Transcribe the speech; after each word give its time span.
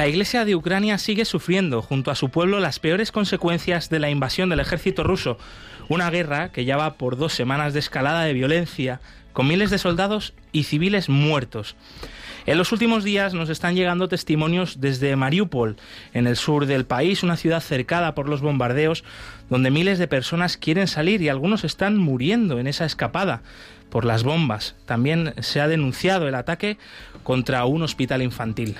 La 0.00 0.08
Iglesia 0.08 0.46
de 0.46 0.56
Ucrania 0.56 0.96
sigue 0.96 1.26
sufriendo 1.26 1.82
junto 1.82 2.10
a 2.10 2.14
su 2.14 2.30
pueblo 2.30 2.58
las 2.58 2.78
peores 2.78 3.12
consecuencias 3.12 3.90
de 3.90 3.98
la 3.98 4.08
invasión 4.08 4.48
del 4.48 4.60
ejército 4.60 5.02
ruso, 5.02 5.36
una 5.90 6.08
guerra 6.08 6.52
que 6.52 6.64
ya 6.64 6.78
va 6.78 6.94
por 6.94 7.18
dos 7.18 7.34
semanas 7.34 7.74
de 7.74 7.80
escalada 7.80 8.24
de 8.24 8.32
violencia, 8.32 9.02
con 9.34 9.46
miles 9.46 9.68
de 9.68 9.76
soldados 9.76 10.32
y 10.52 10.62
civiles 10.62 11.10
muertos. 11.10 11.76
En 12.46 12.56
los 12.56 12.72
últimos 12.72 13.04
días 13.04 13.34
nos 13.34 13.50
están 13.50 13.74
llegando 13.74 14.08
testimonios 14.08 14.80
desde 14.80 15.14
Mariupol, 15.16 15.76
en 16.14 16.26
el 16.26 16.36
sur 16.36 16.64
del 16.64 16.86
país, 16.86 17.22
una 17.22 17.36
ciudad 17.36 17.60
cercada 17.60 18.14
por 18.14 18.26
los 18.26 18.40
bombardeos, 18.40 19.04
donde 19.50 19.70
miles 19.70 19.98
de 19.98 20.08
personas 20.08 20.56
quieren 20.56 20.88
salir 20.88 21.20
y 21.20 21.28
algunos 21.28 21.62
están 21.62 21.98
muriendo 21.98 22.58
en 22.58 22.68
esa 22.68 22.86
escapada 22.86 23.42
por 23.90 24.06
las 24.06 24.22
bombas. 24.22 24.76
También 24.86 25.34
se 25.40 25.60
ha 25.60 25.68
denunciado 25.68 26.26
el 26.26 26.36
ataque 26.36 26.78
contra 27.22 27.66
un 27.66 27.82
hospital 27.82 28.22
infantil. 28.22 28.76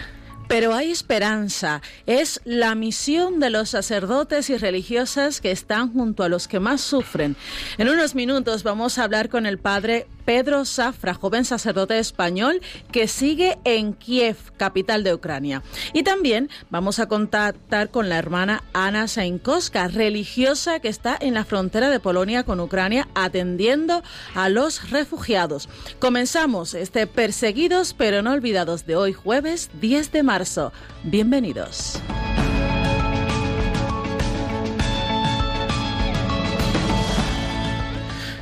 Pero 0.51 0.75
hay 0.75 0.91
esperanza. 0.91 1.81
Es 2.07 2.41
la 2.45 2.75
misión 2.75 3.39
de 3.39 3.51
los 3.51 3.71
sacerdotes 3.71 4.51
y 4.51 4.57
religiosas 4.57 5.41
que 5.41 5.53
están 5.53 5.93
junto 5.93 6.25
a 6.25 6.29
los 6.29 6.49
que 6.49 6.59
más 6.59 6.81
sufren. 6.81 7.37
En 7.79 7.89
unos 7.89 8.17
minutos 8.17 8.65
vamos 8.65 8.99
a 8.99 9.05
hablar 9.05 9.29
con 9.29 9.47
el 9.47 9.59
padre 9.59 10.09
Pedro 10.31 10.65
Zafra, 10.65 11.13
joven 11.13 11.45
sacerdote 11.45 11.99
español 11.99 12.61
que 12.93 13.09
sigue 13.09 13.59
en 13.65 13.95
Kiev, 13.95 14.37
capital 14.57 15.03
de 15.03 15.13
Ucrania. 15.13 15.65
Y 15.93 16.05
también 16.05 16.49
vamos 16.71 17.01
a 17.01 17.09
contactar 17.09 17.91
con 17.91 18.09
la 18.09 18.17
hermana 18.17 18.63
Ana 18.73 19.09
Sainkoska, 19.09 19.89
religiosa 19.89 20.79
que 20.79 20.87
está 20.87 21.19
en 21.21 21.35
la 21.35 21.45
frontera 21.45 21.91
de 21.91 21.99
Polonia 21.99 22.45
con 22.45 22.61
Ucrania 22.61 23.09
atendiendo 23.17 24.05
a 24.37 24.49
los 24.51 24.91
refugiados. 24.91 25.69
Comenzamos 25.99 26.75
este 26.75 27.09
Perseguidos 27.09 27.93
pero 27.93 28.23
no 28.23 28.31
olvidados 28.31 28.87
de 28.87 28.95
hoy 28.95 29.13
jueves 29.13 29.69
10 29.81 30.13
de 30.13 30.23
marzo. 30.23 30.73
Bienvenidos. 31.03 32.01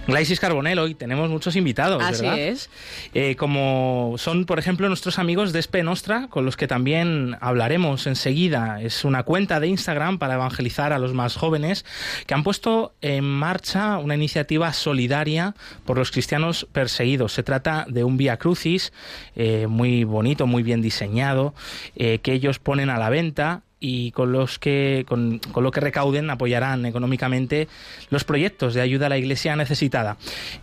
Glaisis 0.08 0.40
Carbonell, 0.40 0.78
hoy 0.78 0.94
tenemos 0.94 1.28
muchos 1.28 1.54
invitados, 1.54 2.02
Así 2.02 2.22
¿verdad? 2.22 2.38
es. 2.38 2.70
Eh, 3.12 3.36
como 3.36 4.14
son, 4.16 4.46
por 4.46 4.58
ejemplo, 4.58 4.88
nuestros 4.88 5.18
amigos 5.18 5.52
de 5.52 5.58
Espe 5.58 5.82
Nostra, 5.82 6.28
con 6.30 6.46
los 6.46 6.56
que 6.56 6.66
también 6.66 7.36
hablaremos 7.42 8.06
enseguida. 8.06 8.80
Es 8.80 9.04
una 9.04 9.24
cuenta 9.24 9.60
de 9.60 9.66
Instagram 9.66 10.18
para 10.18 10.36
evangelizar 10.36 10.94
a 10.94 10.98
los 10.98 11.12
más 11.12 11.36
jóvenes 11.36 11.84
que 12.26 12.32
han 12.32 12.42
puesto 12.42 12.94
en 13.02 13.22
marcha 13.24 13.98
una 13.98 14.14
iniciativa 14.14 14.72
solidaria 14.72 15.54
por 15.84 15.98
los 15.98 16.10
cristianos 16.10 16.66
perseguidos. 16.72 17.34
Se 17.34 17.42
trata 17.42 17.84
de 17.86 18.02
un 18.02 18.16
Via 18.16 18.38
Crucis 18.38 18.94
eh, 19.36 19.66
muy 19.68 20.04
bonito, 20.04 20.46
muy 20.46 20.62
bien 20.62 20.80
diseñado, 20.80 21.52
eh, 21.97 22.20
que 22.20 22.32
ellos 22.32 22.58
ponen 22.58 22.88
a 22.88 22.98
la 22.98 23.10
venta 23.10 23.62
y 23.81 24.11
con 24.12 24.33
los 24.33 24.59
que 24.59 25.05
con, 25.09 25.39
con, 25.39 25.65
lo 25.65 25.71
que 25.71 25.81
recauden 25.81 26.31
apoyarán 26.31 26.87
económicamente 26.87 27.69
los 28.11 28.25
proyectos 28.25 28.75
de 28.75 28.81
ayuda 28.81 29.06
a 29.06 29.09
la 29.09 29.19
iglesia 29.19 29.56
necesitada. 29.56 30.16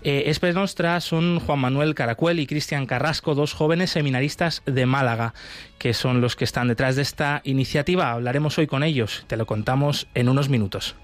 Eh, 0.03 0.24
Espe 0.28 0.53
Nostra 0.53 1.00
son 1.02 1.40
Juan 1.40 1.59
Manuel 1.59 1.96
Caracuel 1.96 2.40
y 2.40 2.48
Cristian 2.48 2.86
Carrasco, 2.86 3.36
dos 3.36 3.53
jóvenes 3.53 3.92
seminaristas 3.92 4.64
de 4.66 4.86
Málaga, 4.86 5.34
que 5.78 5.94
son 5.94 6.22
los 6.22 6.36
que 6.36 6.44
están 6.44 6.68
detrás 6.68 6.96
de 6.96 7.02
esta 7.02 7.42
iniciativa. 7.44 8.12
Hablaremos 8.12 8.58
hoy 8.58 8.68
con 8.68 8.84
ellos, 8.84 9.26
te 9.28 9.38
lo 9.38 9.46
contamos 9.46 10.08
en 10.14 10.30
unos 10.30 10.50
minutos. 10.50 10.96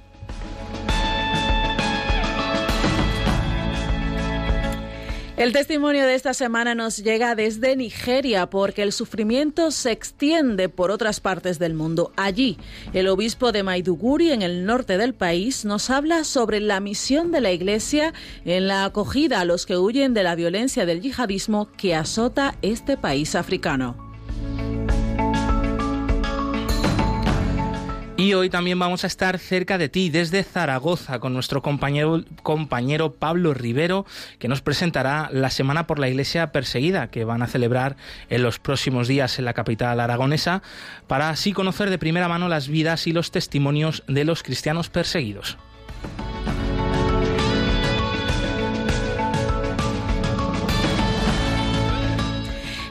El 5.42 5.54
testimonio 5.54 6.06
de 6.06 6.14
esta 6.14 6.36
semana 6.36 6.76
nos 6.76 6.98
llega 6.98 7.34
desde 7.34 7.76
Nigeria 7.76 8.48
porque 8.48 8.84
el 8.84 8.92
sufrimiento 8.92 9.72
se 9.72 9.92
extiende 9.92 10.70
por 10.70 10.92
otras 10.92 11.20
partes 11.20 11.58
del 11.58 11.74
mundo. 11.74 12.14
Allí, 12.16 12.60
el 12.94 13.08
obispo 13.08 13.52
de 13.52 13.64
Maiduguri, 13.64 14.34
en 14.34 14.44
el 14.44 14.68
norte 14.68 15.00
del 15.00 15.16
país, 15.16 15.66
nos 15.66 15.90
habla 15.90 16.26
sobre 16.26 16.60
la 16.60 16.80
misión 16.80 17.32
de 17.32 17.42
la 17.42 17.52
Iglesia 17.52 18.14
en 18.46 18.68
la 18.68 18.86
acogida 18.86 19.40
a 19.40 19.46
los 19.46 19.66
que 19.66 19.78
huyen 19.78 20.14
de 20.14 20.22
la 20.22 20.36
violencia 20.36 20.86
del 20.86 21.02
yihadismo 21.02 21.72
que 21.76 21.96
azota 21.96 22.56
este 22.62 22.96
país 22.96 23.34
africano. 23.34 24.11
Y 28.18 28.34
hoy 28.34 28.50
también 28.50 28.78
vamos 28.78 29.04
a 29.04 29.08
estar 29.08 29.40
cerca 29.40 29.78
de 29.78 29.90
ti, 29.90 30.10
desde 30.10 30.44
Zaragoza, 30.44 31.20
con 31.20 31.34
nuestro 31.34 31.62
compañero, 31.62 32.24
compañero 32.44 33.14
Pablo 33.14 33.54
Rivero, 33.54 34.06
que 34.38 34.48
nos 34.48 34.62
presentará 34.62 35.30
la 35.32 35.50
Semana 35.50 35.88
por 35.88 35.98
la 35.98 36.10
Iglesia 36.10 36.52
Perseguida, 36.52 37.10
que 37.10 37.24
van 37.24 37.42
a 37.42 37.48
celebrar 37.48 37.96
en 38.30 38.44
los 38.44 38.60
próximos 38.60 39.08
días 39.08 39.40
en 39.40 39.46
la 39.46 39.54
capital 39.54 40.00
aragonesa, 40.00 40.62
para 41.08 41.30
así 41.30 41.52
conocer 41.52 41.90
de 41.90 41.98
primera 41.98 42.28
mano 42.28 42.48
las 42.48 42.68
vidas 42.68 43.08
y 43.08 43.14
los 43.14 43.32
testimonios 43.32 44.04
de 44.08 44.26
los 44.26 44.44
cristianos 44.44 44.90
perseguidos. 44.90 45.58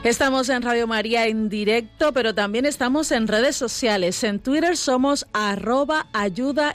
Estamos 0.03 0.49
en 0.49 0.63
Radio 0.63 0.87
María 0.87 1.27
en 1.27 1.47
directo, 1.47 2.11
pero 2.11 2.33
también 2.33 2.65
estamos 2.65 3.11
en 3.11 3.27
redes 3.27 3.55
sociales. 3.55 4.23
En 4.23 4.39
Twitter 4.39 4.75
somos 4.75 5.27
arroba 5.31 6.07
ayuda 6.11 6.73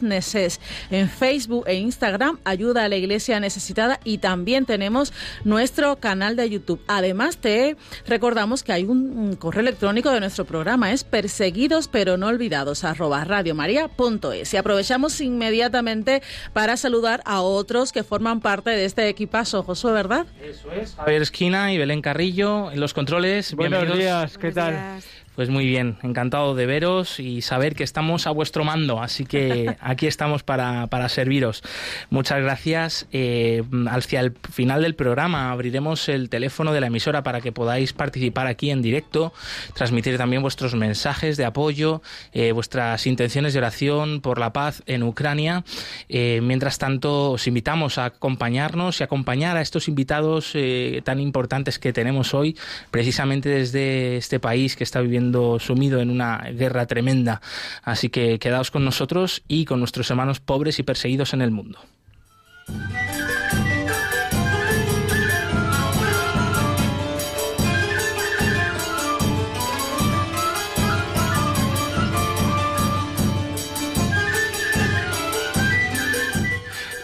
neces. 0.00 0.60
En 0.90 1.08
Facebook 1.08 1.68
e 1.68 1.74
Instagram 1.74 2.40
ayuda 2.42 2.84
a 2.84 2.88
la 2.88 2.96
iglesia 2.96 3.38
necesitada 3.38 4.00
y 4.02 4.18
también 4.18 4.66
tenemos 4.66 5.12
nuestro 5.44 6.00
canal 6.00 6.34
de 6.34 6.50
YouTube. 6.50 6.82
Además 6.88 7.36
te 7.36 7.76
recordamos 8.08 8.64
que 8.64 8.72
hay 8.72 8.84
un 8.86 9.36
correo 9.36 9.60
electrónico 9.60 10.10
de 10.10 10.18
nuestro 10.18 10.44
programa, 10.44 10.90
es 10.90 11.04
perseguidos 11.04 11.86
pero 11.86 12.16
no 12.16 12.26
olvidados 12.26 12.82
arroba 12.82 13.22
radiomaria.es. 13.22 14.52
Y 14.52 14.56
aprovechamos 14.56 15.20
inmediatamente 15.20 16.22
para 16.52 16.76
saludar 16.76 17.22
a 17.24 17.40
otros 17.40 17.92
que 17.92 18.02
forman 18.02 18.40
parte 18.40 18.70
de 18.70 18.84
este 18.84 19.08
equipazo. 19.08 19.62
Josué, 19.62 19.92
¿verdad? 19.92 20.26
Eso 20.42 20.72
es. 20.72 20.96
Javier 20.96 21.22
Esquina 21.22 21.72
y 21.72 21.78
Belén 21.78 22.02
Carrillo 22.02 22.63
en 22.72 22.80
los 22.80 22.94
controles. 22.94 23.54
Buenos 23.54 23.96
días, 23.96 24.38
¿qué 24.38 24.52
tal? 24.52 25.00
Pues 25.34 25.50
muy 25.50 25.66
bien, 25.66 25.96
encantado 26.04 26.54
de 26.54 26.64
veros 26.64 27.18
y 27.18 27.42
saber 27.42 27.74
que 27.74 27.82
estamos 27.82 28.28
a 28.28 28.30
vuestro 28.30 28.62
mando, 28.62 29.02
así 29.02 29.26
que 29.26 29.74
aquí 29.80 30.06
estamos 30.06 30.44
para, 30.44 30.86
para 30.86 31.08
serviros. 31.08 31.64
Muchas 32.08 32.40
gracias. 32.40 33.08
Eh, 33.10 33.64
hacia 33.90 34.20
el 34.20 34.36
final 34.52 34.82
del 34.82 34.94
programa 34.94 35.50
abriremos 35.50 36.08
el 36.08 36.28
teléfono 36.28 36.72
de 36.72 36.80
la 36.80 36.86
emisora 36.86 37.24
para 37.24 37.40
que 37.40 37.50
podáis 37.50 37.92
participar 37.92 38.46
aquí 38.46 38.70
en 38.70 38.80
directo, 38.80 39.32
transmitir 39.74 40.18
también 40.18 40.40
vuestros 40.40 40.76
mensajes 40.76 41.36
de 41.36 41.44
apoyo, 41.44 42.00
eh, 42.32 42.52
vuestras 42.52 43.04
intenciones 43.08 43.54
de 43.54 43.58
oración 43.58 44.20
por 44.20 44.38
la 44.38 44.52
paz 44.52 44.84
en 44.86 45.02
Ucrania. 45.02 45.64
Eh, 46.08 46.38
mientras 46.44 46.78
tanto, 46.78 47.32
os 47.32 47.48
invitamos 47.48 47.98
a 47.98 48.04
acompañarnos 48.04 49.00
y 49.00 49.02
acompañar 49.02 49.56
a 49.56 49.62
estos 49.62 49.88
invitados 49.88 50.54
tan 51.02 51.18
importantes 51.18 51.80
que 51.80 51.92
tenemos 51.92 52.34
hoy, 52.34 52.56
precisamente 52.92 53.48
desde 53.48 54.16
este 54.16 54.38
país 54.38 54.76
que 54.76 54.84
está 54.84 55.00
viviendo 55.00 55.23
sumido 55.60 56.00
en 56.00 56.10
una 56.10 56.38
guerra 56.52 56.86
tremenda. 56.86 57.40
Así 57.82 58.08
que 58.08 58.38
quedaos 58.38 58.70
con 58.70 58.84
nosotros 58.84 59.42
y 59.48 59.64
con 59.64 59.78
nuestros 59.78 60.10
hermanos 60.10 60.40
pobres 60.40 60.78
y 60.78 60.82
perseguidos 60.82 61.34
en 61.34 61.42
el 61.42 61.50
mundo. 61.50 61.78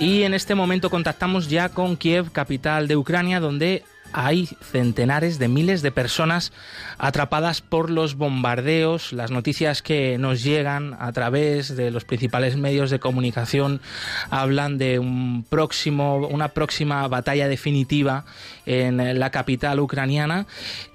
Y 0.01 0.23
en 0.23 0.33
este 0.33 0.55
momento 0.55 0.89
contactamos 0.89 1.51
ya 1.51 1.69
con 1.69 1.95
Kiev, 1.95 2.33
capital 2.33 2.89
de 2.89 2.97
Ucrania, 2.97 3.39
donde 3.39 3.85
hay 4.13 4.49
centenares 4.61 5.39
de 5.39 5.49
miles 5.49 5.83
de 5.83 5.93
personas 5.93 6.53
atrapadas 6.99 7.61
por 7.61 7.91
los 7.91 8.15
bombardeos. 8.15 9.13
Las 9.13 9.31
noticias 9.31 9.83
que 9.83 10.19
nos 10.19 10.43
llegan 10.43 10.97
a 10.99 11.13
través 11.13 11.77
de 11.77 11.91
los 11.91 12.05
principales 12.05 12.57
medios 12.57 12.91
de 12.91 12.99
comunicación 12.99 13.81
hablan 14.31 14.79
de 14.79 14.99
un 14.99 15.45
próximo, 15.49 16.17
una 16.29 16.49
próxima 16.49 17.07
batalla 17.09 17.49
definitiva 17.49 18.25
en 18.71 19.19
la 19.19 19.31
capital 19.31 19.81
ucraniana. 19.81 20.47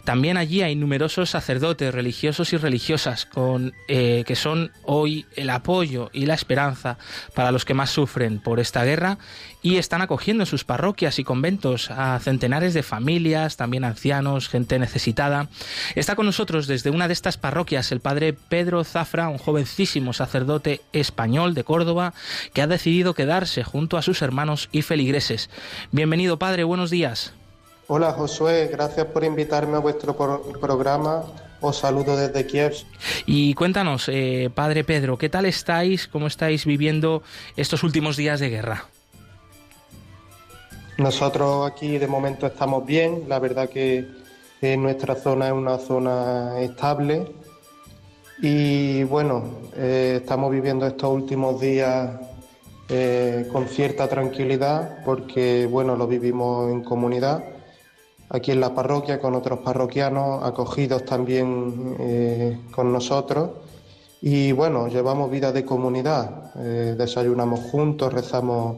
También 0.05 0.37
allí 0.37 0.61
hay 0.61 0.75
numerosos 0.75 1.31
sacerdotes 1.31 1.93
religiosos 1.93 2.53
y 2.53 2.57
religiosas 2.57 3.25
con, 3.25 3.73
eh, 3.89 4.23
que 4.25 4.35
son 4.37 4.71
hoy 4.83 5.25
el 5.35 5.49
apoyo 5.49 6.09
y 6.13 6.25
la 6.25 6.35
esperanza 6.35 6.97
para 7.33 7.51
los 7.51 7.65
que 7.65 7.73
más 7.73 7.89
sufren 7.89 8.39
por 8.39 8.61
esta 8.61 8.85
guerra 8.85 9.17
y 9.61 9.75
están 9.75 10.01
acogiendo 10.01 10.43
en 10.43 10.47
sus 10.47 10.63
parroquias 10.63 11.19
y 11.19 11.25
conventos 11.25 11.91
a 11.91 12.17
centenares 12.19 12.73
de 12.73 12.83
familias, 12.83 13.57
también 13.57 13.83
ancianos, 13.83 14.47
gente 14.47 14.79
necesitada. 14.79 15.49
Está 15.95 16.15
con 16.15 16.27
nosotros 16.27 16.67
desde 16.67 16.91
una 16.91 17.07
de 17.07 17.13
estas 17.13 17.37
parroquias 17.37 17.91
el 17.91 17.99
padre 17.99 18.31
Pedro 18.33 18.85
Zafra, 18.85 19.27
un 19.27 19.37
jovencísimo 19.37 20.13
sacerdote 20.13 20.79
español 20.93 21.53
de 21.55 21.65
Córdoba 21.65 22.13
que 22.53 22.61
ha 22.61 22.67
decidido 22.67 23.15
quedarse 23.15 23.65
junto 23.65 23.97
a 23.97 24.01
sus 24.01 24.21
hermanos 24.21 24.69
y 24.71 24.81
feligreses. 24.81 25.49
Bienvenido 25.91 26.39
padre, 26.39 26.63
buenos 26.63 26.89
días. 26.89 27.33
Hola 27.87 28.13
Josué, 28.13 28.67
gracias 28.71 29.05
por 29.05 29.23
invitarme 29.23 29.77
a 29.77 29.79
vuestro 29.79 30.15
programa. 30.59 31.23
Os 31.61 31.77
saludo 31.77 32.17
desde 32.17 32.47
Kiev. 32.47 32.73
Y 33.27 33.53
cuéntanos, 33.53 34.09
eh, 34.09 34.49
Padre 34.53 34.83
Pedro, 34.83 35.19
¿qué 35.19 35.29
tal 35.29 35.45
estáis? 35.45 36.07
¿Cómo 36.07 36.25
estáis 36.25 36.65
viviendo 36.65 37.21
estos 37.55 37.83
últimos 37.83 38.17
días 38.17 38.39
de 38.39 38.49
guerra? 38.49 38.85
Nosotros 40.97 41.71
aquí 41.71 41.99
de 41.99 42.07
momento 42.07 42.47
estamos 42.47 42.87
bien. 42.87 43.25
La 43.27 43.37
verdad 43.37 43.69
que 43.69 44.07
nuestra 44.61 45.13
zona 45.13 45.47
es 45.47 45.53
una 45.53 45.77
zona 45.77 46.59
estable. 46.61 47.31
Y 48.41 49.03
bueno, 49.03 49.43
eh, 49.75 50.19
estamos 50.21 50.51
viviendo 50.51 50.87
estos 50.87 51.11
últimos 51.11 51.61
días 51.61 52.19
eh, 52.89 53.47
con 53.51 53.67
cierta 53.67 54.07
tranquilidad 54.07 55.03
porque 55.05 55.67
bueno, 55.69 55.95
lo 55.95 56.07
vivimos 56.07 56.71
en 56.71 56.83
comunidad 56.83 57.54
aquí 58.29 58.51
en 58.51 58.59
la 58.59 58.73
parroquia 58.73 59.19
con 59.19 59.35
otros 59.35 59.59
parroquianos 59.59 60.43
acogidos 60.43 61.05
también 61.05 61.95
eh, 61.99 62.59
con 62.71 62.91
nosotros. 62.91 63.49
Y 64.21 64.51
bueno, 64.53 64.87
llevamos 64.87 65.29
vida 65.29 65.51
de 65.51 65.63
comunidad, 65.63 66.51
eh, 66.57 66.95
desayunamos 66.97 67.59
juntos, 67.71 68.11
rezamos, 68.11 68.77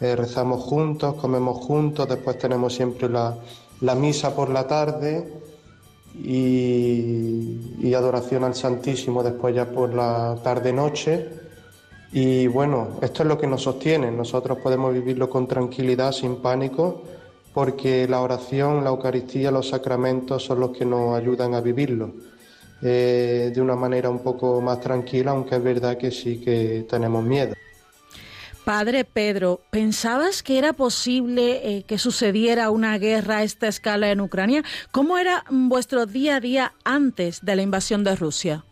eh, 0.00 0.14
rezamos 0.14 0.62
juntos, 0.62 1.14
comemos 1.14 1.58
juntos, 1.64 2.08
después 2.08 2.36
tenemos 2.38 2.74
siempre 2.74 3.08
la, 3.08 3.34
misa 3.94 4.34
por 4.34 4.50
la 4.50 4.66
tarde 4.66 5.40
y, 6.22 7.78
y, 7.80 7.94
adoración 7.94 8.44
al 8.44 8.54
Santísimo 8.54 9.22
después 9.22 9.54
ya 9.54 9.70
por 9.70 9.94
la 9.94 10.36
tarde-noche. 10.42 11.30
Y 12.12 12.46
bueno, 12.46 12.98
esto 13.00 13.22
es 13.22 13.28
lo 13.28 13.38
que 13.38 13.46
nos 13.46 13.62
sostiene, 13.62 14.10
nosotros 14.10 14.58
podemos 14.58 14.92
vivirlo 14.92 15.30
con 15.30 15.46
tranquilidad, 15.48 16.12
sin 16.12 16.36
pánico 16.36 17.02
porque 17.54 18.08
la 18.08 18.20
oración, 18.20 18.82
la 18.82 18.90
Eucaristía, 18.90 19.52
los 19.52 19.68
sacramentos 19.68 20.44
son 20.44 20.60
los 20.60 20.76
que 20.76 20.84
nos 20.84 21.16
ayudan 21.16 21.54
a 21.54 21.60
vivirlo 21.60 22.12
eh, 22.82 23.52
de 23.54 23.60
una 23.62 23.76
manera 23.76 24.10
un 24.10 24.18
poco 24.18 24.60
más 24.60 24.80
tranquila, 24.80 25.30
aunque 25.30 25.54
es 25.54 25.62
verdad 25.62 25.96
que 25.96 26.10
sí 26.10 26.40
que 26.40 26.84
tenemos 26.90 27.24
miedo. 27.24 27.54
Padre 28.64 29.04
Pedro, 29.04 29.60
¿pensabas 29.70 30.42
que 30.42 30.58
era 30.58 30.72
posible 30.72 31.76
eh, 31.76 31.82
que 31.84 31.98
sucediera 31.98 32.70
una 32.70 32.98
guerra 32.98 33.38
a 33.38 33.42
esta 33.42 33.68
escala 33.68 34.10
en 34.10 34.20
Ucrania? 34.20 34.64
¿Cómo 34.90 35.18
era 35.18 35.44
vuestro 35.50 36.06
día 36.06 36.36
a 36.36 36.40
día 36.40 36.72
antes 36.82 37.44
de 37.44 37.56
la 37.56 37.62
invasión 37.62 38.02
de 38.04 38.16
Rusia? 38.16 38.64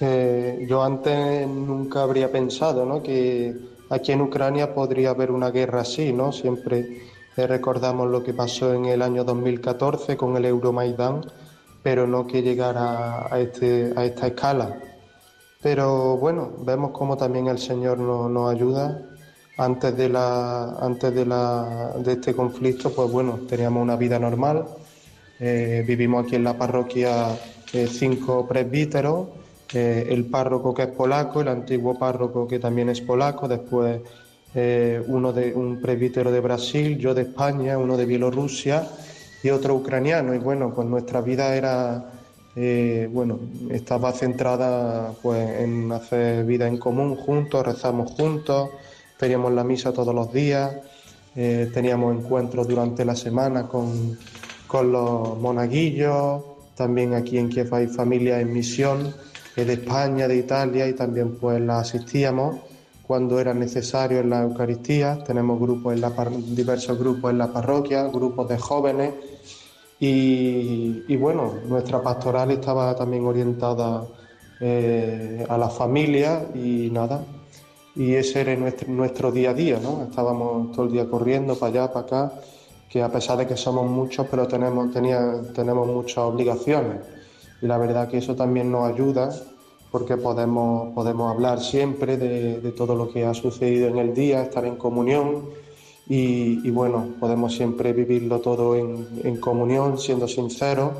Eh, 0.00 0.66
yo 0.68 0.82
antes 0.82 1.46
nunca 1.46 2.02
habría 2.02 2.32
pensado 2.32 2.86
¿no? 2.86 3.02
que 3.02 3.54
aquí 3.90 4.12
en 4.12 4.22
Ucrania 4.22 4.74
podría 4.74 5.10
haber 5.10 5.30
una 5.30 5.50
guerra 5.50 5.82
así, 5.82 6.14
¿no? 6.14 6.32
Siempre 6.32 7.02
recordamos 7.46 8.10
lo 8.10 8.22
que 8.22 8.34
pasó 8.34 8.74
en 8.74 8.86
el 8.86 9.02
año 9.02 9.24
2014 9.24 10.16
con 10.16 10.36
el 10.36 10.44
Euromaidán, 10.44 11.24
pero 11.82 12.06
no 12.06 12.26
que 12.26 12.42
llegara 12.42 13.32
a, 13.32 13.40
este, 13.40 13.92
a 13.96 14.04
esta 14.04 14.26
escala. 14.26 14.78
Pero 15.62 16.16
bueno, 16.16 16.50
vemos 16.64 16.90
cómo 16.92 17.16
también 17.16 17.48
el 17.48 17.58
Señor 17.58 17.98
nos, 17.98 18.50
ayuda. 18.50 19.02
Antes, 19.58 19.94
de 19.94 20.06
este 22.06 22.34
conflicto, 22.34 22.90
pues 22.92 23.10
bueno, 23.10 23.40
teníamos 23.48 23.82
una 23.82 23.96
vida 23.96 24.18
normal. 24.18 24.64
Eh, 25.38 25.84
vivimos 25.86 26.24
aquí 26.24 26.36
en 26.36 26.44
la 26.44 26.56
parroquia 26.56 27.28
eh, 27.72 27.86
cinco 27.86 28.46
presbíteros, 28.48 29.28
eh, 29.72 30.08
el 30.10 30.24
párroco 30.26 30.74
que 30.74 30.82
es 30.82 30.88
polaco, 30.88 31.42
el 31.42 31.48
antiguo 31.48 31.98
párroco 31.98 32.48
que 32.48 32.58
también 32.58 32.88
es 32.88 33.00
polaco, 33.00 33.46
después 33.46 34.00
eh, 34.52 35.00
uno 35.06 35.32
de 35.32 35.54
un 35.54 35.80
presbítero 35.80 36.32
de 36.32 36.40
Brasil, 36.40 36.98
yo 36.98 37.14
de 37.14 37.22
España, 37.22 37.78
uno 37.78 37.96
de 37.96 38.04
Bielorrusia 38.04 38.88
y 39.42 39.50
otro 39.50 39.76
ucraniano. 39.76 40.34
Y 40.34 40.38
bueno, 40.38 40.72
pues 40.74 40.88
nuestra 40.88 41.20
vida 41.20 41.54
era, 41.54 42.12
eh, 42.56 43.08
bueno, 43.12 43.38
estaba 43.70 44.12
centrada 44.12 45.12
pues, 45.22 45.60
en 45.60 45.92
hacer 45.92 46.44
vida 46.44 46.66
en 46.66 46.78
común 46.78 47.14
juntos, 47.14 47.64
rezamos 47.64 48.10
juntos, 48.10 48.70
teníamos 49.18 49.52
la 49.52 49.62
misa 49.62 49.92
todos 49.92 50.14
los 50.14 50.32
días, 50.32 50.74
eh, 51.36 51.70
teníamos 51.72 52.16
encuentros 52.16 52.66
durante 52.66 53.04
la 53.04 53.14
semana 53.14 53.68
con, 53.68 54.18
con 54.66 54.90
los 54.90 55.38
monaguillos, 55.38 56.42
también 56.74 57.14
aquí 57.14 57.38
en 57.38 57.50
Kiev 57.50 57.72
hay 57.72 57.86
familias 57.86 58.40
en 58.40 58.52
misión 58.52 59.14
de 59.54 59.74
España, 59.74 60.26
de 60.26 60.36
Italia 60.36 60.88
y 60.88 60.94
también 60.94 61.36
pues 61.36 61.60
la 61.60 61.80
asistíamos 61.80 62.69
cuando 63.10 63.40
era 63.40 63.52
necesario 63.52 64.20
en 64.20 64.30
la 64.30 64.42
Eucaristía. 64.42 65.18
Tenemos 65.24 65.58
grupos 65.58 65.94
en 65.94 66.00
la 66.00 66.12
diversos 66.30 66.96
grupos 66.96 67.32
en 67.32 67.38
la 67.38 67.52
parroquia, 67.52 68.04
grupos 68.04 68.48
de 68.48 68.56
jóvenes. 68.56 69.14
Y, 69.98 71.16
bueno, 71.16 71.54
nuestra 71.66 72.00
pastoral 72.00 72.52
estaba 72.52 72.94
también 72.94 73.24
orientada 73.26 74.04
eh, 74.60 75.44
a 75.48 75.58
la 75.58 75.68
familia 75.68 76.46
y 76.54 76.88
nada. 76.92 77.24
Y 77.96 78.14
ese 78.14 78.42
era 78.42 78.54
nuestro, 78.54 78.86
nuestro 78.92 79.32
día 79.32 79.50
a 79.50 79.54
día, 79.54 79.80
¿no? 79.82 80.04
Estábamos 80.08 80.70
todo 80.70 80.86
el 80.86 80.92
día 80.92 81.10
corriendo 81.10 81.56
para 81.56 81.72
allá, 81.72 81.92
para 81.92 82.06
acá, 82.06 82.32
que 82.88 83.02
a 83.02 83.08
pesar 83.08 83.38
de 83.38 83.46
que 83.48 83.56
somos 83.56 83.90
muchos, 83.90 84.24
pero 84.30 84.46
tenemos, 84.46 84.92
tenía, 84.92 85.20
tenemos 85.52 85.88
muchas 85.88 86.18
obligaciones. 86.18 86.98
Y 87.60 87.66
la 87.66 87.76
verdad 87.76 88.06
que 88.06 88.18
eso 88.18 88.36
también 88.36 88.70
nos 88.70 88.88
ayuda 88.88 89.34
porque 89.90 90.16
podemos, 90.16 90.94
podemos 90.94 91.32
hablar 91.32 91.60
siempre 91.60 92.16
de, 92.16 92.72
todo 92.72 92.94
lo 92.94 93.10
que 93.10 93.24
ha 93.24 93.34
sucedido 93.34 93.88
en 93.88 93.98
el 93.98 94.14
día, 94.14 94.42
estar 94.42 94.64
en 94.64 94.76
comunión 94.76 95.48
y, 96.08 96.70
bueno, 96.70 97.06
podemos 97.20 97.54
siempre 97.54 97.92
vivirlo 97.92 98.40
todo 98.40 98.76
en, 98.76 99.36
comunión, 99.36 99.98
siendo 99.98 100.26
sinceros 100.26 100.92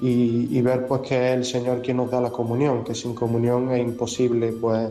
y, 0.00 0.60
ver 0.60 0.86
pues 0.86 1.02
que 1.02 1.32
es 1.32 1.36
el 1.36 1.44
Señor 1.44 1.82
quien 1.82 1.96
nos 1.98 2.10
da 2.10 2.20
la 2.20 2.30
comunión, 2.30 2.84
que 2.84 2.94
sin 2.94 3.14
comunión 3.14 3.72
es 3.72 3.80
imposible 3.80 4.52
pues 4.52 4.90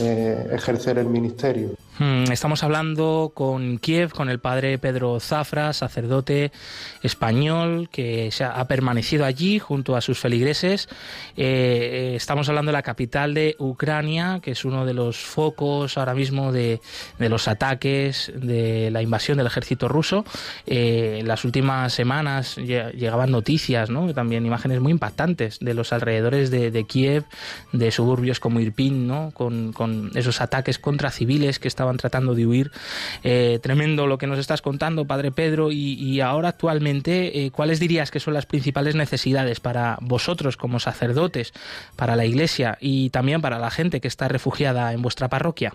eh, 0.00 0.48
ejercer 0.52 0.98
el 0.98 1.06
ministerio. 1.06 1.70
Hmm, 1.98 2.24
estamos 2.32 2.62
hablando 2.62 3.32
con 3.34 3.76
Kiev, 3.76 4.12
con 4.12 4.30
el 4.30 4.40
padre 4.40 4.78
Pedro 4.78 5.20
Zafra, 5.20 5.74
sacerdote 5.74 6.50
español 7.02 7.90
que 7.90 8.30
ha 8.40 8.66
permanecido 8.66 9.26
allí 9.26 9.58
junto 9.58 9.94
a 9.94 10.00
sus 10.00 10.18
feligreses. 10.18 10.88
Eh, 11.36 12.14
eh, 12.14 12.14
estamos 12.16 12.48
hablando 12.48 12.70
de 12.70 12.78
la 12.78 12.82
capital 12.82 13.34
de 13.34 13.56
Ucrania, 13.58 14.40
que 14.42 14.52
es 14.52 14.64
uno 14.64 14.86
de 14.86 14.94
los 14.94 15.18
focos 15.18 15.98
ahora 15.98 16.14
mismo 16.14 16.50
de, 16.50 16.80
los 17.18 17.46
ataques, 17.46 18.32
de 18.34 18.90
la 18.90 19.02
invasión 19.02 19.36
del 19.36 19.46
ejército 19.46 19.86
ruso. 19.86 20.24
Eh, 20.66 21.18
en 21.20 21.28
las 21.28 21.44
últimas 21.44 21.92
semanas 21.92 22.56
llegaban 22.56 23.30
noticias, 23.30 23.90
¿no? 23.90 24.14
también 24.14 24.46
imágenes 24.46 24.80
muy 24.80 24.92
impactantes 24.92 25.58
de 25.60 25.74
los 25.74 25.92
alrededores 25.92 26.50
de, 26.50 26.84
Kiev, 26.84 27.24
de 27.72 27.90
suburbios 27.90 28.40
como 28.40 28.60
Irpin, 28.60 29.06
¿no? 29.06 29.30
con, 29.34 29.74
con 29.74 30.10
esos 30.14 30.40
ataques 30.40 30.78
contra 30.78 31.10
civiles 31.10 31.58
que 31.58 31.68
están 31.68 31.81
estaban 31.82 31.96
tratando 31.96 32.36
de 32.36 32.46
huir. 32.46 32.70
Eh, 33.24 33.58
tremendo 33.60 34.06
lo 34.06 34.16
que 34.16 34.28
nos 34.28 34.38
estás 34.38 34.62
contando, 34.62 35.04
Padre 35.04 35.32
Pedro, 35.32 35.72
y, 35.72 36.20
ahora 36.20 36.50
actualmente, 36.50 37.44
eh, 37.44 37.50
¿cuáles 37.50 37.80
dirías 37.80 38.12
que 38.12 38.20
son 38.20 38.34
las 38.34 38.46
principales 38.46 38.94
necesidades 38.94 39.58
para 39.58 39.98
vosotros 40.00 40.56
como 40.56 40.78
sacerdotes, 40.78 41.52
para 41.96 42.14
la 42.14 42.24
Iglesia 42.24 42.78
y 42.80 43.10
también 43.10 43.40
para 43.40 43.58
la 43.58 43.70
gente 43.70 44.00
que 44.00 44.06
está 44.06 44.28
refugiada 44.28 44.92
en 44.92 45.02
vuestra 45.02 45.28
parroquia? 45.28 45.74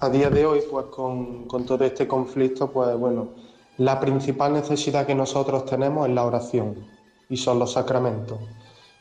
A 0.00 0.10
día 0.10 0.28
de 0.28 0.44
hoy, 0.44 0.60
pues 0.70 0.86
con, 0.86 1.48
todo 1.66 1.82
este 1.84 2.06
conflicto, 2.06 2.70
pues 2.70 2.94
bueno, 2.98 3.30
la 3.78 3.98
principal 3.98 4.52
necesidad 4.52 5.06
que 5.06 5.14
nosotros 5.14 5.64
tenemos 5.64 6.08
es 6.08 6.14
la 6.14 6.24
oración 6.24 6.74
y 7.30 7.38
son 7.38 7.58
los 7.58 7.72
sacramentos. 7.72 8.38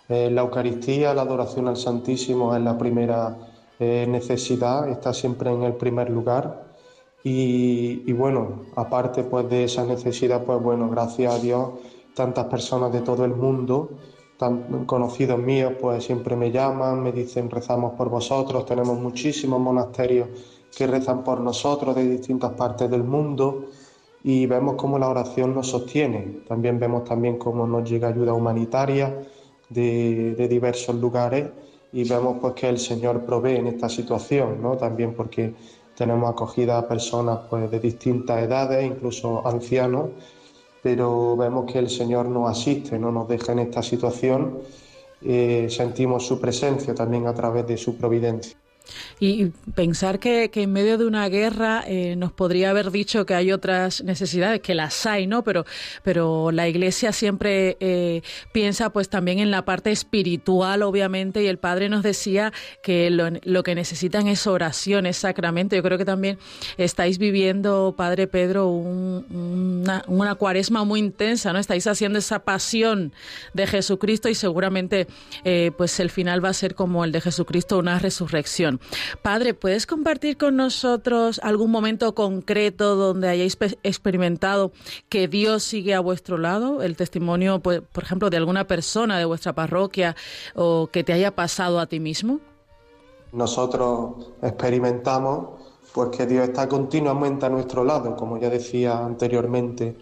Eh, 0.07 0.29
la 0.31 0.41
Eucaristía, 0.41 1.13
la 1.13 1.23
adoración 1.23 1.67
al 1.67 1.75
Santísimo 1.75 2.55
es 2.55 2.61
la 2.61 2.77
primera 2.77 3.50
necesidad 4.07 4.89
está 4.89 5.13
siempre 5.13 5.51
en 5.51 5.63
el 5.63 5.73
primer 5.73 6.09
lugar. 6.09 6.71
Y, 7.23 8.11
bueno, 8.13 8.63
aparte 8.75 9.23
pues 9.23 9.47
de 9.49 9.65
esa 9.65 9.85
necesidad, 9.85 10.43
pues 10.43 10.61
bueno, 10.61 10.89
gracias 10.89 11.35
a 11.35 11.39
Dios, 11.39 11.69
tantas 12.15 12.45
personas 12.45 12.91
de 12.91 13.01
todo 13.01 13.25
el 13.25 13.35
mundo, 13.35 13.91
tan 14.37 14.85
conocidos 14.85 15.39
míos, 15.39 15.73
pues 15.79 16.03
siempre 16.03 16.35
me 16.35 16.51
llaman, 16.51 17.03
me 17.03 17.11
dicen 17.11 17.49
rezamos 17.49 17.93
por 17.93 18.09
vosotros, 18.09 18.65
tenemos 18.65 18.99
muchísimos 18.99 19.59
monasterios 19.59 20.29
que 20.75 20.87
rezan 20.87 21.23
por 21.23 21.39
nosotros 21.39 21.95
de 21.95 22.07
distintas 22.09 22.53
partes 22.53 22.89
del 22.89 23.03
mundo 23.03 23.67
y 24.23 24.45
vemos 24.47 24.75
cómo 24.75 24.97
la 24.97 25.09
oración 25.09 25.53
nos 25.53 25.67
sostiene. 25.67 26.43
También 26.47 26.79
vemos 26.79 27.03
también 27.03 27.37
cómo 27.37 27.67
nos 27.67 27.89
llega 27.89 28.07
ayuda 28.07 28.33
humanitaria 28.33 29.21
de, 29.69 30.33
de 30.35 30.47
diversos 30.47 30.95
lugares 30.95 31.49
y 31.93 32.07
vemos 32.07 32.37
pues 32.39 32.53
que 32.53 32.69
el 32.69 32.79
Señor 32.79 33.25
provee 33.25 33.57
en 33.57 33.67
esta 33.67 33.89
situación, 33.89 34.61
¿no? 34.61 34.77
También 34.77 35.13
porque 35.13 35.53
tenemos 35.95 36.29
acogida 36.29 36.77
a 36.77 36.87
personas 36.87 37.39
pues 37.49 37.69
de 37.69 37.79
distintas 37.79 38.41
edades, 38.41 38.85
incluso 38.85 39.45
ancianos, 39.45 40.09
pero 40.81 41.35
vemos 41.35 41.71
que 41.71 41.79
el 41.79 41.89
Señor 41.89 42.27
nos 42.27 42.49
asiste, 42.49 42.97
no 42.97 43.11
nos 43.11 43.27
deja 43.27 43.51
en 43.51 43.59
esta 43.59 43.83
situación, 43.83 44.59
eh, 45.21 45.67
sentimos 45.69 46.25
su 46.25 46.39
presencia 46.39 46.95
también 46.95 47.27
a 47.27 47.33
través 47.33 47.67
de 47.67 47.77
su 47.77 47.97
providencia. 47.97 48.60
Y 49.19 49.47
pensar 49.75 50.19
que, 50.19 50.49
en 50.53 50.73
medio 50.73 50.97
de 50.97 51.05
una 51.05 51.27
guerra 51.29 51.83
eh, 51.87 52.15
nos 52.15 52.31
podría 52.31 52.71
haber 52.71 52.91
dicho 52.91 53.25
que 53.25 53.33
hay 53.33 53.51
otras 53.51 54.03
necesidades, 54.03 54.61
que 54.61 54.75
las 54.75 55.05
hay, 55.05 55.27
¿no? 55.27 55.43
Pero, 55.43 55.65
pero 56.03 56.51
la 56.51 56.67
Iglesia 56.67 57.11
siempre 57.11 57.77
eh, 57.79 58.21
piensa 58.51 58.91
pues 58.91 59.09
también 59.09 59.39
en 59.39 59.51
la 59.51 59.63
parte 59.63 59.91
espiritual, 59.91 60.83
obviamente, 60.83 61.43
y 61.43 61.47
el 61.47 61.57
Padre 61.57 61.89
nos 61.89 62.03
decía 62.03 62.51
que 62.81 63.09
lo, 63.09 63.63
que 63.63 63.75
necesitan 63.75 64.27
es 64.27 64.47
oración, 64.47 65.05
es 65.05 65.17
sacramento. 65.17 65.75
Yo 65.75 65.83
creo 65.83 65.97
que 65.97 66.05
también 66.05 66.37
estáis 66.77 67.17
viviendo, 67.17 67.93
Padre 67.95 68.27
Pedro, 68.27 68.67
una, 68.69 70.03
una 70.07 70.35
cuaresma 70.35 70.83
muy 70.83 70.99
intensa, 70.99 71.53
¿no? 71.53 71.59
Estáis 71.59 71.87
haciendo 71.87 72.19
esa 72.19 72.39
pasión 72.39 73.13
de 73.53 73.67
Jesucristo 73.67 74.29
y 74.29 74.35
seguramente 74.35 75.07
eh, 75.43 75.71
pues 75.77 75.99
el 75.99 76.09
final 76.09 76.43
va 76.43 76.49
a 76.49 76.53
ser 76.53 76.75
como 76.75 77.03
el 77.03 77.11
de 77.11 77.21
Jesucristo, 77.21 77.77
una 77.77 77.99
resurrección. 77.99 78.70
Padre, 79.21 79.53
¿puedes 79.53 79.85
compartir 79.85 80.37
con 80.37 80.55
nosotros 80.55 81.39
algún 81.43 81.71
momento 81.71 82.13
concreto 82.15 82.95
donde 82.95 83.29
hayáis 83.29 83.57
experimentado 83.83 84.71
que 85.09 85.27
Dios 85.27 85.63
sigue 85.63 85.93
a 85.93 85.99
vuestro 85.99 86.37
lado? 86.37 86.81
El 86.81 86.95
testimonio, 86.95 87.59
pues, 87.59 87.81
por 87.81 88.03
ejemplo, 88.03 88.29
de 88.29 88.37
alguna 88.37 88.67
persona 88.67 89.17
de 89.17 89.25
vuestra 89.25 89.53
parroquia 89.53 90.15
o 90.55 90.89
que 90.91 91.03
te 91.03 91.13
haya 91.13 91.35
pasado 91.35 91.79
a 91.79 91.87
ti 91.87 91.99
mismo. 91.99 92.39
Nosotros 93.31 94.27
experimentamos 94.41 95.61
pues 95.93 96.09
que 96.09 96.25
Dios 96.25 96.47
está 96.47 96.67
continuamente 96.69 97.45
a 97.45 97.49
nuestro 97.49 97.83
lado, 97.83 98.15
como 98.15 98.37
ya 98.37 98.49
decía 98.49 99.05
anteriormente, 99.05 99.97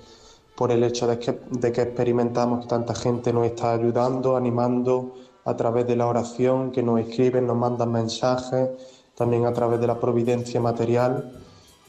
por 0.56 0.72
el 0.72 0.84
hecho 0.84 1.08
de 1.08 1.18
que, 1.18 1.40
de 1.50 1.72
que 1.72 1.82
experimentamos 1.82 2.62
que 2.62 2.68
tanta 2.68 2.94
gente 2.94 3.34
nos 3.34 3.46
está 3.46 3.74
ayudando, 3.74 4.36
animando, 4.36 5.14
a 5.50 5.58
través 5.58 5.88
de 5.88 5.96
la 5.96 6.08
oración, 6.08 6.72
que 6.72 6.84
nos 6.84 7.00
escriben, 7.00 7.48
nos 7.48 7.58
mandan 7.58 7.92
mensajes, 7.92 8.70
también 9.16 9.46
a 9.46 9.54
través 9.54 9.80
de 9.80 9.88
la 9.88 10.00
providencia 10.00 10.62
material. 10.62 11.32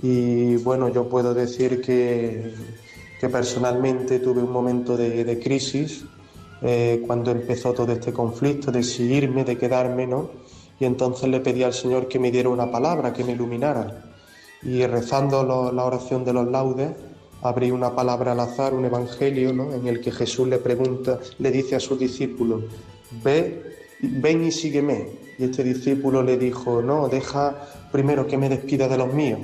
Y 0.03 0.57
bueno, 0.57 0.89
yo 0.89 1.09
puedo 1.09 1.35
decir 1.35 1.81
que, 1.81 2.55
que 3.21 3.29
personalmente 3.29 4.19
tuve 4.19 4.43
un 4.43 4.51
momento 4.51 4.97
de, 4.97 5.39
crisis 5.39 6.05
eh, 6.63 7.03
cuando 7.07 7.31
empezó 7.31 7.73
todo 7.73 7.93
este 7.93 8.13
conflicto, 8.13 8.73
de 8.73 8.83
seguirme, 8.83 9.45
de 9.45 9.59
quedarme, 9.59 10.07
¿no? 10.07 10.31
Y 10.79 10.87
entonces 10.87 11.29
le 11.29 11.41
pedí 11.41 11.63
al 11.63 11.75
Señor 11.75 12.09
que 12.09 12.19
me 12.19 12.31
diera 12.31 12.49
una 12.49 12.71
palabra, 12.71 13.13
que 13.13 13.23
me 13.23 13.33
iluminara. 13.33 14.05
Y 14.63 14.85
rezando 14.87 15.73
la 15.73 15.85
oración 15.85 16.25
de 16.25 16.33
los 16.33 16.49
laudes, 16.49 16.91
abrí 17.43 17.71
una 17.71 17.95
palabra 17.95 18.33
al 18.33 18.41
azar, 18.41 18.75
un 18.75 18.85
evangelio, 18.85 19.53
¿no? 19.53 19.73
en 19.73 19.87
el 19.87 20.01
que 20.01 20.11
Jesús 20.11 20.49
le 20.49 20.59
pregunta, 20.59 21.19
le 21.39 21.51
dice 21.51 21.77
a 21.77 21.81
sus 21.81 21.99
discípulos, 21.99 22.65
ve, 23.23 23.63
ven 24.01 24.45
y 24.45 24.51
sígueme. 24.51 25.09
Y 25.39 25.45
este 25.45 25.65
discípulo 25.65 26.23
le 26.23 26.37
dijo, 26.37 26.83
no, 26.83 27.09
deja 27.09 27.57
primero 27.91 28.27
que 28.27 28.37
me 28.37 28.49
despida 28.49 28.89
de 28.89 28.99
los 28.99 29.13
míos. 29.13 29.41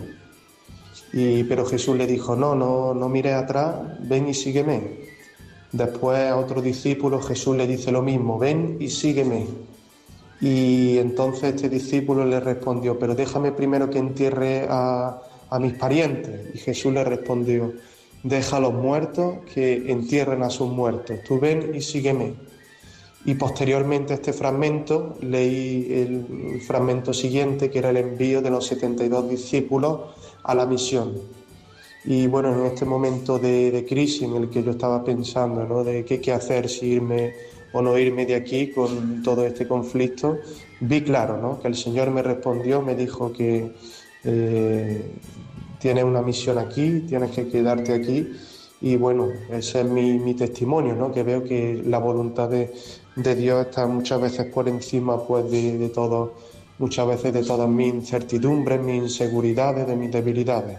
Y, 1.12 1.44
pero 1.44 1.64
Jesús 1.64 1.96
le 1.96 2.06
dijo, 2.06 2.36
no, 2.36 2.54
no, 2.54 2.92
no 2.92 3.08
mires 3.08 3.34
atrás, 3.34 3.74
ven 4.00 4.28
y 4.28 4.34
sígueme. 4.34 5.06
Después 5.72 6.18
a 6.18 6.36
otro 6.36 6.62
discípulo 6.62 7.20
Jesús 7.20 7.56
le 7.56 7.66
dice 7.66 7.90
lo 7.90 8.02
mismo, 8.02 8.38
ven 8.38 8.76
y 8.80 8.88
sígueme. 8.88 9.46
Y 10.40 10.98
entonces 10.98 11.54
este 11.54 11.68
discípulo 11.68 12.24
le 12.24 12.40
respondió, 12.40 12.98
pero 12.98 13.14
déjame 13.14 13.52
primero 13.52 13.88
que 13.88 13.98
entierre 13.98 14.66
a, 14.68 15.22
a 15.50 15.58
mis 15.58 15.74
parientes. 15.74 16.54
Y 16.54 16.58
Jesús 16.58 16.92
le 16.92 17.04
respondió, 17.04 17.72
deja 18.22 18.56
a 18.56 18.60
los 18.60 18.74
muertos 18.74 19.38
que 19.52 19.90
entierren 19.90 20.42
a 20.42 20.50
sus 20.50 20.68
muertos, 20.68 21.18
tú 21.26 21.38
ven 21.40 21.74
y 21.74 21.80
sígueme. 21.80 22.34
Y 23.26 23.34
posteriormente 23.34 24.12
a 24.12 24.16
este 24.16 24.32
fragmento 24.32 25.16
leí 25.20 25.88
el 25.90 26.60
fragmento 26.60 27.12
siguiente, 27.12 27.70
que 27.70 27.80
era 27.80 27.90
el 27.90 27.96
envío 27.96 28.40
de 28.40 28.50
los 28.50 28.66
72 28.66 29.28
discípulos 29.28 30.14
a 30.44 30.54
la 30.54 30.64
misión. 30.64 31.12
Y 32.04 32.28
bueno, 32.28 32.54
en 32.54 32.66
este 32.66 32.84
momento 32.84 33.40
de, 33.40 33.84
crisis 33.88 34.22
en 34.22 34.36
el 34.36 34.48
que 34.48 34.62
yo 34.62 34.70
estaba 34.70 35.02
pensando, 35.02 35.66
¿no? 35.66 35.82
De 35.82 36.04
qué, 36.04 36.20
qué 36.20 36.32
hacer, 36.32 36.68
si 36.68 36.86
irme 36.86 37.34
o 37.72 37.82
no 37.82 37.98
irme 37.98 38.26
de 38.26 38.36
aquí 38.36 38.70
con 38.70 39.24
todo 39.24 39.44
este 39.44 39.66
conflicto, 39.66 40.38
vi 40.78 41.02
claro, 41.02 41.38
¿no? 41.38 41.60
Que 41.60 41.66
el 41.66 41.74
Señor 41.74 42.12
me 42.12 42.22
respondió, 42.22 42.80
me 42.80 42.94
dijo 42.94 43.32
que 43.32 43.72
eh, 44.22 45.04
tienes 45.80 46.04
una 46.04 46.22
misión 46.22 46.58
aquí, 46.58 47.00
tienes 47.08 47.32
que 47.32 47.48
quedarte 47.48 47.92
aquí. 47.92 48.34
Y 48.80 48.94
bueno, 48.94 49.30
ese 49.50 49.80
es 49.80 49.86
mi, 49.86 50.16
mi 50.20 50.34
testimonio, 50.34 50.94
¿no? 50.94 51.12
Que 51.12 51.24
veo 51.24 51.42
que 51.42 51.82
la 51.84 51.98
voluntad 51.98 52.48
de, 52.50 52.72
de 53.16 53.34
Dios 53.34 53.66
está 53.66 53.86
muchas 53.86 54.20
veces 54.20 54.46
por 54.46 54.68
encima 54.68 55.26
pues 55.26 55.50
de, 55.50 55.90
todo, 55.92 56.34
muchas 56.78 57.06
veces 57.08 57.32
de 57.32 57.42
todas 57.42 57.68
mis 57.68 57.92
incertidumbres, 57.92 58.80
mis 58.80 59.02
inseguridades, 59.02 59.86
de 59.86 59.96
mis 59.96 60.12
debilidades. 60.12 60.78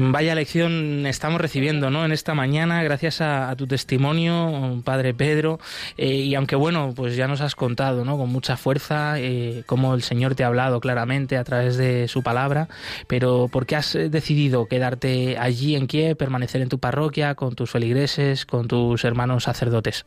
Vaya 0.00 0.36
lección 0.36 1.06
estamos 1.06 1.40
recibiendo 1.40 1.90
¿no? 1.90 2.04
en 2.04 2.12
esta 2.12 2.32
mañana, 2.32 2.84
gracias 2.84 3.20
a, 3.20 3.52
tu 3.56 3.66
testimonio, 3.66 4.80
Padre 4.84 5.12
Pedro. 5.12 5.58
Eh, 5.96 6.14
y 6.14 6.36
aunque 6.36 6.54
bueno, 6.54 6.92
pues 6.94 7.16
ya 7.16 7.26
nos 7.26 7.40
has 7.40 7.56
contado 7.56 8.04
¿no? 8.04 8.16
con 8.16 8.30
mucha 8.30 8.56
fuerza 8.56 9.18
eh, 9.18 9.64
cómo 9.66 9.94
el 9.94 10.02
Señor 10.02 10.36
te 10.36 10.44
ha 10.44 10.46
hablado 10.46 10.78
claramente 10.78 11.36
a 11.36 11.42
través 11.42 11.76
de 11.76 12.06
su 12.06 12.22
palabra, 12.22 12.68
pero 13.08 13.48
¿por 13.48 13.66
qué 13.66 13.74
has 13.74 13.94
decidido 13.94 14.66
quedarte 14.66 15.36
allí 15.36 15.74
en 15.74 15.88
Kiev, 15.88 16.16
permanecer 16.16 16.60
en 16.60 16.68
tu 16.68 16.78
parroquia, 16.78 17.34
con 17.34 17.56
tus 17.56 17.70
feligreses, 17.70 18.46
con 18.46 18.68
tus 18.68 19.04
hermanos 19.04 19.44
sacerdotes? 19.44 20.04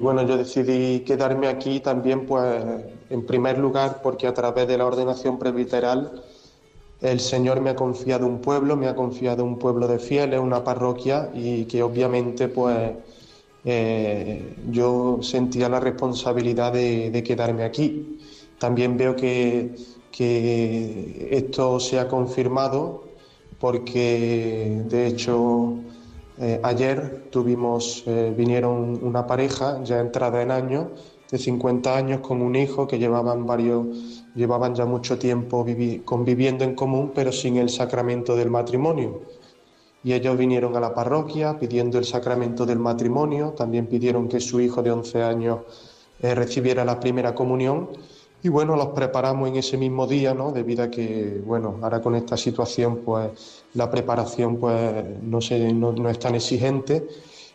Bueno, 0.00 0.26
yo 0.26 0.38
decidí 0.38 1.00
quedarme 1.00 1.46
aquí 1.46 1.80
también, 1.80 2.24
pues, 2.24 2.64
en 3.10 3.26
primer 3.26 3.58
lugar, 3.58 4.00
porque 4.02 4.26
a 4.26 4.32
través 4.32 4.66
de 4.66 4.78
la 4.78 4.86
ordenación 4.86 5.38
presbiteral 5.38 6.22
el 7.02 7.20
Señor 7.20 7.60
me 7.60 7.70
ha 7.70 7.76
confiado 7.76 8.26
un 8.26 8.40
pueblo, 8.40 8.76
me 8.76 8.88
ha 8.88 8.94
confiado 8.96 9.44
un 9.44 9.58
pueblo 9.58 9.86
de 9.88 9.98
fieles, 9.98 10.40
una 10.40 10.64
parroquia, 10.64 11.30
y 11.34 11.66
que 11.66 11.82
obviamente, 11.82 12.48
pues, 12.48 12.92
eh, 13.64 14.56
yo 14.70 15.18
sentía 15.22 15.68
la 15.68 15.80
responsabilidad 15.80 16.72
de, 16.72 17.22
quedarme 17.22 17.64
aquí. 17.64 18.18
También 18.58 18.96
veo 18.96 19.14
que, 19.16 19.74
que 20.10 21.28
esto 21.30 21.78
se 21.80 21.98
ha 22.00 22.08
confirmado 22.08 23.04
porque, 23.58 24.82
de 24.88 25.06
hecho, 25.08 25.74
eh, 26.40 26.58
ayer 26.62 27.28
tuvimos, 27.30 28.02
eh, 28.06 28.32
vinieron 28.34 28.98
una 29.02 29.26
pareja 29.26 29.82
ya 29.84 30.00
entrada 30.00 30.40
en 30.40 30.50
años, 30.50 30.86
de 31.30 31.36
50 31.36 31.94
años, 31.94 32.20
con 32.20 32.40
un 32.40 32.56
hijo 32.56 32.88
que 32.88 32.98
llevaban 32.98 33.46
varios, 33.46 34.24
llevaban 34.34 34.74
ya 34.74 34.86
mucho 34.86 35.18
tiempo 35.18 35.66
conviviendo 36.04 36.64
en 36.64 36.74
común, 36.74 37.12
pero 37.14 37.30
sin 37.30 37.58
el 37.58 37.68
sacramento 37.68 38.34
del 38.36 38.50
matrimonio. 38.50 39.20
Y 40.02 40.14
ellos 40.14 40.38
vinieron 40.38 40.74
a 40.76 40.80
la 40.80 40.94
parroquia 40.94 41.58
pidiendo 41.58 41.98
el 41.98 42.06
sacramento 42.06 42.64
del 42.64 42.78
matrimonio, 42.78 43.50
también 43.50 43.86
pidieron 43.86 44.26
que 44.26 44.40
su 44.40 44.60
hijo 44.60 44.82
de 44.82 44.92
11 44.92 45.22
años 45.22 45.58
eh, 46.20 46.34
recibiera 46.34 46.86
la 46.86 46.98
primera 46.98 47.34
comunión 47.34 47.90
y 48.42 48.48
bueno, 48.48 48.74
los 48.74 48.88
preparamos 48.88 49.48
en 49.50 49.56
ese 49.56 49.76
mismo 49.76 50.06
día, 50.06 50.32
¿no? 50.32 50.50
Debido 50.50 50.84
a 50.84 50.90
que, 50.90 51.42
bueno, 51.44 51.78
ahora 51.82 52.00
con 52.00 52.14
esta 52.14 52.38
situación, 52.38 53.00
pues 53.04 53.64
la 53.74 53.90
preparación 53.90 54.56
pues 54.56 55.04
no, 55.22 55.40
se, 55.42 55.72
no, 55.74 56.08
es 56.08 56.18
tan 56.18 56.34
exigente. 56.34 57.06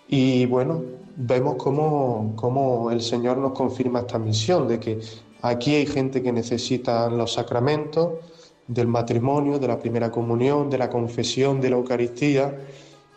Y 0.08 0.46
bueno, 0.46 0.84
vemos 1.16 1.56
cómo, 1.56 2.34
cómo 2.36 2.92
el 2.92 3.02
Señor 3.02 3.38
nos 3.38 3.54
confirma 3.54 4.02
esta 4.02 4.20
misión, 4.20 4.68
de 4.68 4.80
que 4.80 5.00
aquí 5.42 5.74
hay 5.74 5.88
gente 5.88 6.22
que 6.22 6.32
necesita 6.32 7.10
los 7.10 7.34
sacramentos 7.34 8.20
del 8.68 8.88
matrimonio, 8.88 9.58
de 9.58 9.68
la 9.68 9.80
primera 9.80 10.12
comunión, 10.12 10.70
de 10.70 10.78
la 10.78 10.90
confesión, 10.92 11.62
de 11.62 11.72
la 11.72 11.78
Eucaristía. 11.78 12.60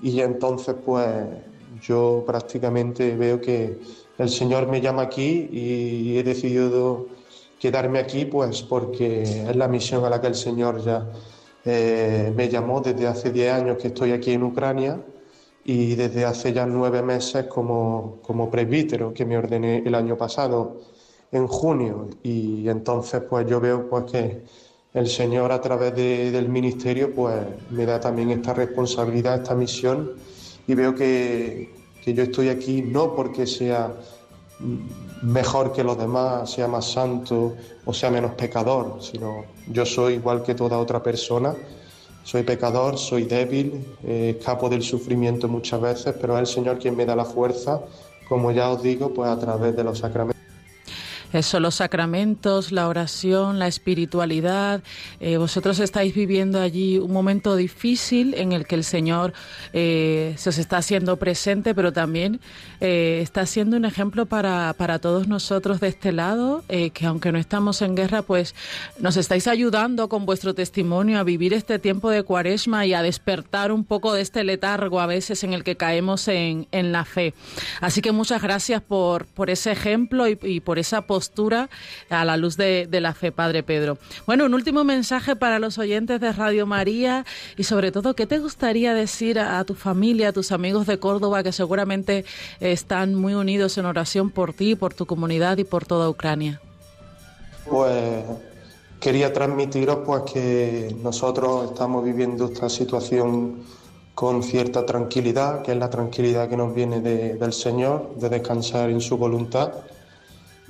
Y 0.01 0.21
entonces, 0.21 0.75
pues 0.85 1.07
yo 1.83 2.25
prácticamente 2.27 3.15
veo 3.15 3.43
que 3.43 3.79
el 4.17 4.29
Señor 4.31 4.69
me 4.69 4.81
llama 4.81 5.03
aquí 5.03 5.51
y 5.53 6.17
he 6.17 6.23
decidido 6.23 7.18
quedarme 7.59 7.99
aquí, 7.99 8.25
pues 8.25 8.63
porque 8.63 9.23
es 9.23 9.57
la 9.57 9.69
misión 9.69 10.05
a 10.05 10.11
la 10.11 10.21
que 10.21 10.29
el 10.29 10.35
Señor 10.35 10.83
ya 10.83 11.07
eh, 11.65 12.33
me 12.35 12.49
llamó 12.49 12.81
desde 12.81 13.07
hace 13.07 13.31
10 13.31 13.53
años 13.53 13.77
que 13.79 13.89
estoy 13.89 14.13
aquí 14.13 14.33
en 14.33 14.43
Ucrania 14.43 15.01
y 15.65 15.97
desde 15.97 16.25
hace 16.25 16.53
ya 16.53 16.65
nueve 16.65 17.03
meses 17.03 17.45
como, 17.47 18.21
como 18.23 18.51
presbítero 18.51 19.13
que 19.13 19.27
me 19.27 19.37
ordené 19.37 19.83
el 19.85 19.95
año 19.95 20.17
pasado 20.17 20.81
en 21.31 21.47
junio. 21.47 22.09
Y 22.23 22.69
entonces 22.69 23.23
pues 23.29 23.47
yo 23.47 23.61
veo 23.61 23.89
pues 23.89 24.05
que 24.11 24.45
el 24.95 25.09
Señor 25.09 25.53
a 25.53 25.61
través 25.61 25.95
del 25.95 26.49
ministerio 26.49 27.15
pues 27.15 27.39
me 27.71 27.85
da 27.85 28.01
también 28.01 28.31
esta 28.31 28.55
responsabilidad, 28.55 29.43
esta 29.43 29.55
misión. 29.55 30.13
Y 30.67 30.75
veo 30.75 30.95
que, 30.95 31.75
que 32.03 32.15
yo 32.15 32.23
estoy 32.23 32.49
aquí 32.49 32.81
no 32.81 33.15
porque 33.15 33.47
sea 33.47 33.93
mejor 35.23 35.73
que 35.73 35.83
los 35.85 35.99
demás, 35.99 36.51
sea 36.51 36.69
más 36.69 36.91
santo 36.93 37.55
o 37.85 37.93
sea 37.93 38.11
menos 38.11 38.33
pecador, 38.33 38.99
sino 39.01 39.45
yo 39.69 39.85
soy 39.85 40.15
igual 40.15 40.43
que 40.43 40.55
toda 40.55 40.79
otra 40.79 41.03
persona, 41.03 41.55
soy 42.23 42.43
pecador, 42.43 42.99
soy 42.99 43.25
débil, 43.25 43.85
eh, 44.05 44.37
escapo 44.39 44.69
del 44.69 44.83
sufrimiento 44.83 45.49
muchas 45.49 45.81
veces, 45.81 46.15
pero 46.21 46.35
es 46.35 46.41
el 46.41 46.47
Señor 46.47 46.79
quien 46.79 46.97
me 46.97 47.07
da 47.07 47.17
la 47.17 47.25
fuerza, 47.25 47.81
como 48.29 48.51
ya 48.53 48.69
os 48.71 48.83
digo, 48.83 49.15
pues 49.15 49.31
a 49.31 49.39
través 49.39 49.75
de 49.75 49.85
los 49.85 49.99
sacramentos. 49.99 50.38
Eso, 51.33 51.61
los 51.61 51.75
sacramentos, 51.75 52.73
la 52.73 52.89
oración, 52.89 53.59
la 53.59 53.67
espiritualidad. 53.67 54.83
Eh, 55.21 55.37
vosotros 55.37 55.79
estáis 55.79 56.15
viviendo 56.15 56.59
allí 56.59 56.97
un 56.97 57.13
momento 57.13 57.55
difícil 57.55 58.33
en 58.35 58.53
el 58.53 58.67
que 58.67 58.77
el 58.77 58.85
Señor 58.85 59.35
eh, 59.75 60.35
se 60.39 60.49
os 60.49 60.57
está 60.57 60.79
haciendo 60.79 61.19
presente, 61.19 61.75
pero 61.75 61.93
también 61.93 62.41
eh, 62.81 63.21
está 63.23 63.45
siendo 63.45 63.77
un 63.77 63.85
ejemplo 63.85 64.25
para, 64.25 64.75
para, 64.79 64.99
todos 65.01 65.29
nosotros 65.29 65.81
de 65.81 65.89
este 65.89 66.13
lado, 66.13 66.65
que 66.69 67.07
aunque 67.07 67.31
no 67.31 67.39
estamos 67.39 67.83
en 67.83 67.95
guerra, 67.95 68.23
pues 68.23 68.55
nos 68.99 69.17
estáis 69.17 69.47
ayudando 69.47 70.09
con 70.09 70.25
vuestro 70.25 70.55
testimonio 70.55 71.19
a 71.19 71.25
vivir 71.25 71.53
este 71.53 71.79
tiempo 71.79 72.09
de 72.11 72.23
cuaresma 72.23 72.87
y 72.87 72.95
a 72.95 73.03
despertar 73.03 73.71
un 73.71 73.85
poco 73.85 74.15
de 74.15 74.23
este 74.23 74.45
letargo 74.45 75.01
a 75.01 75.07
veces 75.07 75.45
en 75.45 75.53
el 75.53 75.63
que 75.63 75.77
caemos 75.77 76.27
en, 76.29 76.67
en 76.73 76.91
la 76.91 77.05
fe. 77.05 77.35
Así 77.81 78.01
que 78.01 78.13
muchas 78.13 78.43
gracias 78.43 78.83
por, 78.83 79.27
por 79.27 79.51
ese 79.51 79.73
ejemplo 79.73 80.27
y, 80.27 80.39
y 80.43 80.61
por 80.61 80.79
esa 80.79 81.03
posibilidad 81.03 81.18
postura 81.19 81.69
a 82.11 82.25
la 82.25 82.37
luz 82.37 82.57
de, 82.57 82.87
la 82.93 83.13
fe, 83.13 83.33
Padre 83.33 83.65
Pedro. 83.65 83.99
Bueno, 84.25 84.45
un 84.45 84.55
último 84.55 84.85
mensaje 84.85 85.35
para 85.35 85.59
los 85.59 85.77
oyentes 85.77 86.21
de 86.21 86.31
Radio 86.31 86.65
María 86.65 87.27
y 87.57 87.65
sobre 87.65 87.91
todo, 87.91 88.15
¿qué 88.15 88.25
te 88.25 88.39
gustaría 88.39 88.95
decir 88.95 89.41
a, 89.41 89.65
tu 89.65 89.75
familia, 89.75 90.29
a 90.29 90.33
tus 90.33 90.53
amigos 90.53 90.87
de 90.87 91.01
Córdoba 91.01 91.43
que 91.43 91.51
seguramente 91.51 92.25
están 92.61 93.17
muy 93.17 93.35
unidos 93.35 93.77
en 93.79 93.87
oración 93.87 94.31
por 94.31 94.53
ti, 94.53 94.77
por 94.77 94.95
tu 94.95 95.07
comunidad 95.07 95.59
y 95.59 95.65
por 95.65 95.87
toda 95.87 96.09
Ucrania? 96.09 96.61
Pues 97.69 98.23
quería 99.01 99.33
transmitiros 99.33 99.99
pues 100.07 100.23
que 100.33 100.95
nosotros 101.03 101.73
estamos 101.73 102.05
viviendo 102.05 102.45
esta 102.45 102.69
situación 102.69 103.65
con 104.15 104.45
cierta 104.45 104.87
tranquilidad, 104.87 105.63
que 105.63 105.73
es 105.73 105.79
la 105.79 105.91
tranquilidad 105.91 106.49
que 106.49 106.57
nos 106.57 106.73
viene 106.73 107.01
del 107.01 107.53
Señor, 107.53 108.15
de 108.15 108.29
descansar 108.29 108.89
en 108.91 109.01
su 109.01 109.17
voluntad 109.17 109.73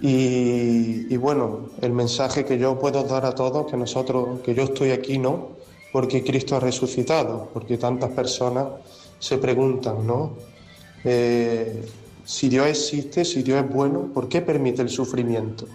y, 0.01 1.17
bueno, 1.17 1.71
el 1.81 1.93
mensaje 1.93 2.45
que 2.45 2.57
yo 2.57 2.79
puedo 2.79 3.03
dar 3.03 3.25
a 3.25 3.35
todos, 3.35 3.69
que 3.69 3.77
nosotros, 3.77 4.41
que 4.41 4.55
yo 4.55 4.63
estoy 4.63 4.93
aquí, 4.93 5.19
¿no? 5.19 5.57
Porque 5.93 6.23
Cristo 6.23 6.57
ha 6.57 6.61
resucitado, 6.61 7.49
porque 7.53 7.79
tantas 7.79 8.11
personas 8.11 8.67
se 9.19 9.39
preguntan, 9.39 10.07
¿no? 10.07 10.35
Eh, 11.05 11.85
si 12.25 12.49
Dios 12.49 12.69
existe, 12.69 13.25
si 13.25 13.43
Dios 13.43 13.65
es 13.65 13.71
bueno, 13.71 14.11
¿por 14.15 14.29
qué 14.29 14.41
permite 14.41 14.83
el 14.83 14.89
sufrimiento? 14.89 15.67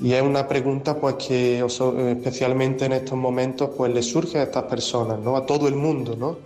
Y 0.00 0.12
es 0.12 0.22
una 0.22 0.46
pregunta 0.46 0.98
pues 0.98 1.16
que 1.16 1.58
especialmente 1.58 2.84
en 2.84 2.92
estos 2.92 3.18
momentos 3.18 3.70
pues 3.76 3.92
le 3.92 4.02
surge 4.02 4.38
a 4.38 4.44
estas 4.44 4.64
personas, 4.64 5.18
¿no? 5.18 5.36
A 5.36 5.44
todo 5.46 5.66
el 5.66 5.74
mundo, 5.74 6.14
¿no? 6.16 6.38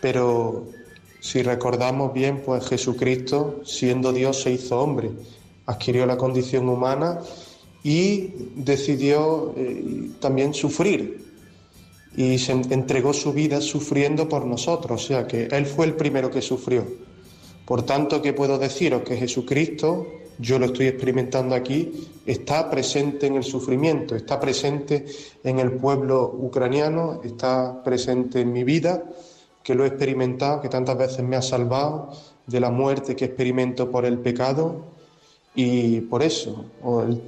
Pero 0.00 0.66
si 1.18 1.42
recordamos 1.42 2.12
bien, 2.12 2.42
pues 2.44 2.66
Jesucristo, 2.68 3.60
siendo 3.64 4.12
Dios, 4.12 4.40
se 4.42 4.52
hizo 4.52 4.80
hombre 4.80 5.10
adquirió 5.66 6.06
la 6.06 6.16
condición 6.16 6.68
humana 6.68 7.20
y 7.82 8.32
decidió 8.56 9.54
eh, 9.56 10.10
también 10.20 10.52
sufrir 10.54 11.30
y 12.16 12.38
se 12.38 12.52
entregó 12.52 13.12
su 13.12 13.32
vida 13.32 13.60
sufriendo 13.60 14.28
por 14.28 14.44
nosotros, 14.44 15.04
o 15.04 15.06
sea 15.06 15.26
que 15.26 15.44
Él 15.44 15.66
fue 15.66 15.86
el 15.86 15.94
primero 15.94 16.30
que 16.30 16.42
sufrió. 16.42 16.84
Por 17.64 17.82
tanto, 17.82 18.20
¿qué 18.20 18.32
puedo 18.32 18.58
deciros? 18.58 19.02
Que 19.02 19.16
Jesucristo, 19.16 20.06
yo 20.38 20.58
lo 20.58 20.66
estoy 20.66 20.88
experimentando 20.88 21.54
aquí, 21.54 22.08
está 22.26 22.68
presente 22.68 23.28
en 23.28 23.36
el 23.36 23.44
sufrimiento, 23.44 24.16
está 24.16 24.40
presente 24.40 25.06
en 25.44 25.60
el 25.60 25.72
pueblo 25.72 26.34
ucraniano, 26.36 27.20
está 27.22 27.82
presente 27.84 28.40
en 28.40 28.52
mi 28.52 28.64
vida, 28.64 29.04
que 29.62 29.74
lo 29.74 29.84
he 29.84 29.88
experimentado, 29.88 30.60
que 30.60 30.68
tantas 30.68 30.98
veces 30.98 31.22
me 31.22 31.36
ha 31.36 31.42
salvado 31.42 32.10
de 32.46 32.58
la 32.58 32.70
muerte 32.70 33.14
que 33.14 33.26
experimento 33.26 33.90
por 33.90 34.04
el 34.04 34.18
pecado 34.18 34.99
y 35.54 36.02
por 36.02 36.22
eso, 36.22 36.64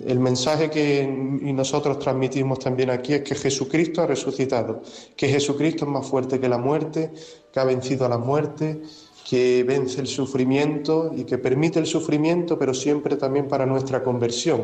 el, 0.06 0.20
mensaje 0.20 0.70
que 0.70 1.04
nosotros 1.06 1.98
transmitimos 1.98 2.60
también 2.60 2.90
aquí 2.90 3.14
es 3.14 3.22
que 3.22 3.34
Jesucristo 3.34 4.02
ha 4.02 4.06
resucitado, 4.06 4.82
que 5.16 5.28
Jesucristo 5.28 5.84
es 5.84 5.90
más 5.90 6.06
fuerte 6.06 6.38
que 6.38 6.48
la 6.48 6.58
muerte, 6.58 7.10
que 7.52 7.58
ha 7.58 7.64
vencido 7.64 8.06
a 8.06 8.08
la 8.08 8.18
muerte, 8.18 8.80
que 9.28 9.64
vence 9.64 10.00
el 10.00 10.06
sufrimiento 10.06 11.10
y 11.16 11.24
que 11.24 11.38
permite 11.38 11.80
el 11.80 11.86
sufrimiento, 11.86 12.56
pero 12.58 12.74
siempre 12.74 13.16
también 13.16 13.48
para 13.48 13.66
nuestra 13.66 14.04
conversión. 14.04 14.62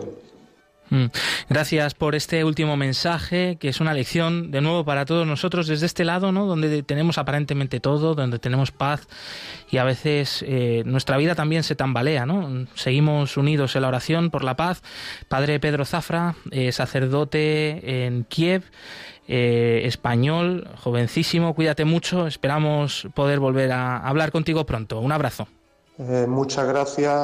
Mm. 0.90 1.06
Gracias 1.48 1.94
por 1.94 2.14
este 2.14 2.44
último 2.44 2.76
mensaje, 2.76 3.56
que 3.60 3.68
es 3.68 3.80
una 3.80 3.94
lección 3.94 4.50
de 4.50 4.60
nuevo 4.60 4.84
para 4.84 5.04
todos 5.04 5.26
nosotros 5.26 5.66
desde 5.66 5.86
este 5.86 6.04
lado, 6.04 6.32
¿no? 6.32 6.46
Donde 6.46 6.82
tenemos 6.82 7.18
aparentemente 7.18 7.80
todo, 7.80 8.14
donde 8.14 8.38
tenemos 8.38 8.70
paz 8.70 9.06
y 9.70 9.78
a 9.78 9.84
veces 9.84 10.44
eh, 10.46 10.82
nuestra 10.86 11.16
vida 11.16 11.34
también 11.34 11.62
se 11.62 11.74
tambalea, 11.74 12.26
¿no? 12.26 12.66
Seguimos 12.74 13.36
unidos 13.36 13.76
en 13.76 13.82
la 13.82 13.88
oración 13.88 14.30
por 14.30 14.44
la 14.44 14.56
paz. 14.56 14.82
Padre 15.28 15.60
Pedro 15.60 15.84
Zafra, 15.84 16.36
eh, 16.50 16.72
sacerdote 16.72 18.06
en 18.06 18.24
Kiev. 18.24 18.64
Eh, 19.30 19.82
español, 19.84 20.66
jovencísimo, 20.82 21.54
cuídate 21.54 21.84
mucho, 21.84 22.26
esperamos 22.26 23.08
poder 23.12 23.40
volver 23.40 23.72
a 23.72 23.98
hablar 23.98 24.32
contigo 24.32 24.64
pronto. 24.64 25.00
Un 25.00 25.12
abrazo. 25.12 25.46
muchas 26.26 26.66
gracias 26.66 27.14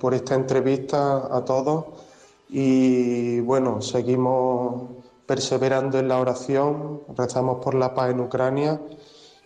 por 0.00 0.14
esta 0.14 0.34
entrevista 0.34 1.28
a 1.30 1.44
todos 1.44 2.07
y 2.48 3.40
bueno, 3.40 3.82
seguimos 3.82 4.90
perseverando 5.26 5.98
en 5.98 6.08
la 6.08 6.18
oración, 6.18 7.02
rezamos 7.16 7.62
por 7.62 7.74
la 7.74 7.92
paz 7.94 8.10
en 8.10 8.20
Ucrania 8.20 8.80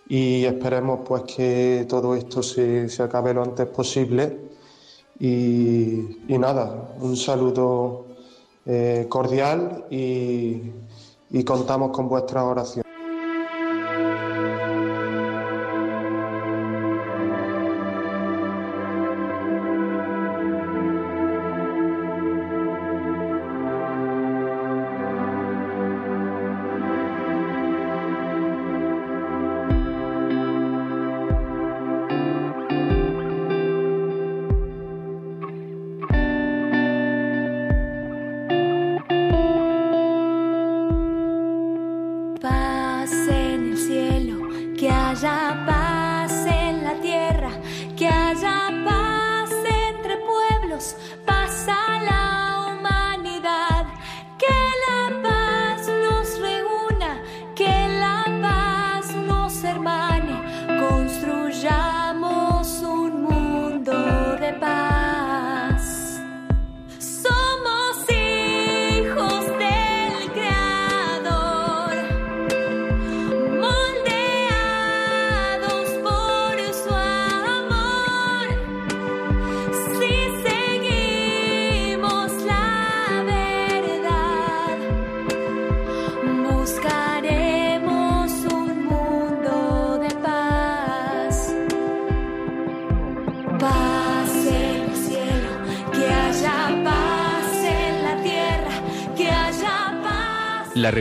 y 0.08 0.44
esperemos 0.44 1.00
pues 1.04 1.22
que 1.22 1.86
todo 1.88 2.14
esto 2.14 2.42
se, 2.42 2.88
se 2.88 3.02
acabe 3.02 3.34
lo 3.34 3.42
antes 3.42 3.66
posible. 3.66 4.50
Y, 5.18 6.16
nada, 6.28 6.94
un 7.00 7.16
saludo 7.16 8.06
eh, 8.66 9.06
cordial 9.08 9.86
y, 9.90 10.62
y 11.30 11.44
contamos 11.44 11.90
con 11.90 12.08
vuestra 12.08 12.44
oración. 12.44 12.81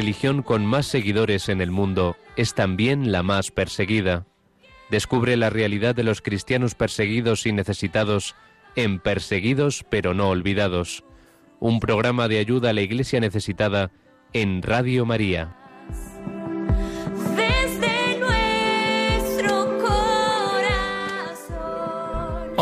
Religión 0.01 0.41
con 0.41 0.65
más 0.65 0.87
seguidores 0.87 1.47
en 1.47 1.61
el 1.61 1.69
mundo 1.69 2.17
es 2.35 2.55
también 2.55 3.11
la 3.11 3.21
más 3.21 3.51
perseguida. 3.51 4.25
Descubre 4.89 5.37
la 5.37 5.51
realidad 5.51 5.93
de 5.93 6.03
los 6.03 6.23
cristianos 6.23 6.73
perseguidos 6.73 7.45
y 7.45 7.53
necesitados 7.53 8.33
en 8.75 8.97
Perseguidos 8.97 9.85
pero 9.91 10.15
no 10.15 10.29
olvidados, 10.29 11.03
un 11.59 11.79
programa 11.79 12.27
de 12.27 12.39
ayuda 12.39 12.71
a 12.71 12.73
la 12.73 12.81
Iglesia 12.81 13.19
necesitada 13.19 13.91
en 14.33 14.63
Radio 14.63 15.05
María. 15.05 15.55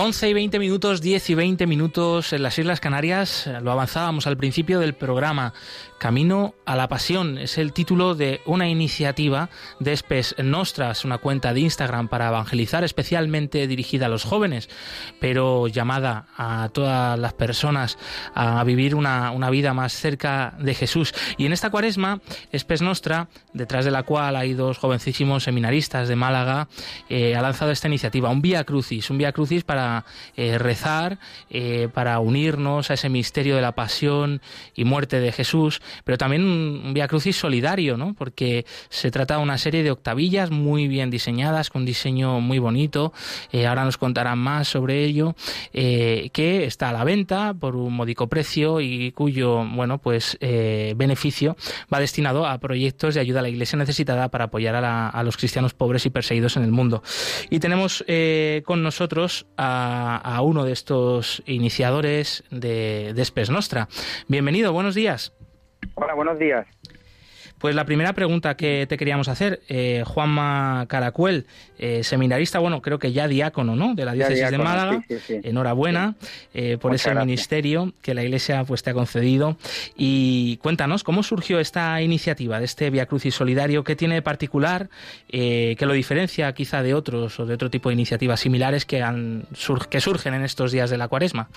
11 0.01 0.29
y 0.29 0.33
20 0.33 0.59
minutos, 0.59 1.01
10 1.01 1.29
y 1.29 1.35
20 1.35 1.67
minutos 1.67 2.31
en 2.31 2.41
las 2.41 2.57
Islas 2.57 2.79
Canarias. 2.79 3.49
Lo 3.61 3.71
avanzábamos 3.71 4.27
al 4.27 4.37
principio 4.37 4.79
del 4.79 4.93
programa. 4.93 5.53
Camino 5.99 6.55
a 6.65 6.77
la 6.77 6.87
Pasión 6.87 7.37
es 7.37 7.57
el 7.57 7.73
título 7.73 8.15
de 8.15 8.39
una 8.45 8.69
iniciativa 8.69 9.49
de 9.81 9.91
Espes 9.91 10.33
Nostras, 10.41 11.03
una 11.03 11.17
cuenta 11.17 11.53
de 11.53 11.59
Instagram 11.59 12.07
para 12.07 12.29
evangelizar, 12.29 12.85
especialmente 12.85 13.67
dirigida 13.67 14.05
a 14.05 14.09
los 14.09 14.23
jóvenes, 14.23 14.69
pero 15.19 15.67
llamada 15.67 16.27
a 16.37 16.69
todas 16.73 17.19
las 17.19 17.33
personas 17.33 17.97
a 18.33 18.63
vivir 18.63 18.95
una, 18.95 19.49
vida 19.49 19.73
más 19.73 19.91
cerca 19.91 20.55
de 20.59 20.73
Jesús. 20.73 21.13
Y 21.37 21.45
en 21.45 21.51
esta 21.51 21.69
cuaresma, 21.69 22.21
Espes 22.53 22.81
Nostra, 22.81 23.27
detrás 23.53 23.83
de 23.83 23.91
la 23.91 24.03
cual 24.03 24.37
hay 24.37 24.53
dos 24.53 24.77
jovencísimos 24.77 25.43
seminaristas 25.43 26.07
de 26.07 26.15
Málaga, 26.15 26.69
eh, 27.09 27.35
ha 27.35 27.41
lanzado 27.41 27.71
esta 27.71 27.87
iniciativa, 27.87 28.29
un 28.29 28.41
Vía 28.41 28.63
Crucis, 28.63 29.09
un 29.09 29.17
Vía 29.17 29.33
Crucis 29.33 29.65
para 29.65 30.05
eh, 30.37 30.57
rezar, 30.57 31.19
eh, 31.49 31.89
para 31.93 32.19
unirnos 32.19 32.89
a 32.89 32.93
ese 32.93 33.09
misterio 33.09 33.57
de 33.57 33.61
la 33.61 33.73
pasión 33.73 34.41
y 34.75 34.85
muerte 34.85 35.19
de 35.19 35.33
Jesús 35.33 35.81
pero 36.03 36.17
también 36.17 36.43
un 36.43 36.93
Via 36.93 37.07
Crucis 37.07 37.35
solidario, 37.35 37.97
¿no? 37.97 38.13
Porque 38.13 38.65
se 38.89 39.11
trata 39.11 39.37
de 39.37 39.43
una 39.43 39.57
serie 39.57 39.83
de 39.83 39.91
octavillas 39.91 40.51
muy 40.51 40.87
bien 40.87 41.09
diseñadas, 41.09 41.69
con 41.69 41.85
diseño 41.85 42.39
muy 42.39 42.59
bonito. 42.59 43.13
Eh, 43.51 43.67
ahora 43.67 43.85
nos 43.85 43.97
contarán 43.97 44.39
más 44.39 44.67
sobre 44.67 45.03
ello, 45.03 45.35
eh, 45.73 46.29
que 46.33 46.65
está 46.65 46.89
a 46.89 46.93
la 46.93 47.03
venta 47.03 47.53
por 47.53 47.75
un 47.75 47.93
módico 47.93 48.27
precio 48.27 48.81
y 48.81 49.11
cuyo, 49.11 49.65
bueno, 49.65 49.99
pues 49.99 50.37
eh, 50.41 50.93
beneficio 50.95 51.55
va 51.93 51.99
destinado 51.99 52.45
a 52.45 52.57
proyectos 52.59 53.15
de 53.15 53.21
ayuda 53.21 53.39
a 53.39 53.43
la 53.43 53.49
Iglesia 53.49 53.77
necesitada 53.77 54.29
para 54.29 54.45
apoyar 54.45 54.75
a, 54.75 55.23
los 55.23 55.37
cristianos 55.37 55.73
pobres 55.73 56.05
y 56.05 56.09
perseguidos 56.09 56.57
en 56.57 56.63
el 56.63 56.71
mundo. 56.71 57.03
Y 57.49 57.59
tenemos 57.59 58.03
con 58.65 58.83
nosotros 58.83 59.47
a, 59.57 60.39
uno 60.41 60.63
de 60.63 60.71
estos 60.71 61.43
iniciadores 61.45 62.43
de, 62.49 63.13
de 63.13 63.25
Spes 63.25 63.49
Nostra. 63.49 63.89
Bienvenido, 64.27 64.71
buenos 64.73 64.95
días. 64.95 65.33
Hola, 65.95 66.13
buenos 66.13 66.39
días. 66.39 66.65
Pues 67.59 67.75
la 67.75 67.83
primera 67.83 68.13
pregunta 68.13 68.55
que 68.55 68.85
te 68.87 68.97
queríamos 68.97 69.27
hacer, 69.27 69.61
eh, 69.67 70.03
Juanma 70.07 70.85
Caracuel, 70.87 71.45
eh, 71.77 72.05
seminarista, 72.05 72.59
bueno, 72.59 72.81
creo 72.81 72.99
que 72.99 73.11
ya 73.11 73.27
diácono, 73.27 73.75
¿no? 73.75 73.95
De 73.95 74.05
la 74.05 74.13
diócesis 74.13 74.49
de 74.49 74.57
Málaga. 74.57 75.03
Enhorabuena 75.27 76.15
eh, 76.53 76.77
por 76.79 76.95
ese 76.95 77.13
ministerio 77.13 77.91
que 78.01 78.13
la 78.13 78.23
Iglesia 78.23 78.63
pues 78.63 78.81
te 78.81 78.91
ha 78.91 78.93
concedido. 78.93 79.57
Y 79.97 80.55
cuéntanos, 80.57 81.03
¿cómo 81.03 81.21
surgió 81.21 81.59
esta 81.59 82.01
iniciativa 82.01 82.59
de 82.59 82.65
este 82.65 82.89
Via 82.91 83.07
Crucis 83.07 83.35
Solidario? 83.35 83.83
¿Qué 83.83 83.97
tiene 83.97 84.15
de 84.15 84.21
particular 84.21 84.89
que 85.29 85.77
lo 85.81 85.93
diferencia 85.93 86.53
quizá 86.53 86.81
de 86.81 86.93
otros 86.93 87.41
o 87.41 87.45
de 87.45 87.53
otro 87.53 87.69
tipo 87.69 87.89
de 87.89 87.93
iniciativas 87.93 88.39
similares 88.39 88.85
que, 88.85 89.03
han, 89.03 89.43
que 89.89 89.99
surgen 89.99 90.33
en 90.33 90.43
estos 90.43 90.71
días 90.71 90.89
de 90.89 90.97
la 90.97 91.09
cuaresma? 91.09 91.49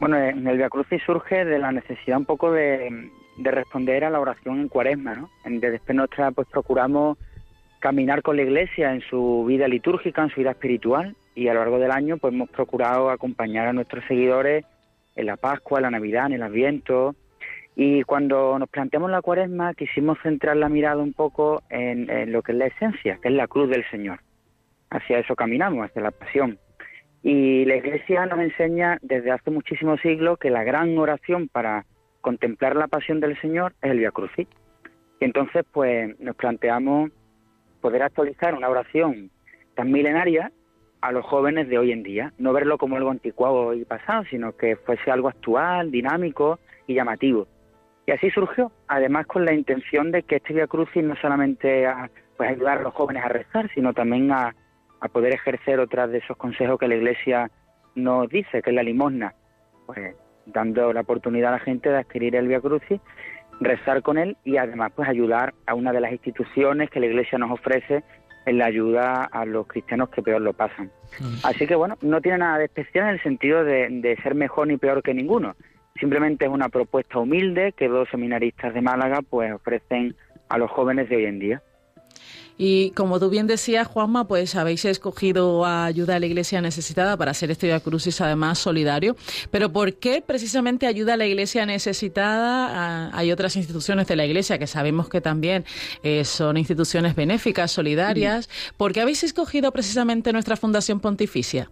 Bueno, 0.00 0.16
en 0.16 0.46
el 0.46 0.56
Via 0.56 0.70
Crucis 0.70 1.02
surge 1.04 1.44
de 1.44 1.58
la 1.58 1.72
necesidad 1.72 2.16
un 2.16 2.24
poco 2.24 2.50
de, 2.50 3.10
responder 3.36 4.02
a 4.02 4.08
la 4.08 4.18
oración 4.18 4.58
en 4.58 4.68
cuaresma, 4.68 5.14
¿no? 5.14 5.30
En 5.44 5.60
Desde 5.60 5.92
Nostra 5.92 6.30
pues 6.30 6.48
procuramos 6.48 7.18
caminar 7.80 8.22
con 8.22 8.36
la 8.36 8.42
Iglesia 8.42 8.94
en 8.94 9.02
su 9.02 9.44
vida 9.46 9.68
litúrgica, 9.68 10.22
en 10.22 10.30
su 10.30 10.40
vida 10.40 10.52
espiritual, 10.52 11.14
y 11.34 11.48
a 11.48 11.54
lo 11.54 11.60
largo 11.60 11.78
del 11.78 11.90
año 11.90 12.16
pues 12.16 12.32
hemos 12.32 12.48
procurado 12.48 13.10
acompañar 13.10 13.66
a 13.66 13.74
nuestros 13.74 14.02
seguidores 14.06 14.64
en 15.16 15.26
la 15.26 15.36
Pascua, 15.36 15.80
en 15.80 15.82
la 15.82 15.90
Navidad, 15.90 16.26
en 16.26 16.32
el 16.32 16.42
Adviento, 16.44 17.14
y 17.76 18.02
cuando 18.04 18.58
nos 18.58 18.70
planteamos 18.70 19.10
la 19.10 19.20
cuaresma 19.20 19.74
quisimos 19.74 20.18
centrar 20.22 20.56
la 20.56 20.70
mirada 20.70 21.02
un 21.02 21.12
poco 21.12 21.62
en, 21.68 22.08
en 22.08 22.32
lo 22.32 22.40
que 22.40 22.52
es 22.52 22.58
la 22.58 22.66
esencia, 22.66 23.18
que 23.20 23.28
es 23.28 23.34
la 23.34 23.48
cruz 23.48 23.68
del 23.68 23.84
Señor. 23.90 24.20
Hacia 24.88 25.18
eso 25.18 25.36
caminamos, 25.36 25.84
hacia 25.84 26.00
la 26.00 26.10
pasión. 26.10 26.58
Y 27.22 27.64
la 27.66 27.76
Iglesia 27.76 28.24
nos 28.26 28.38
enseña 28.38 28.98
desde 29.02 29.30
hace 29.30 29.50
muchísimos 29.50 30.00
siglos 30.00 30.38
que 30.38 30.50
la 30.50 30.64
gran 30.64 30.96
oración 30.96 31.48
para 31.48 31.84
contemplar 32.20 32.76
la 32.76 32.88
pasión 32.88 33.20
del 33.20 33.38
Señor 33.40 33.74
es 33.82 33.90
el 33.90 33.98
Via 33.98 34.10
Crucis. 34.10 34.48
Y 35.20 35.24
entonces, 35.24 35.64
pues, 35.70 36.18
nos 36.18 36.34
planteamos 36.36 37.10
poder 37.80 38.02
actualizar 38.02 38.54
una 38.54 38.68
oración 38.68 39.30
tan 39.74 39.90
milenaria 39.90 40.50
a 41.02 41.12
los 41.12 41.24
jóvenes 41.24 41.68
de 41.68 41.78
hoy 41.78 41.92
en 41.92 42.02
día, 42.02 42.32
no 42.38 42.52
verlo 42.52 42.76
como 42.76 42.96
algo 42.96 43.10
anticuado 43.10 43.74
y 43.74 43.84
pasado, 43.84 44.24
sino 44.30 44.56
que 44.56 44.76
fuese 44.76 45.10
algo 45.10 45.28
actual, 45.28 45.90
dinámico 45.90 46.58
y 46.86 46.94
llamativo. 46.94 47.46
Y 48.06 48.12
así 48.12 48.30
surgió, 48.30 48.72
además 48.88 49.26
con 49.26 49.44
la 49.44 49.54
intención 49.54 50.10
de 50.10 50.22
que 50.22 50.36
este 50.36 50.54
Via 50.54 50.66
Crucis 50.66 51.04
no 51.04 51.16
solamente 51.16 51.86
a, 51.86 52.10
pues, 52.36 52.50
ayudar 52.50 52.78
a 52.78 52.82
los 52.82 52.94
jóvenes 52.94 53.24
a 53.24 53.28
rezar, 53.28 53.70
sino 53.74 53.92
también 53.92 54.30
a, 54.32 54.54
a 55.00 55.08
poder 55.08 55.32
ejercer 55.32 55.80
otras 55.80 56.10
de 56.10 56.18
esos 56.18 56.36
consejos 56.36 56.78
que 56.78 56.88
la 56.88 56.96
Iglesia 56.96 57.50
nos 57.94 58.28
dice, 58.28 58.62
que 58.62 58.70
es 58.70 58.76
la 58.76 58.82
limosna, 58.82 59.34
pues 59.86 60.14
dando 60.46 60.92
la 60.92 61.00
oportunidad 61.00 61.50
a 61.50 61.58
la 61.58 61.64
gente 61.64 61.88
de 61.88 61.98
adquirir 61.98 62.36
el 62.36 62.48
Via 62.48 62.60
Crucis, 62.60 63.00
rezar 63.60 64.02
con 64.02 64.18
él 64.18 64.36
y 64.44 64.56
además 64.56 64.92
pues 64.94 65.08
ayudar 65.08 65.54
a 65.66 65.74
una 65.74 65.92
de 65.92 66.00
las 66.00 66.12
instituciones 66.12 66.90
que 66.90 67.00
la 67.00 67.06
Iglesia 67.06 67.38
nos 67.38 67.50
ofrece 67.50 68.02
en 68.46 68.58
la 68.58 68.66
ayuda 68.66 69.24
a 69.24 69.44
los 69.44 69.66
cristianos 69.66 70.08
que 70.08 70.22
peor 70.22 70.40
lo 70.40 70.54
pasan. 70.54 70.90
Mm. 71.20 71.34
Así 71.44 71.66
que 71.66 71.74
bueno, 71.74 71.96
no 72.00 72.20
tiene 72.20 72.38
nada 72.38 72.58
de 72.58 72.64
especial 72.64 73.08
en 73.08 73.14
el 73.14 73.22
sentido 73.22 73.64
de, 73.64 73.88
de 73.90 74.16
ser 74.22 74.34
mejor 74.34 74.66
ni 74.66 74.76
peor 74.76 75.02
que 75.02 75.14
ninguno. 75.14 75.56
Simplemente 75.98 76.46
es 76.46 76.50
una 76.50 76.68
propuesta 76.68 77.18
humilde 77.18 77.72
que 77.72 77.88
dos 77.88 78.08
seminaristas 78.10 78.72
de 78.72 78.80
Málaga 78.80 79.20
pues 79.28 79.52
ofrecen 79.52 80.16
a 80.48 80.56
los 80.56 80.70
jóvenes 80.70 81.08
de 81.08 81.16
hoy 81.16 81.26
en 81.26 81.38
día. 81.38 81.62
Y 82.62 82.90
como 82.90 83.18
tú 83.18 83.30
bien 83.30 83.46
decías, 83.46 83.86
Juanma, 83.88 84.28
pues 84.28 84.54
habéis 84.54 84.84
escogido 84.84 85.64
ayuda 85.64 86.16
a 86.16 86.20
la 86.20 86.26
Iglesia 86.26 86.60
necesitada 86.60 87.16
para 87.16 87.30
hacer 87.30 87.50
este 87.50 87.68
Via 87.68 87.80
Crucis 87.80 88.20
además 88.20 88.58
solidario. 88.58 89.16
Pero 89.50 89.72
¿por 89.72 89.94
qué 89.94 90.22
precisamente 90.24 90.86
ayuda 90.86 91.14
a 91.14 91.16
la 91.16 91.24
Iglesia 91.24 91.64
necesitada? 91.64 92.68
Ah, 92.70 93.10
hay 93.14 93.32
otras 93.32 93.56
instituciones 93.56 94.06
de 94.08 94.16
la 94.16 94.26
Iglesia 94.26 94.58
que 94.58 94.66
sabemos 94.66 95.08
que 95.08 95.22
también 95.22 95.64
eh, 96.02 96.26
son 96.26 96.58
instituciones 96.58 97.16
benéficas, 97.16 97.70
solidarias. 97.70 98.50
¿Por 98.76 98.92
qué 98.92 99.00
habéis 99.00 99.24
escogido 99.24 99.72
precisamente 99.72 100.30
nuestra 100.32 100.56
Fundación 100.56 101.00
Pontificia? 101.00 101.70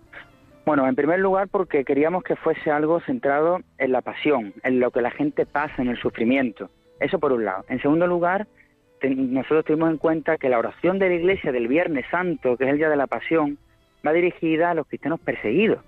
Bueno, 0.65 0.89
en 0.89 0.95
primer 0.95 1.19
lugar 1.19 1.49
porque 1.49 1.85
queríamos 1.85 2.23
que 2.23 2.37
fuese 2.37 2.71
algo 2.71 3.01
centrado 3.01 3.61
en 3.77 3.93
la 3.93 4.01
pasión, 4.01 4.55
en 4.63 4.81
lo 4.81 4.91
que 4.91 5.03
la 5.03 5.11
gente 5.11 5.45
pasa, 5.45 5.83
en 5.83 5.89
el 5.89 6.01
sufrimiento. 6.01 6.71
Eso 7.01 7.19
por 7.19 7.33
un 7.33 7.45
lado. 7.45 7.65
En 7.69 7.81
segundo 7.81 8.07
lugar, 8.07 8.47
nosotros 9.03 9.65
tuvimos 9.65 9.91
en 9.91 9.99
cuenta 9.99 10.37
que 10.37 10.49
la 10.49 10.59
oración 10.59 10.99
de 10.99 11.09
la 11.09 11.15
Iglesia 11.15 11.53
del 11.53 11.69
Viernes 11.69 12.07
Santo, 12.11 12.57
que 12.57 12.65
es 12.65 12.71
el 12.71 12.79
Día 12.79 12.89
de 12.89 12.97
la 12.97 13.07
Pasión, 13.07 13.59
va 14.07 14.13
dirigida 14.13 14.71
a 14.71 14.75
los 14.75 14.87
cristianos 14.87 15.21
perseguidos. 15.21 15.85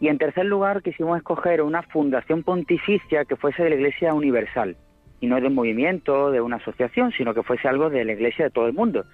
Y 0.00 0.08
en 0.08 0.18
tercer 0.18 0.46
lugar, 0.46 0.82
quisimos 0.82 1.16
escoger 1.16 1.62
una 1.62 1.82
fundación 1.82 2.42
pontificia 2.42 3.24
que 3.24 3.36
fuese 3.36 3.62
de 3.62 3.70
la 3.70 3.76
Iglesia 3.76 4.14
universal, 4.14 4.76
y 5.20 5.26
no 5.26 5.40
de 5.40 5.46
un 5.46 5.54
movimiento, 5.54 6.30
de 6.30 6.40
una 6.40 6.56
asociación, 6.56 7.12
sino 7.12 7.34
que 7.34 7.42
fuese 7.42 7.68
algo 7.68 7.90
de 7.90 8.04
la 8.04 8.12
Iglesia 8.12 8.46
de 8.46 8.50
todo 8.50 8.66
el 8.66 8.72
mundo. 8.72 9.04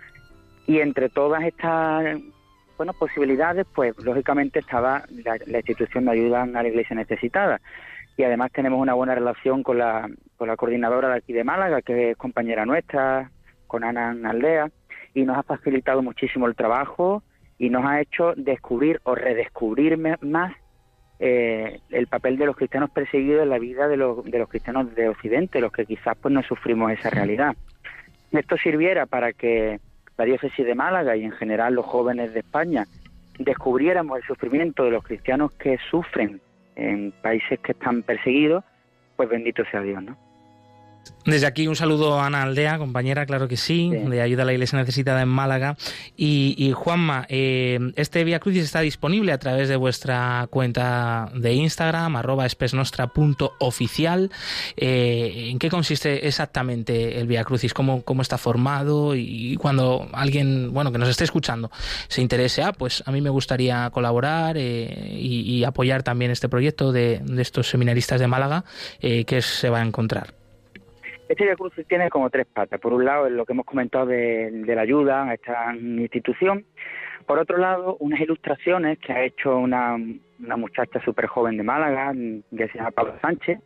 Y 0.67 0.81
entre 0.81 1.09
todas 1.09 1.45
estas 1.45 2.19
bueno, 2.77 2.93
posibilidades, 2.93 3.67
pues 3.75 3.95
lógicamente 4.03 4.61
estaba 4.61 5.03
la, 5.25 5.37
la 5.47 5.59
institución 5.59 6.05
de 6.05 6.13
ayuda 6.13 6.43
a 6.43 6.47
la 6.47 6.69
Iglesia 6.69 6.97
necesitada 6.97 7.61
y 8.19 8.25
además 8.25 8.51
tenemos 8.53 8.81
una 8.81 8.95
buena 8.95 9.15
relación 9.15 9.63
con 9.63 9.79
la, 9.79 10.11
con 10.37 10.49
la 10.49 10.57
coordinadora 10.57 11.09
de 11.09 11.19
aquí 11.19 11.33
de 11.33 11.45
Málaga, 11.45 11.83
que 11.83 12.11
es 12.11 12.17
compañera 12.17 12.67
nuestra, 12.67 13.31
con 13.69 13.85
Ana 13.85 14.11
Aldea, 14.29 14.71
y 15.15 15.23
nos 15.23 15.39
ha 15.39 15.45
facilitado 15.45 16.03
muchísimo 16.03 16.49
el 16.49 16.57
trabajo 16.57 17.23
y 17.59 17.71
nos 17.71 17.85
ha 17.85 18.01
hecho 18.01 18.35
descubrir 18.37 19.01
o 19.05 19.15
redescubrir 19.15 19.97
más 20.21 20.53
eh, 21.21 21.79
el 21.91 22.09
papel 22.09 22.39
de 22.39 22.47
los 22.47 22.57
cristianos 22.57 22.91
perseguidos 22.91 23.45
en 23.45 23.51
la 23.51 23.61
vida 23.61 23.87
de 23.87 23.97
los, 23.97 24.25
de 24.25 24.39
los 24.41 24.49
cristianos 24.49 24.93
de 24.97 25.09
Occidente, 25.09 25.61
los 25.61 25.71
que 25.71 25.87
quizás 25.87 26.17
pues 26.21 26.35
no 26.35 26.43
sufrimos 26.43 26.91
esa 26.91 27.11
realidad. 27.11 27.55
Esto 28.33 28.57
sirviera 28.57 29.07
para 29.07 29.33
que 29.33 29.79
la 30.17 30.25
diócesis 30.25 30.67
de 30.67 30.75
Málaga 30.75 31.17
y 31.17 31.23
en 31.23 31.33
general 31.33 31.75
los 31.75 31.87
jóvenes 31.87 32.35
de 32.35 32.41
España 32.41 32.85
descubriéramos 33.39 34.19
el 34.19 34.25
sufrimiento 34.25 34.83
de 34.83 34.91
los 34.91 35.05
cristianos 35.05 35.53
que 35.53 35.79
sufren 35.89 36.41
en 36.79 37.13
países 37.23 37.59
que 37.61 37.73
están 37.73 38.03
perseguidos, 38.03 38.65
pues 39.17 39.29
bendito 39.29 39.65
sea 39.71 39.83
Dios, 39.83 40.03
¿no? 40.03 40.28
Desde 41.29 41.47
aquí 41.47 41.69
un 41.69 41.77
saludo 41.77 42.19
a 42.19 42.25
Ana 42.25 42.43
Aldea, 42.43 42.79
compañera, 42.79 43.27
claro 43.27 43.49
que 43.49 43.59
sí, 43.59 43.91
de 43.91 44.23
Ayuda 44.23 44.45
a 44.45 44.47
la 44.47 44.55
Iglesia 44.55 44.79
Necesitada 44.79 45.21
en 45.21 45.29
Málaga. 45.29 45.77
Y, 46.17 46.73
Juanma, 46.75 47.27
eh, 47.29 47.93
este 47.97 48.25
Via 48.25 48.41
Crucis 48.41 48.65
está 48.65 48.81
disponible 48.81 49.33
a 49.33 49.39
través 49.39 49.69
de 49.69 49.77
vuestra 49.77 50.47
cuenta 50.49 51.31
de 51.35 51.53
Instagram, 51.53 52.17
arroba 52.17 52.47
espesnostra.oficial. 52.47 54.31
Eh, 54.79 55.49
¿En 55.51 55.59
qué 55.59 55.69
consiste 55.69 56.27
exactamente 56.27 57.21
el 57.21 57.27
Via 57.27 57.45
Crucis? 57.45 57.75
¿Cómo, 57.75 58.03
¿Cómo 58.05 58.23
está 58.23 58.39
formado? 58.39 59.15
Y 59.15 59.57
cuando 59.57 60.09
alguien, 60.15 60.73
bueno, 60.73 60.93
que 60.93 60.99
nos 60.99 61.11
esté 61.11 61.25
escuchando, 61.25 61.71
se 62.09 62.23
interese, 62.23 62.63
ah, 62.63 62.73
pues 62.73 63.03
a 63.05 63.13
mí 63.13 63.21
me 63.21 63.29
gustaría 63.31 63.91
colaborar 63.91 64.57
eh, 64.57 65.19
y, 65.21 65.63
apoyar 65.65 66.03
también 66.03 66.31
este 66.31 66.49
proyecto 66.49 66.91
de, 66.93 67.21
de 67.23 67.43
estos 67.43 67.69
seminaristas 67.69 68.19
de 68.19 68.29
Málaga, 68.29 68.65
¿qué 69.01 69.43
se 69.43 69.69
va 69.69 69.81
a 69.81 69.83
encontrar? 69.83 70.38
Este 71.29 71.45
Via 71.45 71.57
tiene 71.87 72.09
como 72.09 72.31
tres 72.31 72.47
patas. 72.47 72.81
Por 72.81 72.95
un 72.95 73.05
lado, 73.05 73.27
es 73.27 73.33
lo 73.33 73.45
que 73.45 73.53
hemos 73.53 73.67
comentado 73.67 74.07
de, 74.07 74.51
la 74.67 74.81
ayuda 74.81 75.29
a 75.29 75.35
esta 75.35 75.77
institución. 75.77 76.65
Por 77.27 77.39
otro 77.39 77.59
lado, 77.59 77.99
unas 78.01 78.21
ilustraciones 78.21 78.99
que 78.99 79.13
ha 79.13 79.23
hecho 79.25 79.59
una, 79.59 79.99
muchacha 80.39 81.01
súper 81.05 81.27
joven 81.27 81.59
de 81.59 81.63
Málaga, 81.63 82.15
que 82.15 82.69
se 82.69 82.79
llama 82.79 82.93
Pablo 82.93 83.15
Sánchez. 83.21 83.59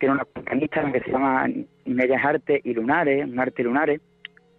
Tiene 0.00 0.16
una 0.16 0.24
cuenta 0.24 0.92
que 0.92 1.00
se 1.00 1.10
llama 1.12 1.46
Medias 1.84 2.24
Arte 2.24 2.60
y 2.64 2.74
Lunares, 2.74 3.24
un 3.26 3.38
arte 3.38 3.62
lunares. 3.62 4.00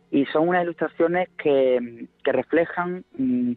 Y 0.10 0.25
son 0.28 0.47
unas 0.47 0.63
ilustraciones 0.63 1.28
que, 1.38 2.08
que 2.23 2.32
reflejan 2.32 3.04
mm, 3.17 3.52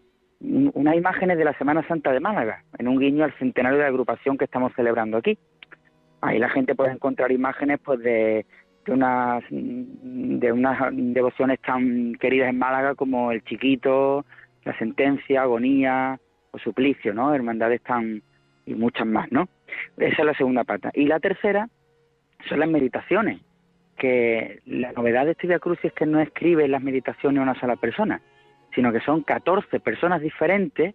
unas 0.74 0.96
imágenes 0.96 1.38
de 1.38 1.44
la 1.44 1.56
Semana 1.56 1.86
Santa 1.86 2.10
de 2.12 2.18
Málaga, 2.18 2.64
en 2.78 2.88
un 2.88 2.98
guiño 2.98 3.24
al 3.24 3.32
centenario 3.38 3.78
de 3.78 3.86
agrupación 3.86 4.36
que 4.36 4.44
estamos 4.44 4.72
celebrando 4.74 5.18
aquí. 5.18 5.38
Ahí 6.20 6.38
la 6.38 6.48
gente 6.48 6.74
puede 6.74 6.92
encontrar 6.92 7.32
imágenes 7.32 7.80
pues 7.84 8.00
de 8.00 8.46
de 8.84 8.92
unas, 8.92 9.44
de 9.50 10.52
unas 10.52 10.78
devociones 10.92 11.60
tan 11.60 12.14
queridas 12.14 12.50
en 12.50 12.58
Málaga 12.58 12.94
como 12.94 13.32
el 13.32 13.42
Chiquito, 13.44 14.24
la 14.64 14.76
Sentencia, 14.78 15.42
Agonía 15.42 16.18
o 16.50 16.58
Suplicio, 16.58 17.14
¿no? 17.14 17.34
Hermandades 17.34 17.82
tan 17.82 18.22
y 18.66 18.74
muchas 18.74 19.06
más, 19.06 19.30
¿no? 19.32 19.48
Esa 19.96 20.22
es 20.22 20.24
la 20.24 20.34
segunda 20.34 20.64
pata. 20.64 20.90
Y 20.94 21.06
la 21.06 21.20
tercera 21.20 21.68
son 22.48 22.60
las 22.60 22.68
meditaciones, 22.68 23.40
que 23.96 24.60
la 24.66 24.92
novedad 24.92 25.26
de 25.26 25.32
este 25.32 25.46
Via 25.46 25.58
Cruz 25.58 25.78
es 25.82 25.92
que 25.92 26.06
no 26.06 26.20
escribe 26.20 26.66
las 26.68 26.82
meditaciones 26.82 27.42
una 27.42 27.58
sola 27.58 27.76
persona, 27.76 28.20
sino 28.74 28.92
que 28.92 29.00
son 29.00 29.22
14 29.22 29.80
personas 29.80 30.20
diferentes 30.20 30.94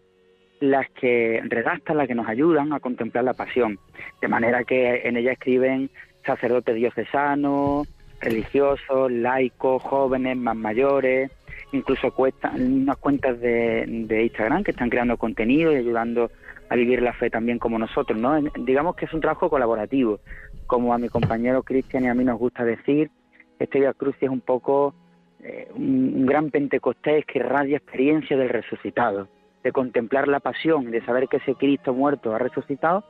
las 0.60 0.90
que 0.92 1.42
redactan, 1.46 1.98
las 1.98 2.08
que 2.08 2.16
nos 2.16 2.28
ayudan 2.28 2.74
a 2.74 2.80
contemplar 2.80 3.24
la 3.24 3.34
pasión. 3.34 3.80
De 4.22 4.28
manera 4.28 4.64
que 4.64 5.02
en 5.08 5.18
ella 5.18 5.34
escriben 5.34 5.90
sacerdotes 6.28 6.76
diocesanos, 6.76 7.88
religiosos, 8.22 9.12
laicos, 9.12 9.82
jóvenes, 9.82 10.38
más 10.38 10.56
mayores, 10.56 11.32
incluso 11.72 12.14
unas 12.56 12.98
cuentas 12.98 13.40
de, 13.40 14.06
Instagram 14.24 14.64
que 14.64 14.72
están 14.72 14.90
creando 14.90 15.18
contenido 15.18 15.72
y 15.72 15.78
ayudando 15.78 16.32
a 16.70 16.76
vivir 16.76 17.02
la 17.02 17.14
fe 17.14 17.30
también 17.30 17.60
como 17.60 17.80
nosotros, 17.80 18.20
¿no? 18.20 18.40
Digamos 18.60 18.96
que 18.96 19.06
es 19.06 19.14
un 19.14 19.22
trabajo 19.22 19.50
colaborativo, 19.50 20.20
como 20.68 20.94
a 20.94 20.98
mi 20.98 21.10
compañero 21.10 21.64
Cristian 21.64 22.04
y 22.04 22.08
a 22.10 22.14
mí 22.14 22.24
nos 22.24 22.38
gusta 22.38 22.64
decir, 22.64 23.10
este 23.58 23.80
Via 23.80 23.94
Cruz 23.94 24.16
es 24.20 24.30
un 24.30 24.42
poco 24.42 24.94
eh, 25.40 25.70
un, 25.74 26.26
gran 26.26 26.52
Pentecostés 26.52 27.26
que 27.26 27.40
irradia 27.40 27.78
experiencia 27.78 28.38
del 28.38 28.50
resucitado, 28.50 29.30
de 29.64 29.72
contemplar 29.72 30.28
la 30.28 30.42
pasión, 30.42 30.92
de 30.92 31.04
saber 31.06 31.28
que 31.28 31.38
ese 31.38 31.56
Cristo 31.56 31.94
muerto 31.94 32.36
ha 32.36 32.40
resucitado 32.40 33.04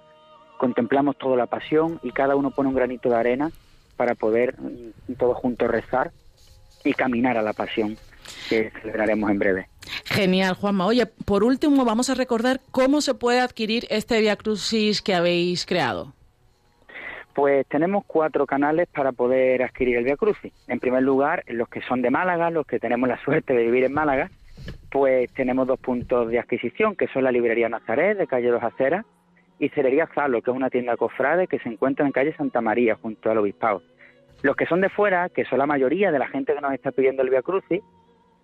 contemplamos 0.58 1.18
toda 1.18 1.38
la 1.38 1.46
pasión 1.46 2.00
y 2.04 2.12
cada 2.12 2.36
uno 2.36 2.52
pone 2.52 2.70
un 2.70 2.76
granito 2.76 3.10
de 3.10 3.16
arena 3.16 3.52
para 3.96 4.16
poder 4.16 4.56
mm, 4.60 5.14
todos 5.14 5.38
juntos 5.38 5.70
rezar 5.70 6.12
y 6.84 6.94
caminar 6.94 7.38
a 7.38 7.42
la 7.42 7.54
pasión 7.54 7.98
que 8.50 8.72
celebraremos 8.82 9.30
en 9.32 9.40
breve. 9.40 9.68
Genial, 10.06 10.54
Juanma. 10.56 10.86
Oye, 10.86 11.06
por 11.06 11.44
último, 11.44 11.86
vamos 11.86 12.10
a 12.10 12.14
recordar 12.14 12.60
cómo 12.72 13.02
se 13.02 13.14
puede 13.14 13.40
adquirir 13.40 13.86
este 13.90 14.20
Via 14.20 14.36
Crucis 14.36 15.02
que 15.02 15.16
habéis 15.16 15.66
creado. 15.66 16.14
Pues 17.34 17.68
tenemos 17.68 18.04
cuatro 18.08 18.46
canales 18.48 18.88
para 18.94 19.12
poder 19.12 19.64
adquirir 19.64 19.98
el 19.98 20.06
Via 20.06 20.18
Crucis. 20.18 20.52
En 20.68 20.80
primer 20.80 21.04
lugar, 21.04 21.44
los 21.48 21.70
que 21.70 21.82
son 21.82 22.02
de 22.02 22.10
Málaga, 22.10 22.50
los 22.50 22.66
que 22.66 22.80
tenemos 22.80 23.08
la 23.08 23.22
suerte 23.24 23.54
de 23.54 23.64
vivir 23.64 23.84
en 23.84 23.94
Málaga, 23.94 24.30
pues 24.90 25.32
tenemos 25.34 25.68
dos 25.68 25.80
puntos 25.80 26.30
de 26.30 26.40
adquisición, 26.40 26.96
que 26.96 27.08
son 27.08 27.24
la 27.24 27.32
librería 27.32 27.70
Nazaret 27.70 28.18
de 28.18 28.28
calle 28.28 28.50
Dos 28.50 28.64
Aceras 28.64 29.06
y 29.60 29.70
Cerería 29.70 30.10
Zalo, 30.14 30.42
que 30.42 30.52
es 30.52 30.58
una 30.58 30.70
tienda 30.70 30.98
cofrade 30.98 31.48
que 31.48 31.60
se 31.60 31.70
encuentra 31.70 32.06
en 32.06 32.12
calle 32.12 32.36
Santa 32.36 32.60
María, 32.62 32.96
junto 32.96 33.32
al 33.32 33.40
Obispado. 33.40 33.82
Los 34.44 34.56
que 34.56 34.68
son 34.68 34.82
de 34.82 34.90
fuera, 34.90 35.30
que 35.30 35.46
son 35.46 35.58
la 35.60 35.66
mayoría 35.66 36.12
de 36.12 36.20
la 36.20 36.28
gente 36.28 36.54
que 36.54 36.62
nos 36.62 36.74
está 36.74 36.92
pidiendo 36.92 37.24
el 37.24 37.30
Via 37.30 37.42
Crucis, 37.42 37.82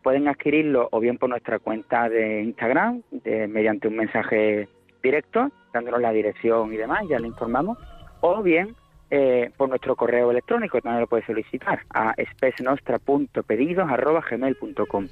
pueden 0.02 0.28
adquirirlo 0.28 0.90
o 0.92 1.00
bien 1.00 1.18
por 1.18 1.30
nuestra 1.30 1.60
cuenta 1.60 2.10
de 2.10 2.42
Instagram, 2.42 3.04
mediante 3.50 3.88
un 3.88 3.96
mensaje 3.96 4.68
directo, 5.02 5.50
dándonos 5.72 6.02
la 6.02 6.12
dirección 6.12 6.74
y 6.74 6.78
demás, 6.78 7.06
ya 7.08 7.20
le 7.20 7.28
informamos, 7.28 7.78
o 8.22 8.42
bien 8.42 8.76
eh, 9.12 9.52
por 9.58 9.70
nuestro 9.70 9.96
correo 9.96 10.32
electrónico, 10.32 10.82
también 10.82 11.02
lo 11.02 11.08
puede 11.08 11.24
solicitar 11.26 11.82
a 11.94 12.16
espesnostra.pedidos.gmail.com. 12.18 15.08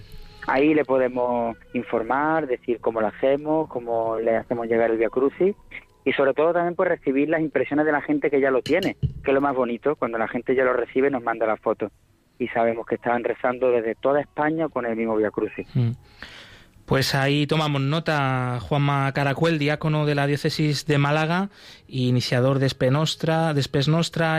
Ahí 0.48 0.74
le 0.74 0.84
podemos 0.84 1.56
informar, 1.74 2.48
decir 2.48 2.80
cómo 2.82 3.00
lo 3.00 3.06
hacemos, 3.08 3.70
cómo 3.70 4.18
le 4.18 4.38
hacemos 4.38 4.68
llegar 4.68 4.90
el 4.90 4.98
Via 4.98 5.10
Crucis 5.10 5.56
y 6.06 6.14
sobre 6.14 6.34
todo 6.34 6.54
también 6.54 6.76
por 6.76 6.88
recibir 6.88 7.30
las 7.30 7.42
impresiones 7.42 7.86
de 7.86 7.92
la 7.92 8.02
gente 8.02 8.30
que 8.30 8.42
ya 8.42 8.52
lo 8.52 8.62
tiene, 8.62 8.96
que 9.24 9.32
es 9.32 9.34
lo 9.34 9.42
más 9.42 9.56
bonito, 9.56 9.96
cuando 9.96 10.18
la 10.18 10.28
gente 10.28 10.56
ya 10.56 10.64
lo 10.64 10.74
recibe 10.74 11.10
nos 11.10 11.24
manda 11.24 11.46
la 11.46 11.58
foto 11.58 11.92
y 12.40 12.48
sabemos 12.48 12.88
que 12.88 12.96
están 12.96 13.24
rezando 13.24 13.70
desde 13.70 13.94
toda 13.94 14.20
España 14.20 14.68
con 14.68 14.86
el 14.86 14.96
mismo 14.96 15.16
Via 15.16 15.30
Crucis. 15.30 15.68
Mm. 15.76 15.92
Pues 16.86 17.16
ahí 17.16 17.48
tomamos 17.48 17.82
nota, 17.82 18.60
Juanma 18.60 19.12
Caracuel, 19.14 19.60
diácono 19.60 20.06
de 20.06 20.16
la 20.16 20.28
diócesis 20.28 20.86
de 20.88 20.98
Málaga, 20.98 21.50
iniciador 21.92 22.60
de 22.60 22.70
Spenostra, 22.70 23.54
de 23.54 23.62
Spes 23.62 23.90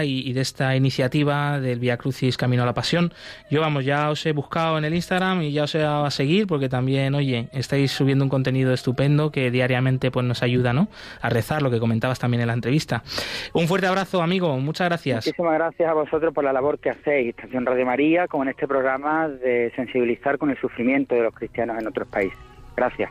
y, 0.05 0.33
de 0.33 0.41
esta 0.41 0.75
iniciativa 0.75 1.61
del 1.61 1.79
Via 1.79 1.97
Crucis 1.97 2.37
Camino 2.37 2.63
a 2.63 2.67
la 2.67 2.75
Pasión. 2.75 3.13
Yo, 3.51 3.61
vamos, 3.61 3.85
ya 3.85 4.11
os 4.11 4.25
he 4.27 4.33
buscado 4.33 4.79
en 4.79 4.85
el 4.85 4.95
Instagram 4.95 5.43
y 5.43 5.53
ya 5.53 5.65
os 5.65 5.75
he 5.75 5.79
dado 5.79 6.05
a 6.05 6.11
seguir 6.11 6.47
porque 6.47 6.69
también, 6.69 7.15
oye, 7.15 7.49
estáis 7.53 7.93
subiendo 7.93 8.25
un 8.25 8.31
contenido 8.31 8.73
estupendo 8.73 9.31
que 9.31 9.51
diariamente 9.51 10.11
pues 10.11 10.25
nos 10.25 10.43
ayuda, 10.43 10.73
¿no? 10.73 10.89
A 11.21 11.29
rezar, 11.29 11.63
lo 11.63 11.71
que 11.71 11.79
comentabas 11.79 12.19
también 12.19 12.41
en 12.41 12.47
la 12.49 12.55
entrevista. 12.55 13.03
Un 13.53 13.69
fuerte 13.69 13.87
abrazo, 13.87 14.23
amigo, 14.23 14.57
muchas 14.59 14.89
gracias. 14.89 15.27
Muchísimas 15.27 15.55
gracias 15.55 15.89
a 15.89 15.95
vosotros 15.95 16.33
por 16.33 16.45
la 16.45 16.53
labor 16.53 16.79
que 16.79 16.91
hacéis, 16.91 17.31
Estación 17.31 17.67
Radio 17.67 17.87
María, 17.87 18.29
como 18.29 18.45
en 18.45 18.51
este 18.51 18.67
programa 18.67 19.29
de 19.29 19.73
sensibilizar 19.77 20.39
con 20.39 20.51
el 20.51 20.59
sufrimiento 20.59 21.15
de 21.15 21.23
los 21.23 21.35
cristianos 21.35 21.79
en 21.79 21.87
otros 21.87 22.09
países. 22.09 22.39
Gracias. 22.77 23.11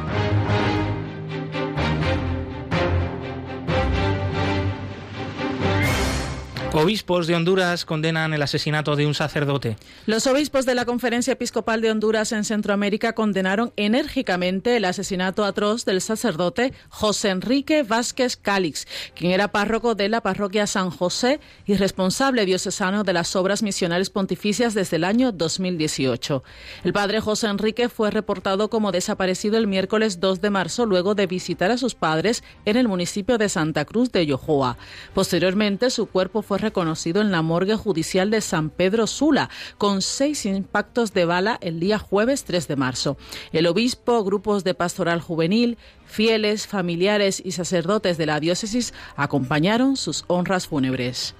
Obispos 6.73 7.27
de 7.27 7.35
Honduras 7.35 7.83
condenan 7.83 8.33
el 8.33 8.41
asesinato 8.41 8.95
de 8.95 9.05
un 9.05 9.13
sacerdote. 9.13 9.75
Los 10.05 10.25
obispos 10.25 10.65
de 10.65 10.73
la 10.73 10.85
Conferencia 10.85 11.33
Episcopal 11.33 11.81
de 11.81 11.91
Honduras 11.91 12.31
en 12.31 12.45
Centroamérica 12.45 13.11
condenaron 13.11 13.73
enérgicamente 13.75 14.77
el 14.77 14.85
asesinato 14.85 15.43
atroz 15.43 15.83
del 15.83 15.99
sacerdote 15.99 16.71
José 16.87 17.27
Enrique 17.27 17.83
Vázquez 17.83 18.37
Cálix, 18.37 18.87
quien 19.15 19.33
era 19.33 19.49
párroco 19.49 19.95
de 19.95 20.07
la 20.07 20.21
parroquia 20.21 20.65
San 20.65 20.91
José 20.91 21.41
y 21.65 21.75
responsable 21.75 22.45
diocesano 22.45 23.03
de 23.03 23.11
las 23.11 23.35
obras 23.35 23.63
misionales 23.63 24.09
pontificias 24.09 24.73
desde 24.73 24.95
el 24.95 25.03
año 25.03 25.33
2018. 25.33 26.41
El 26.85 26.93
padre 26.93 27.19
José 27.19 27.47
Enrique 27.47 27.89
fue 27.89 28.11
reportado 28.11 28.69
como 28.69 28.93
desaparecido 28.93 29.57
el 29.57 29.67
miércoles 29.67 30.21
2 30.21 30.39
de 30.39 30.49
marzo 30.49 30.85
luego 30.85 31.15
de 31.15 31.27
visitar 31.27 31.69
a 31.69 31.77
sus 31.77 31.95
padres 31.95 32.45
en 32.63 32.77
el 32.77 32.87
municipio 32.87 33.37
de 33.37 33.49
Santa 33.49 33.83
Cruz 33.83 34.13
de 34.13 34.25
Yojoa. 34.25 34.77
Posteriormente, 35.13 35.89
su 35.89 36.05
cuerpo 36.05 36.41
fue 36.41 36.60
reconocido 36.61 37.21
en 37.21 37.31
la 37.31 37.41
morgue 37.41 37.75
judicial 37.75 38.31
de 38.31 38.41
San 38.41 38.69
Pedro 38.69 39.07
Sula, 39.07 39.49
con 39.77 40.01
seis 40.01 40.45
impactos 40.45 41.13
de 41.13 41.25
bala 41.25 41.57
el 41.61 41.79
día 41.79 41.99
jueves 41.99 42.43
3 42.45 42.67
de 42.67 42.75
marzo. 42.75 43.17
El 43.51 43.67
obispo, 43.67 44.23
grupos 44.23 44.63
de 44.63 44.73
pastoral 44.73 45.21
juvenil, 45.21 45.77
fieles, 46.05 46.67
familiares 46.67 47.41
y 47.43 47.51
sacerdotes 47.51 48.17
de 48.17 48.25
la 48.25 48.39
diócesis 48.39 48.93
acompañaron 49.15 49.97
sus 49.97 50.23
honras 50.27 50.67
fúnebres. 50.67 51.35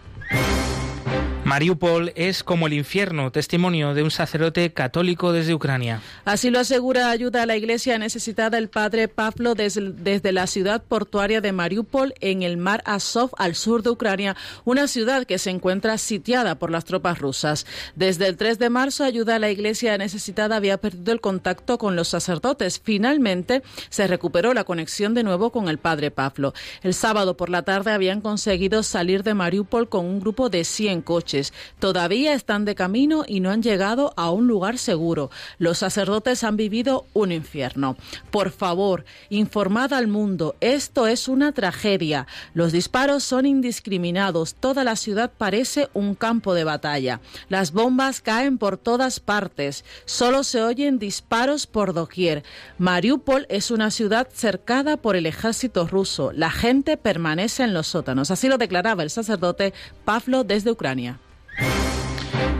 Mariupol 1.52 2.14
es 2.16 2.46
como 2.46 2.68
el 2.68 2.72
infierno, 2.72 3.30
testimonio 3.30 3.94
de 3.94 4.04
un 4.04 4.10
sacerdote 4.10 4.72
católico 4.72 5.34
desde 5.34 5.54
Ucrania. 5.54 6.02
Así 6.24 6.50
lo 6.50 6.60
asegura 6.60 7.10
ayuda 7.10 7.44
a 7.44 7.46
la 7.46 7.58
iglesia 7.58 7.98
necesitada 7.98 8.58
el 8.58 8.70
padre 8.70 9.10
Pablo 9.10 9.54
desde, 9.54 9.92
desde 9.92 10.32
la 10.32 10.48
ciudad 10.48 10.82
portuaria 10.82 11.42
de 11.42 11.52
Mariupol 11.52 12.14
en 12.22 12.44
el 12.44 12.56
mar 12.56 12.82
Azov 12.86 13.32
al 13.38 13.56
sur 13.56 13.84
de 13.84 13.90
Ucrania, 13.90 14.38
una 14.64 14.88
ciudad 14.88 15.26
que 15.26 15.38
se 15.38 15.50
encuentra 15.50 15.98
sitiada 15.98 16.56
por 16.56 16.72
las 16.72 16.86
tropas 16.86 17.20
rusas. 17.20 17.66
Desde 17.98 18.28
el 18.28 18.38
3 18.38 18.58
de 18.58 18.70
marzo 18.70 19.04
ayuda 19.04 19.36
a 19.36 19.40
la 19.40 19.52
iglesia 19.52 19.98
necesitada 19.98 20.56
había 20.56 20.78
perdido 20.78 21.12
el 21.12 21.20
contacto 21.20 21.78
con 21.78 21.98
los 21.98 22.08
sacerdotes. 22.08 22.80
Finalmente 22.82 23.62
se 23.90 24.08
recuperó 24.08 24.54
la 24.54 24.64
conexión 24.64 25.14
de 25.14 25.24
nuevo 25.24 25.52
con 25.52 25.68
el 25.68 25.80
padre 25.80 26.12
Pablo. 26.12 26.54
El 26.82 26.94
sábado 26.94 27.36
por 27.36 27.50
la 27.50 27.64
tarde 27.64 27.92
habían 27.92 28.22
conseguido 28.22 28.84
salir 28.84 29.24
de 29.24 29.34
Mariupol 29.34 29.90
con 29.90 30.06
un 30.06 30.22
grupo 30.22 30.48
de 30.48 30.64
100 30.64 31.02
coches. 31.02 31.41
Todavía 31.80 32.34
están 32.34 32.66
de 32.66 32.76
camino 32.76 33.24
y 33.28 33.40
no 33.40 33.50
han 33.50 33.64
llegado 33.64 34.14
a 34.18 34.30
un 34.32 34.48
lugar 34.48 34.78
seguro. 34.78 35.30
Los 35.58 35.80
sacerdotes 35.80 36.44
han 36.44 36.58
vivido 36.58 37.06
un 37.14 37.32
infierno. 37.32 37.98
Por 38.30 38.52
favor, 38.52 39.06
informad 39.30 39.94
al 39.94 40.08
mundo. 40.08 40.56
Esto 40.62 41.08
es 41.08 41.28
una 41.28 41.52
tragedia. 41.52 42.28
Los 42.54 42.72
disparos 42.72 43.24
son 43.24 43.46
indiscriminados. 43.46 44.56
Toda 44.56 44.84
la 44.84 44.96
ciudad 44.96 45.32
parece 45.38 45.90
un 45.94 46.16
campo 46.16 46.54
de 46.54 46.64
batalla. 46.64 47.22
Las 47.50 47.72
bombas 47.72 48.22
caen 48.22 48.58
por 48.58 48.78
todas 48.78 49.20
partes. 49.20 49.84
Solo 50.06 50.44
se 50.44 50.62
oyen 50.62 51.00
disparos 51.00 51.68
por 51.68 51.94
doquier. 51.94 52.44
Mariupol 52.78 53.46
es 53.50 53.72
una 53.72 53.92
ciudad 53.92 54.28
cercada 54.34 54.98
por 54.98 55.16
el 55.16 55.26
ejército 55.26 55.88
ruso. 55.88 56.32
La 56.34 56.52
gente 56.52 56.98
permanece 56.98 57.64
en 57.64 57.74
los 57.74 57.88
sótanos. 57.88 58.32
Así 58.32 58.48
lo 58.48 58.58
declaraba 58.58 59.04
el 59.04 59.10
sacerdote 59.10 59.74
Pavlo 60.06 60.44
desde 60.44 60.72
Ucrania. 60.72 61.20
you 61.60 61.91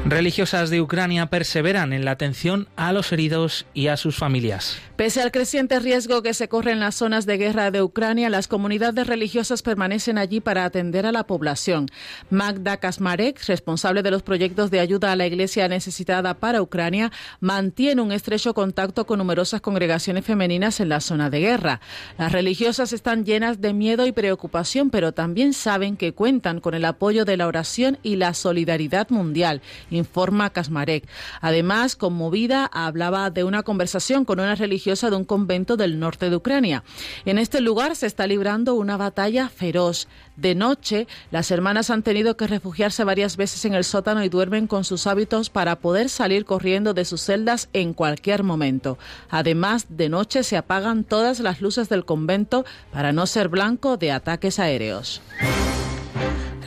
Religiosas 0.06 0.70
de 0.70 0.82
Ucrania 0.82 1.28
perseveran 1.28 1.94
en 1.94 2.04
la 2.04 2.12
atención 2.12 2.68
a 2.76 2.92
los 2.92 3.14
heridos 3.14 3.66
y 3.74 3.88
a 3.88 3.96
sus 3.96 4.18
familias. 4.18 4.78
Pese 4.98 5.22
al 5.22 5.32
creciente 5.32 5.80
riesgo 5.80 6.22
que 6.22 6.34
se 6.34 6.50
corre 6.50 6.74
en 6.74 6.80
las 6.80 6.96
zonas 6.96 7.26
de 7.26 7.38
guerra 7.38 7.72
de 7.72 7.82
Ucrania, 7.82 8.30
las 8.30 8.48
comunidades 8.48 9.08
religiosas 9.08 9.62
permanecen 9.62 10.18
allí 10.18 10.42
para 10.42 10.66
atender 10.66 11.06
a 11.06 11.12
la 11.12 11.26
población. 11.26 11.88
Magda 12.30 12.78
Kasmarek, 12.78 13.42
responsable 13.46 14.04
de 14.04 14.12
los 14.12 14.22
proyectos 14.22 14.70
de 14.70 14.82
ayuda 14.82 15.12
a 15.12 15.16
la 15.16 15.28
iglesia 15.28 15.68
necesitada 15.68 16.34
para 16.34 16.62
Ucrania, 16.62 17.12
mantiene 17.40 18.02
un 18.02 18.12
estrecho 18.12 18.54
contacto 18.54 19.06
con 19.06 19.20
numerosas 19.20 19.62
congregaciones 19.62 20.26
femeninas 20.26 20.82
en 20.82 20.90
la 20.90 21.00
zona 21.00 21.30
de 21.30 21.40
guerra. 21.40 21.80
Las 22.18 22.32
religiosas 22.32 22.92
están 22.92 23.24
llenas 23.24 23.62
de 23.62 23.74
miedo 23.74 24.06
y 24.06 24.12
preocupación, 24.12 24.90
pero 24.90 25.14
también 25.14 25.54
saben 25.54 25.96
que 25.96 26.14
cuentan 26.14 26.60
con 26.60 26.74
el 26.74 26.86
apoyo 26.86 27.24
de 27.24 27.38
la 27.38 27.48
oración 27.48 27.98
y 28.04 28.18
la 28.18 28.34
solidaridad 28.34 29.10
mundial 29.10 29.62
informa 29.90 30.50
Kasmarek. 30.50 31.08
Además, 31.42 31.96
conmovida, 31.96 32.66
hablaba 32.66 33.30
de 33.30 33.44
una 33.44 33.64
conversación 33.64 34.26
con 34.26 34.40
una 34.40 34.56
religiosa 34.56 35.10
de 35.10 35.16
un 35.16 35.26
convento 35.26 35.78
del 35.78 36.00
norte 36.00 36.30
de 36.30 36.36
Ucrania. 36.36 36.84
En 37.26 37.38
este 37.38 37.62
lugar 37.62 37.96
se 37.96 38.08
está 38.08 38.28
librando 38.28 38.76
una 38.76 38.98
batalla 38.98 39.50
feroz. 39.50 40.08
De 40.36 40.56
noche, 40.56 41.08
las 41.30 41.52
hermanas 41.52 41.90
han 41.90 42.04
tenido 42.04 42.36
que 42.38 42.48
refugiarse 42.48 43.04
varias 43.04 43.38
veces 43.38 43.64
en 43.66 43.74
el 43.74 43.84
sótano 43.84 44.24
y 44.24 44.30
duermen 44.30 44.68
con 44.68 44.84
sus 44.84 45.06
hábitos 45.08 45.50
para 45.50 45.76
poder 45.78 46.10
salir 46.10 46.46
corriendo 46.46 46.94
de 46.94 47.06
sus 47.06 47.22
celdas 47.22 47.70
en 47.74 47.94
cualquier 47.94 48.44
momento. 48.44 48.98
Además, 49.30 49.86
de 49.90 50.10
noche 50.10 50.44
se 50.44 50.58
apagan 50.58 51.04
todas 51.04 51.40
las 51.40 51.62
luces 51.62 51.90
del 51.90 52.06
convento 52.06 52.66
para 52.92 53.12
no 53.12 53.28
ser 53.28 53.50
blanco 53.50 53.98
de 53.98 54.12
ataques 54.12 54.60
aéreos. 54.60 55.22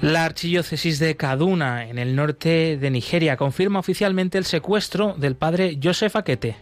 La 0.05 0.27
archidiócesis 0.27 0.99
de 0.99 1.17
Kaduna, 1.17 1.89
en 1.89 1.99
el 1.99 2.15
norte 2.15 2.77
de 2.77 2.91
Nigeria, 2.91 3.39
confirma 3.39 3.79
oficialmente 3.79 4.37
el 4.37 4.45
secuestro 4.45 5.15
del 5.17 5.35
padre 5.35 5.79
Joseph 5.83 6.15
Akete. 6.15 6.57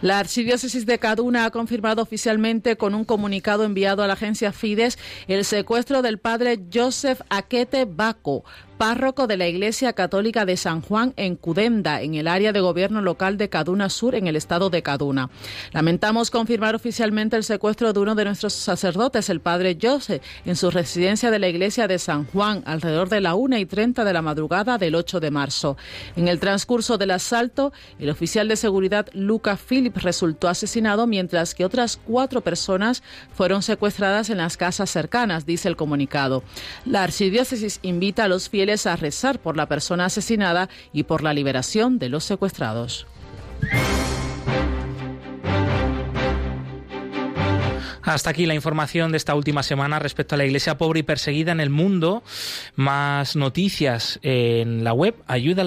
La 0.00 0.18
Archidiócesis 0.18 0.84
de 0.84 0.98
Kaduna 0.98 1.44
ha 1.44 1.52
confirmado 1.52 2.02
oficialmente 2.02 2.76
con 2.76 2.96
un 2.96 3.04
comunicado 3.04 3.62
enviado 3.62 4.02
a 4.02 4.08
la 4.08 4.14
agencia 4.14 4.50
Fides 4.50 4.98
el 5.28 5.44
secuestro 5.44 6.02
del 6.02 6.18
padre 6.18 6.58
Joseph 6.74 7.20
Akete 7.28 7.84
Bako, 7.84 8.44
párroco 8.82 9.28
de 9.28 9.36
la 9.36 9.46
Iglesia 9.46 9.92
Católica 9.92 10.44
de 10.44 10.56
San 10.56 10.80
Juan 10.80 11.14
en 11.16 11.36
Cudenda, 11.36 12.02
en 12.02 12.16
el 12.16 12.26
área 12.26 12.50
de 12.50 12.58
gobierno 12.58 13.00
local 13.00 13.38
de 13.38 13.48
Kaduna 13.48 13.88
Sur, 13.88 14.16
en 14.16 14.26
el 14.26 14.34
estado 14.34 14.70
de 14.70 14.82
Kaduna. 14.82 15.30
Lamentamos 15.70 16.32
confirmar 16.32 16.74
oficialmente 16.74 17.36
el 17.36 17.44
secuestro 17.44 17.92
de 17.92 18.00
uno 18.00 18.16
de 18.16 18.24
nuestros 18.24 18.54
sacerdotes, 18.54 19.30
el 19.30 19.38
padre 19.38 19.78
Joseph, 19.80 20.20
en 20.44 20.56
su 20.56 20.68
residencia 20.72 21.30
de 21.30 21.38
la 21.38 21.46
Iglesia 21.46 21.86
de 21.86 22.00
San 22.00 22.24
Juan, 22.24 22.64
alrededor 22.66 23.08
de 23.08 23.20
la 23.20 23.36
1 23.36 23.56
y 23.58 23.66
30 23.66 24.02
de 24.02 24.12
la 24.12 24.20
madrugada 24.20 24.78
del 24.78 24.96
8 24.96 25.20
de 25.20 25.30
marzo. 25.30 25.76
En 26.16 26.26
el 26.26 26.40
transcurso 26.40 26.98
del 26.98 27.12
asalto, 27.12 27.72
el 28.00 28.10
oficial 28.10 28.48
de 28.48 28.56
seguridad 28.56 29.06
Luca 29.12 29.56
Philip 29.56 29.96
resultó 29.98 30.48
asesinado, 30.48 31.06
mientras 31.06 31.54
que 31.54 31.64
otras 31.64 32.00
cuatro 32.04 32.40
personas 32.40 33.04
fueron 33.32 33.62
secuestradas 33.62 34.28
en 34.28 34.38
las 34.38 34.56
casas 34.56 34.90
cercanas, 34.90 35.46
dice 35.46 35.68
el 35.68 35.76
comunicado. 35.76 36.42
La 36.84 37.04
archidiócesis 37.04 37.78
invita 37.82 38.24
a 38.24 38.28
los 38.28 38.48
fieles 38.48 38.71
a 38.86 38.96
rezar 38.96 39.38
por 39.38 39.56
la 39.56 39.66
persona 39.66 40.06
asesinada 40.06 40.68
y 40.92 41.04
por 41.04 41.22
la 41.22 41.32
liberación 41.32 41.98
de 41.98 42.08
los 42.08 42.24
secuestrados. 42.24 43.06
Hasta 48.02 48.30
aquí 48.30 48.46
la 48.46 48.54
información 48.54 49.12
de 49.12 49.16
esta 49.16 49.34
última 49.34 49.62
semana 49.62 49.98
respecto 49.98 50.34
a 50.34 50.38
la 50.38 50.44
iglesia 50.44 50.76
pobre 50.76 51.00
y 51.00 51.02
perseguida 51.04 51.52
en 51.52 51.60
el 51.60 51.70
mundo. 51.70 52.22
Más 52.74 53.36
noticias 53.36 54.18
en 54.22 54.82
la 54.82 54.92
web 54.92 55.14
ayuda 55.28 55.62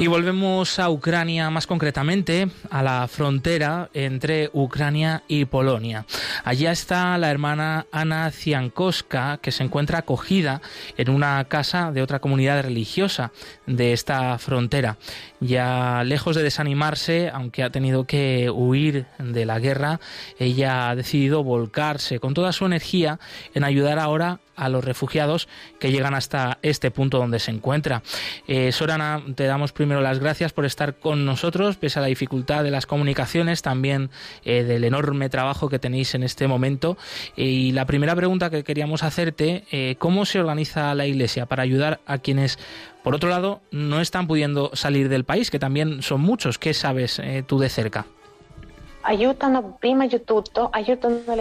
Y 0.00 0.06
volvemos 0.06 0.78
a 0.78 0.90
Ucrania, 0.90 1.50
más 1.50 1.66
concretamente 1.66 2.48
a 2.70 2.84
la 2.84 3.08
frontera 3.08 3.90
entre 3.92 4.48
Ucrania 4.52 5.24
y 5.26 5.44
Polonia. 5.44 6.06
Allí 6.44 6.66
está 6.66 7.18
la 7.18 7.32
hermana 7.32 7.86
Ana 7.90 8.30
Ciankowska, 8.30 9.38
que 9.42 9.50
se 9.50 9.64
encuentra 9.64 9.98
acogida 9.98 10.62
en 10.96 11.10
una 11.10 11.44
casa 11.46 11.90
de 11.90 12.02
otra 12.02 12.20
comunidad 12.20 12.62
religiosa 12.62 13.32
de 13.66 13.92
esta 13.92 14.38
frontera. 14.38 14.98
Ya 15.40 16.04
lejos 16.04 16.36
de 16.36 16.44
desanimarse, 16.44 17.30
aunque 17.34 17.64
ha 17.64 17.70
tenido 17.70 18.04
que 18.04 18.50
huir 18.50 19.06
de 19.18 19.46
la 19.46 19.58
guerra, 19.58 19.98
ella 20.38 20.90
ha 20.90 20.94
decidido 20.94 21.42
volcarse 21.42 22.20
con 22.20 22.34
toda 22.34 22.52
su 22.52 22.66
energía 22.66 23.18
en 23.52 23.64
ayudar 23.64 23.98
ahora 23.98 24.38
a 24.58 24.68
los 24.68 24.84
refugiados 24.84 25.48
que 25.78 25.90
llegan 25.90 26.14
hasta 26.14 26.58
este 26.62 26.90
punto 26.90 27.18
donde 27.18 27.38
se 27.38 27.50
encuentra. 27.50 28.02
Eh, 28.46 28.72
Sorana, 28.72 29.22
te 29.34 29.44
damos 29.44 29.72
primero 29.72 30.00
las 30.00 30.18
gracias 30.18 30.52
por 30.52 30.64
estar 30.66 30.96
con 30.96 31.24
nosotros, 31.24 31.76
pese 31.76 31.98
a 31.98 32.02
la 32.02 32.08
dificultad 32.08 32.64
de 32.64 32.70
las 32.70 32.86
comunicaciones, 32.86 33.62
también 33.62 34.10
eh, 34.44 34.64
del 34.64 34.84
enorme 34.84 35.28
trabajo 35.28 35.68
que 35.68 35.78
tenéis 35.78 36.14
en 36.14 36.22
este 36.22 36.46
momento. 36.46 36.98
y 37.36 37.72
la 37.72 37.86
primera 37.86 38.14
pregunta 38.14 38.50
que 38.50 38.64
queríamos 38.64 39.02
hacerte, 39.02 39.64
eh, 39.70 39.96
¿cómo 39.98 40.24
se 40.24 40.40
organiza 40.40 40.94
la 40.94 41.06
Iglesia 41.06 41.46
para 41.46 41.62
ayudar 41.62 42.00
a 42.06 42.18
quienes, 42.18 42.58
por 43.02 43.14
otro 43.14 43.28
lado, 43.28 43.60
no 43.70 44.00
están 44.00 44.26
pudiendo 44.26 44.70
salir 44.74 45.08
del 45.08 45.24
país, 45.24 45.50
que 45.50 45.58
también 45.58 46.02
son 46.02 46.20
muchos? 46.20 46.58
¿Qué 46.58 46.74
sabes 46.74 47.20
tú 47.46 47.58
de 47.58 47.68
cerca? 47.68 48.06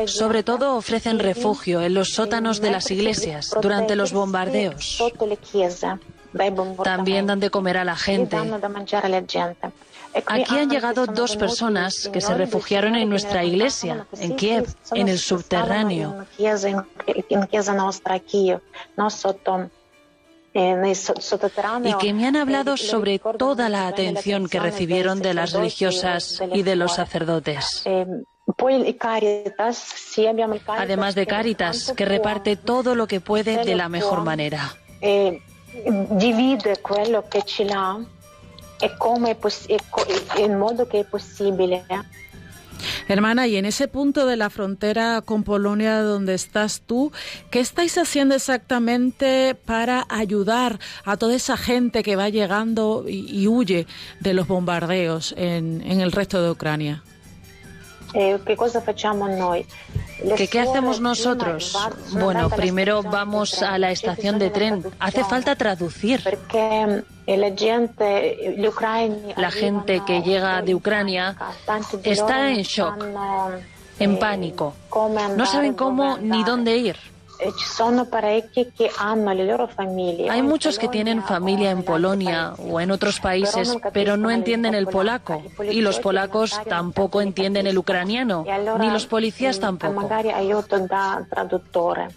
Sobre 0.06 0.44
todo 0.44 0.76
ofrecen 0.76 1.20
refugio 1.20 1.82
en 1.82 1.94
los 1.94 2.10
sótanos 2.14 2.62
de 2.62 2.72
las 2.72 2.92
iglesias 2.92 3.54
durante 3.62 3.96
los 3.96 4.14
bombardeos. 4.14 5.02
También 6.84 7.28
dan 7.28 7.40
de 7.40 7.50
comer 7.50 7.78
a 7.78 7.84
la 7.84 7.96
gente. 7.96 8.38
Aquí 10.26 10.58
han 10.58 10.70
llegado 10.70 11.06
dos 11.06 11.36
personas 11.36 12.10
que 12.12 12.22
se 12.22 12.34
refugiaron 12.34 12.96
en 12.96 13.10
nuestra 13.10 13.44
iglesia, 13.44 14.08
en 14.20 14.36
Kiev, 14.36 14.74
en 14.94 15.08
el 15.10 15.20
subterráneo. 15.20 16.26
Y 20.58 21.94
que 22.00 22.14
me 22.14 22.26
han 22.26 22.36
hablado 22.36 22.78
sobre 22.78 23.20
toda 23.20 23.70
la 23.70 23.88
atención 23.88 24.48
que 24.48 24.60
recibieron 24.60 25.22
de 25.22 25.34
las 25.34 25.54
religiosas 25.54 26.42
y 26.52 26.64
de 26.64 26.76
los 26.76 26.96
sacerdotes. 26.96 27.84
Además 30.68 31.16
de 31.16 31.28
Cáritas, 31.28 31.94
que 31.96 32.06
reparte 32.06 32.56
todo 32.56 32.96
lo 32.96 33.08
que 33.08 33.22
puede 33.22 33.64
de 33.64 33.76
la 33.76 33.90
mejor 33.90 34.24
manera. 34.24 34.76
e 38.80 38.96
come 38.98 39.36
in 40.38 40.56
modo 40.56 40.86
che 40.86 41.00
è 41.00 41.04
possibile. 41.04 41.86
Hermana, 43.08 43.48
y 43.48 43.58
en 43.58 43.66
ese 43.66 43.88
punto 43.88 44.26
de 44.26 44.36
la 44.38 44.50
frontera 44.50 45.22
con 45.22 45.44
Polonia 45.44 46.02
donde 46.02 46.34
estás 46.34 46.82
tú, 46.82 47.12
¿qué 47.52 47.60
estáis 47.60 47.98
haciendo 47.98 48.36
exactamente 48.36 49.56
para 49.56 50.06
ayudar 50.10 50.80
a 51.06 51.18
toda 51.18 51.36
esa 51.36 51.58
gente 51.58 52.04
que 52.04 52.16
va 52.16 52.30
llegando 52.30 53.06
y, 53.08 53.48
huye 53.48 53.88
de 54.20 54.34
los 54.34 54.48
bombardeos 54.48 55.34
en, 55.38 55.82
el 55.82 56.12
resto 56.12 56.42
de 56.42 56.52
Ucrania? 56.52 57.04
Eh, 58.14 58.40
¿Qué 58.46 58.56
cosa 58.56 58.80
hacemos 58.80 59.30
nosotros? 59.30 59.68
¿Qué, 60.36 60.60
hacemos 60.60 61.00
nosotros? 61.00 61.78
Bueno, 62.12 62.50
primero 62.50 63.04
vamos 63.04 63.62
a 63.62 63.78
la 63.78 63.92
estación 63.92 64.40
de 64.40 64.50
tren. 64.50 64.84
Hace 65.00 65.24
falta 65.24 65.56
traducir. 65.56 66.24
La 69.36 69.52
gente 69.52 70.02
que 70.06 70.22
llega 70.22 70.62
de 70.62 70.76
Ucrania 70.76 71.36
está 72.04 72.50
en 72.50 72.62
shock, 72.64 73.04
en 74.00 74.20
pánico. 74.20 74.74
No 75.36 75.46
saben 75.46 75.74
cómo 75.74 76.18
ni 76.18 76.44
dónde 76.44 76.78
ir. 76.78 77.17
Eh, 77.40 77.52
Hay 80.30 80.42
muchos 80.42 80.80
que 80.80 80.88
tienen 80.88 81.24
familia 81.24 81.72
en 81.72 81.84
Polonia 81.84 82.54
o 82.58 82.80
en 82.80 82.92
otros 82.92 83.20
países, 83.20 83.76
pero 83.94 84.18
no 84.18 84.32
entienden 84.32 84.74
el 84.74 84.88
polaco. 84.88 85.42
Y 85.70 85.82
los 85.82 86.00
polacos 86.00 86.60
tampoco 86.68 87.22
entienden 87.22 87.68
el 87.68 87.78
ucraniano, 87.78 88.44
ni 88.80 88.90
los 88.90 89.06
policías 89.06 89.60
tampoco. 89.60 90.08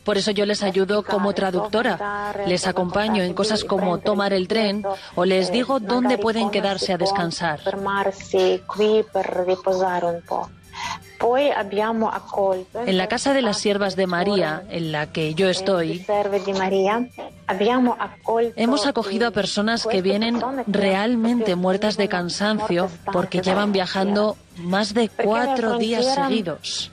Por 0.04 0.16
eso 0.16 0.30
yo 0.30 0.46
les 0.46 0.62
ayudo 0.62 1.02
como 1.02 1.32
traductora. 1.32 2.32
Les 2.46 2.66
acompaño 2.66 3.22
en 3.22 3.34
cosas 3.34 3.64
como 3.64 3.98
tomar 3.98 4.32
el 4.32 4.48
tren 4.48 4.84
o 5.14 5.24
les 5.24 5.52
digo 5.52 5.80
dónde 5.80 6.18
pueden 6.18 6.50
quedarse 6.50 6.92
a 6.92 6.98
descansar. 6.98 7.60
En 12.86 12.96
la 12.96 13.06
casa 13.06 13.34
de 13.34 13.42
las 13.42 13.58
siervas 13.58 13.94
de 13.94 14.06
María, 14.06 14.64
en 14.70 14.90
la 14.90 15.12
que 15.12 15.34
yo 15.34 15.48
estoy, 15.48 16.04
hemos 18.56 18.86
acogido 18.86 19.28
a 19.28 19.30
personas 19.30 19.86
que 19.86 20.00
vienen 20.00 20.40
realmente 20.66 21.56
muertas 21.56 21.96
de 21.96 22.08
cansancio 22.08 22.88
porque 23.12 23.40
llevan 23.40 23.72
viajando 23.72 24.36
más 24.56 24.94
de 24.94 25.08
cuatro 25.08 25.78
días 25.78 26.14
seguidos. 26.14 26.90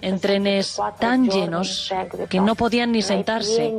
En 0.00 0.20
trenes 0.20 0.80
tan 0.98 1.28
llenos 1.28 1.92
que 2.28 2.40
no 2.40 2.54
podían 2.54 2.92
ni 2.92 3.02
sentarse 3.02 3.74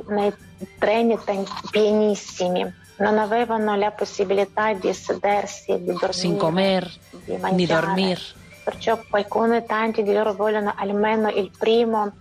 sin 6.13 6.37
comer 6.37 6.89
ni 7.51 7.65
dormir. 7.65 8.19
Perciò 8.63 8.99
qualcuno, 9.09 9.63
tanti 9.63 10.03
di 10.03 10.13
loro 10.13 10.33
vogliono 10.33 10.73
almeno 10.75 11.29
il 11.29 11.51
primo 11.57 12.13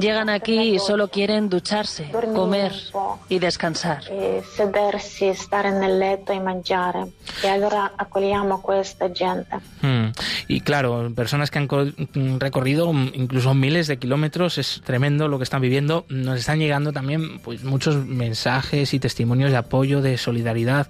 Llegan 0.00 0.28
aquí 0.28 0.74
y 0.74 0.78
solo 0.78 1.08
quieren 1.08 1.48
ducharse, 1.48 2.10
comer 2.34 2.72
y 3.28 3.38
descansar. 3.38 4.02
Hmm. 9.80 10.12
Y 10.48 10.60
claro, 10.60 11.12
personas 11.14 11.50
que 11.50 11.58
han 11.58 11.68
recorrido 12.38 12.92
incluso 12.92 13.54
miles 13.54 13.86
de 13.86 13.98
kilómetros, 13.98 14.58
es 14.58 14.82
tremendo 14.84 15.28
lo 15.28 15.38
que 15.38 15.44
están 15.44 15.62
viviendo. 15.62 16.04
Nos 16.08 16.38
están 16.38 16.58
llegando 16.58 16.92
también 16.92 17.38
pues 17.40 17.64
muchos 17.64 17.96
mensajes 18.06 18.94
y 18.94 18.98
testimonios 18.98 19.50
de 19.50 19.56
apoyo, 19.56 20.02
de 20.02 20.18
solidaridad. 20.18 20.88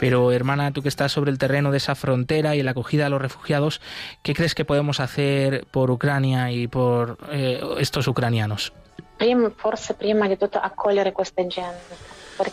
Pero 0.00 0.32
hermana, 0.32 0.72
tú 0.72 0.82
que 0.82 0.88
estás 0.88 1.12
sobre 1.12 1.30
el 1.30 1.38
terreno 1.38 1.70
de 1.70 1.78
esa 1.78 1.94
frontera 1.94 2.56
y 2.56 2.62
la 2.62 2.72
acogida 2.72 3.06
a 3.06 3.08
los 3.08 3.20
refugiados, 3.20 3.80
¿qué 4.22 4.34
crees 4.34 4.54
que 4.54 4.64
podemos 4.64 5.00
hacer 5.00 5.66
por 5.70 5.90
Ucrania 5.90 6.50
y 6.50 6.66
por 6.66 7.18
eh, 7.30 7.60
estos 7.78 8.08
ucranianos? 8.08 8.72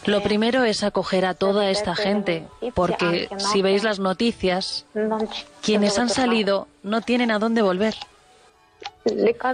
Lo 0.06 0.24
primero 0.24 0.64
es 0.64 0.84
acoger 0.84 1.26
a 1.26 1.36
toda 1.36 1.70
esta 1.70 1.96
gente, 1.96 2.48
porque 2.74 3.30
si 3.38 3.62
veis 3.62 3.84
las 3.84 4.00
noticias, 4.00 4.86
quienes 5.62 6.00
han 6.00 6.10
salido 6.10 6.68
no 6.82 7.02
tienen 7.02 7.32
a 7.32 7.40
dónde 7.40 7.62
volver. 7.62 7.96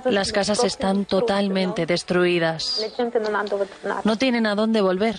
Las 0.06 0.32
casas 0.32 0.64
están 0.64 1.06
totalmente 1.06 1.86
destruidas. 1.86 2.86
No 4.06 4.18
tienen 4.18 4.46
a 4.46 4.56
dónde 4.56 4.82
volver. 4.82 5.18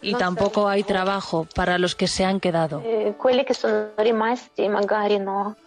Y 0.00 0.14
tampoco 0.14 0.68
hay 0.68 0.82
trabajo 0.82 1.46
para 1.54 1.78
los 1.78 1.94
que 1.94 2.06
se 2.06 2.24
han 2.24 2.40
quedado. 2.40 2.82
Eh, 2.84 3.14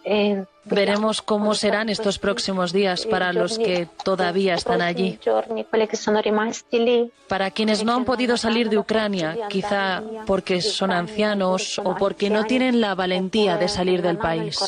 eh, 0.04 0.44
Veremos 0.64 1.22
cómo 1.22 1.54
serán 1.54 1.88
estos 1.88 2.18
próximos 2.18 2.72
días 2.72 3.06
para 3.06 3.32
los 3.32 3.58
que 3.58 3.88
todavía 4.04 4.54
están 4.54 4.82
allí. 4.82 5.18
Para 7.28 7.50
quienes 7.50 7.84
no 7.84 7.94
han 7.94 8.04
podido 8.04 8.36
salir 8.36 8.68
de 8.68 8.78
Ucrania, 8.78 9.36
quizá 9.48 10.02
porque 10.26 10.60
son 10.60 10.90
ancianos 10.90 11.78
o 11.78 11.96
porque 11.96 12.30
no 12.30 12.44
tienen 12.44 12.80
la 12.80 12.94
valentía 12.94 13.56
de 13.56 13.68
salir 13.68 14.02
del 14.02 14.18
país. 14.18 14.58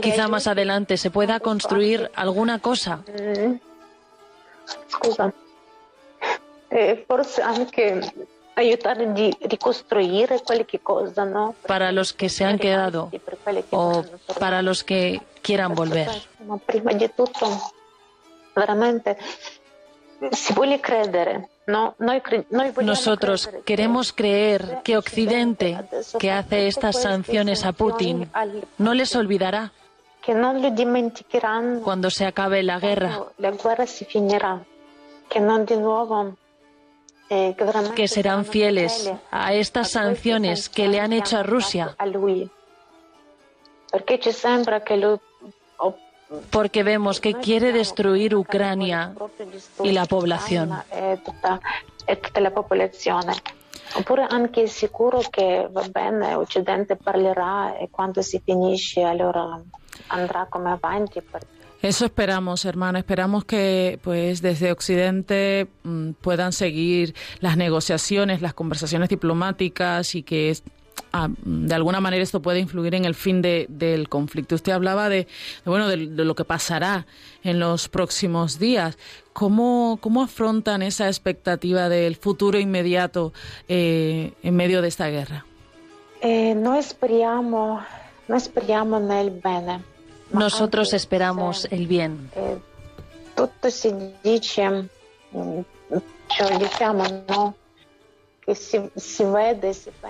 Quizá 0.00 0.28
más 0.28 0.46
adelante 0.46 0.96
se 0.96 1.10
pueda 1.10 1.40
construir 1.40 2.10
alguna 2.14 2.58
cosa. 2.58 3.00
Eh, 6.70 7.06
para 11.66 11.92
los 11.92 12.12
que 12.12 12.28
se 12.28 12.44
han 12.44 12.58
quedado 12.58 13.10
o 13.70 14.04
para 14.38 14.62
los 14.62 14.84
que 14.84 15.20
quieran 15.42 15.74
volver. 15.74 16.08
Nosotros 22.82 23.50
queremos 23.64 24.12
creer 24.12 24.80
que 24.84 24.96
Occidente, 24.96 25.78
que 26.18 26.30
hace 26.30 26.66
estas 26.66 27.02
sanciones 27.02 27.64
a 27.64 27.72
Putin, 27.72 28.30
no 28.78 28.94
les 28.94 29.14
olvidará 29.16 29.72
cuando 31.82 32.10
se 32.10 32.26
acabe 32.26 32.62
la 32.62 32.78
guerra. 32.78 33.26
Eh, 37.30 37.56
que 37.96 38.06
serán 38.06 38.44
fieles 38.44 39.10
a 39.30 39.54
estas 39.54 39.90
sanciones 39.92 40.68
que 40.68 40.88
le 40.88 41.00
han 41.00 41.12
hecho 41.12 41.38
a 41.38 41.42
Rusia. 41.42 41.96
Porque 46.50 46.82
vemos 46.82 47.20
que 47.20 47.34
quiere 47.34 47.72
destruir 47.72 48.34
Ucrania 48.34 49.14
y 49.82 49.92
la 49.92 50.04
población. 50.04 50.70
Oppure 53.96 54.26
anche 54.28 54.66
sicuro 54.66 55.20
che 55.30 55.68
va 55.70 55.86
bene, 55.88 56.34
Occidente 56.34 56.96
parlerà 56.96 57.76
e 57.76 57.90
quando 57.90 58.22
si 58.22 58.40
finisce 58.44 59.02
allora. 59.02 59.62
Eso 61.84 62.06
esperamos, 62.06 62.64
hermana. 62.64 62.98
Esperamos 62.98 63.44
que, 63.44 63.98
pues, 64.02 64.40
desde 64.40 64.72
Occidente 64.72 65.68
mm, 65.82 66.12
puedan 66.12 66.54
seguir 66.54 67.14
las 67.40 67.58
negociaciones, 67.58 68.40
las 68.40 68.54
conversaciones 68.54 69.10
diplomáticas 69.10 70.14
y 70.14 70.22
que 70.22 70.56
ah, 71.12 71.28
de 71.44 71.74
alguna 71.74 72.00
manera 72.00 72.22
esto 72.22 72.40
pueda 72.40 72.58
influir 72.58 72.94
en 72.94 73.04
el 73.04 73.14
fin 73.14 73.42
del 73.42 74.08
conflicto. 74.08 74.54
Usted 74.54 74.72
hablaba 74.72 75.10
de, 75.10 75.28
bueno, 75.66 75.86
de, 75.86 75.98
lo 75.98 76.34
que 76.34 76.46
pasará 76.46 77.06
en 77.42 77.60
los 77.60 77.90
próximos 77.90 78.58
días. 78.58 78.96
¿Cómo, 79.34 79.98
cómo 80.00 80.22
afrontan 80.22 80.80
esa 80.80 81.08
expectativa 81.08 81.90
del 81.90 82.16
futuro 82.16 82.58
inmediato 82.58 83.34
eh, 83.68 84.32
en 84.42 84.56
medio 84.56 84.80
de 84.80 84.88
esta 84.88 85.10
guerra? 85.10 85.44
Eh, 86.22 86.54
no 86.54 86.76
esperamos, 86.76 87.84
nosotros 90.32 90.92
esperamos 90.92 91.66
el 91.70 91.86
bien. 91.86 92.30
Eh, 92.34 92.58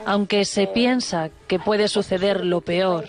Aunque 0.07 0.45
se 0.45 0.67
piensa 0.67 1.31
que 1.47 1.59
puede 1.59 1.89
suceder 1.89 2.45
lo 2.45 2.61
peor, 2.61 3.05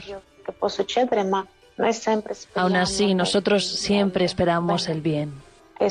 aún 2.56 2.76
así 2.76 3.14
nosotros 3.16 3.66
siempre 3.66 4.26
esperamos 4.26 4.88
el 4.88 5.02
bien. 5.02 5.34
Que 5.78 5.90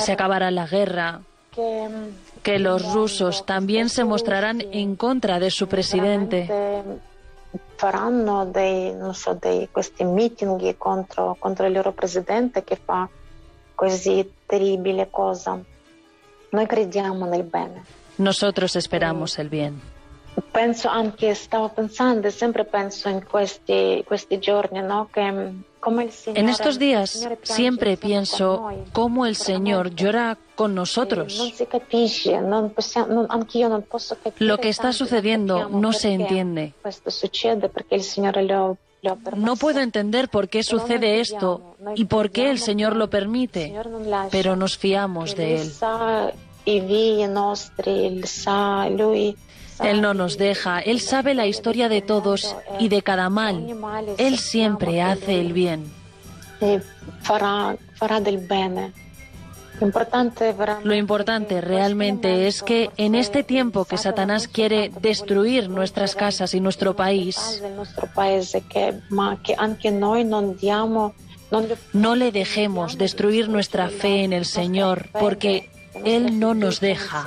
se 0.00 0.12
acabará 0.12 0.50
la 0.50 0.66
guerra, 0.66 1.20
que 2.42 2.58
los 2.58 2.92
rusos 2.92 3.46
también 3.46 3.88
se 3.88 4.04
mostrarán 4.04 4.60
en 4.60 4.96
contra 4.96 5.38
de 5.38 5.50
su 5.50 5.66
presidente 5.68 6.48
faranno 7.76 8.46
dei, 8.46 8.92
non 8.94 9.14
so, 9.14 9.34
dei, 9.34 9.68
questi 9.70 10.04
meeting 10.04 10.76
contro, 10.78 11.36
contro 11.38 11.66
il 11.66 11.72
loro 11.72 11.92
presidente 11.92 12.64
che 12.64 12.76
fa 12.76 13.08
così 13.74 14.24
terribile 14.46 15.10
cosa. 15.10 15.58
Noi 16.50 16.66
crediamo 16.66 17.26
nel 17.26 17.42
bene. 17.42 17.84
Nosotros 18.16 18.76
esperamos 18.76 19.38
el 19.38 19.48
bien. 19.48 19.80
Penso 20.52 20.88
anche, 20.88 21.34
stavo 21.34 21.68
pensando, 21.68 22.30
siempre 22.30 22.64
penso 22.64 23.08
in 23.08 23.24
questi, 23.24 24.02
questi 24.06 24.38
giorni, 24.38 24.80
¿no? 24.82 25.08
Que 25.12 25.52
En 26.34 26.48
estos 26.48 26.78
días 26.78 27.28
siempre 27.42 27.98
pienso 27.98 28.70
cómo 28.92 29.26
el 29.26 29.36
Señor 29.36 29.94
llora 29.94 30.38
con 30.54 30.74
nosotros. 30.74 31.54
Lo 34.38 34.58
que 34.58 34.68
está 34.68 34.92
sucediendo 34.92 35.68
no 35.68 35.92
se 35.92 36.12
entiende. 36.12 36.74
No 39.36 39.56
puedo 39.56 39.80
entender 39.80 40.28
por 40.28 40.48
qué 40.48 40.62
sucede 40.62 41.20
esto 41.20 41.76
y 41.94 42.06
por 42.06 42.30
qué 42.30 42.50
el 42.50 42.58
Señor 42.58 42.96
lo 42.96 43.10
permite, 43.10 43.74
pero 44.30 44.56
nos 44.56 44.78
fiamos 44.78 45.36
de 45.36 45.56
Él. 45.56 45.72
Él 49.80 50.00
no 50.00 50.14
nos 50.14 50.38
deja, 50.38 50.78
Él 50.78 51.00
sabe 51.00 51.34
la 51.34 51.46
historia 51.46 51.88
de 51.88 52.00
todos 52.00 52.56
y 52.78 52.88
de 52.88 53.02
cada 53.02 53.28
mal. 53.28 53.66
Él 54.18 54.38
siempre 54.38 55.02
hace 55.02 55.40
el 55.40 55.52
bien. 55.52 55.92
Lo 59.80 60.94
importante 60.94 61.60
realmente 61.60 62.46
es 62.46 62.62
que 62.62 62.90
en 62.96 63.14
este 63.14 63.42
tiempo 63.42 63.84
que 63.84 63.98
Satanás 63.98 64.48
quiere 64.48 64.90
destruir 65.00 65.68
nuestras 65.68 66.14
casas 66.14 66.54
y 66.54 66.60
nuestro 66.60 66.94
país, 66.94 67.62
no 71.92 72.14
le 72.16 72.32
dejemos 72.32 72.98
destruir 72.98 73.48
nuestra 73.48 73.88
fe 73.88 74.24
en 74.24 74.32
el 74.32 74.44
Señor, 74.44 75.08
porque 75.12 75.70
Él 76.04 76.38
no 76.38 76.54
nos 76.54 76.80
deja. 76.80 77.26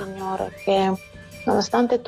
Nonostante 1.46 1.98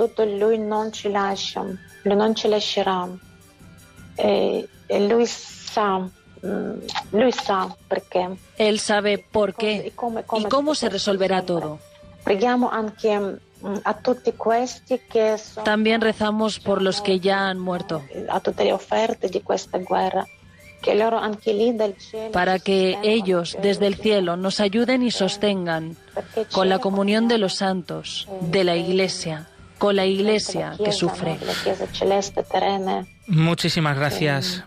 mm. 6.42 7.16
Él 8.58 8.78
sabe 8.80 9.18
por 9.18 9.54
qué 9.54 9.88
y 9.88 9.90
cómo, 9.90 10.22
cómo, 10.22 10.46
y 10.46 10.50
cómo 10.50 10.74
se 10.74 10.88
resolverá 10.88 11.42
todo. 11.42 11.78
Mm, 13.62 13.78
También 15.64 16.00
rezamos 16.00 16.60
por 16.60 16.80
los 16.80 17.00
que 17.02 17.20
ya 17.20 17.48
han 17.48 17.58
muerto. 17.58 18.02
A 18.28 18.40
tutte 18.40 18.64
le 18.64 18.72
offerte 18.72 19.28
di 19.28 19.40
questa 19.40 19.78
guerra. 19.78 20.26
para 22.32 22.58
que 22.58 22.98
ellos 23.02 23.58
desde 23.60 23.86
el 23.86 23.96
cielo 23.96 24.38
nos 24.38 24.60
ayuden 24.60 25.02
y 25.02 25.10
sostengan 25.10 25.94
con 26.52 26.70
la 26.70 26.78
comunión 26.78 27.28
de 27.28 27.36
los 27.36 27.56
santos, 27.56 28.26
de 28.40 28.64
la 28.64 28.76
Iglesia, 28.76 29.49
con 29.80 29.96
la 29.96 30.04
Iglesia 30.04 30.74
que 30.76 30.92
sufre. 30.92 31.38
Muchísimas 33.26 33.96
gracias. 33.96 34.62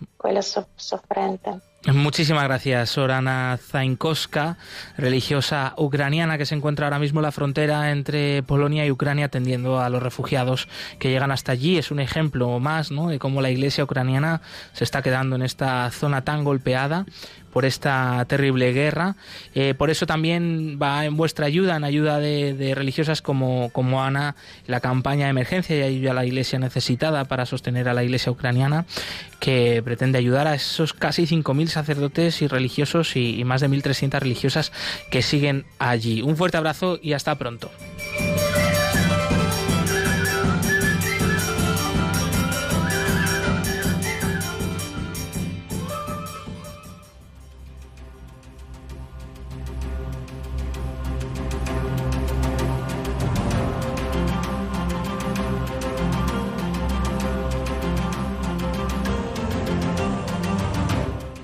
Muchísimas 1.86 2.46
gracias, 2.46 2.92
Sorana 2.92 3.60
Zainkowska, 3.62 4.58
religiosa 4.98 5.74
ucraniana 5.78 6.38
que 6.38 6.46
se 6.46 6.56
encuentra 6.56 6.88
ahora 6.88 6.98
mismo 6.98 7.20
en 7.20 7.24
la 7.24 7.32
frontera 7.34 7.92
entre 7.92 8.42
Polonia 8.42 8.86
y 8.86 8.92
Ucrania 8.92 9.26
atendiendo 9.26 9.82
a 9.82 9.90
los 9.90 10.02
refugiados 10.02 10.70
que 10.98 11.10
llegan 11.10 11.32
hasta 11.32 11.52
allí. 11.52 11.78
Es 11.78 11.92
un 11.92 12.00
ejemplo 12.00 12.58
más 12.60 12.90
¿no? 12.90 13.10
de 13.10 13.20
cómo 13.20 13.42
la 13.42 13.52
iglesia 13.52 13.84
ucraniana 13.84 14.42
se 14.72 14.86
está 14.86 15.02
quedando 15.02 15.36
en 15.36 15.44
esta 15.44 15.92
zona 15.92 16.24
tan 16.24 16.46
golpeada 16.46 17.06
por 17.54 17.66
esta 17.66 18.26
terrible 18.28 18.74
guerra. 18.74 19.16
Eh, 19.54 19.76
por 19.76 19.90
eso 19.90 20.06
también 20.06 20.80
va 20.82 21.06
en 21.06 21.16
vuestra 21.16 21.46
ayuda, 21.46 21.78
en 21.78 21.84
ayuda 21.84 22.20
de, 22.20 22.74
religiosas 22.76 23.22
como, 23.22 23.70
como 23.70 24.04
Ana, 24.04 24.36
la 24.68 24.80
campaña 24.80 25.26
de 25.26 25.30
emergencia 25.30 25.78
y 25.78 25.82
ayuda 25.82 26.12
a 26.12 26.16
la 26.16 26.26
iglesia 26.26 26.60
necesitada 26.60 27.26
para 27.26 27.46
sostener 27.46 27.88
a 27.88 27.94
la 27.94 28.04
iglesia 28.04 28.32
ucraniana, 28.32 28.86
que 29.40 29.82
pretende 29.84 30.18
ayudar 30.18 30.48
a 30.48 30.56
esos 30.56 30.94
casi 30.94 31.24
5.000 31.28 31.68
sacerdotes 31.68 32.42
y 32.42 32.48
religiosos 32.48 33.16
y, 33.16 33.40
y 33.40 33.44
más 33.44 33.62
de 33.62 33.70
1.300 33.70 34.20
religiosas 34.20 34.72
que 35.12 35.22
siguen 35.22 35.66
allí. 35.78 36.22
Un 36.22 36.36
fuerte 36.36 36.58
abrazo 36.58 37.00
y 37.02 37.14
hasta 37.14 37.36
pronto. 37.36 37.70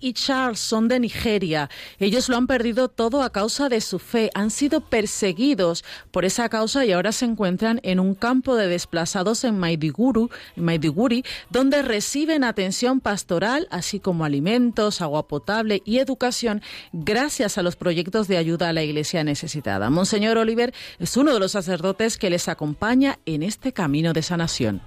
Y 0.00 0.12
Charles 0.12 0.60
son 0.60 0.88
de 0.88 1.00
Nigeria. 1.00 1.70
Ellos 1.98 2.28
lo 2.28 2.36
han 2.36 2.46
perdido 2.46 2.88
todo 2.88 3.22
a 3.22 3.30
causa 3.30 3.68
de 3.68 3.80
su 3.80 3.98
fe. 3.98 4.30
Han 4.34 4.50
sido 4.50 4.80
perseguidos 4.80 5.84
por 6.10 6.24
esa 6.24 6.48
causa 6.48 6.84
y 6.84 6.92
ahora 6.92 7.12
se 7.12 7.24
encuentran 7.24 7.80
en 7.82 8.00
un 8.00 8.14
campo 8.14 8.56
de 8.56 8.68
desplazados 8.68 9.44
en 9.44 9.58
Maiduguri, 9.58 11.24
donde 11.50 11.82
reciben 11.82 12.44
atención 12.44 13.00
pastoral, 13.00 13.68
así 13.70 14.00
como 14.00 14.24
alimentos, 14.24 15.00
agua 15.00 15.28
potable 15.28 15.82
y 15.84 15.98
educación, 15.98 16.62
gracias 16.92 17.58
a 17.58 17.62
los 17.62 17.76
proyectos 17.76 18.28
de 18.28 18.36
ayuda 18.36 18.68
a 18.68 18.72
la 18.72 18.82
iglesia 18.82 19.24
necesitada. 19.24 19.90
Monseñor 19.90 20.38
Oliver 20.38 20.72
es 20.98 21.16
uno 21.16 21.32
de 21.32 21.40
los 21.40 21.52
sacerdotes 21.52 22.18
que 22.18 22.30
les 22.30 22.48
acompaña 22.48 23.18
en 23.26 23.42
este 23.42 23.72
camino 23.72 24.12
de 24.12 24.22
sanación. 24.22 24.80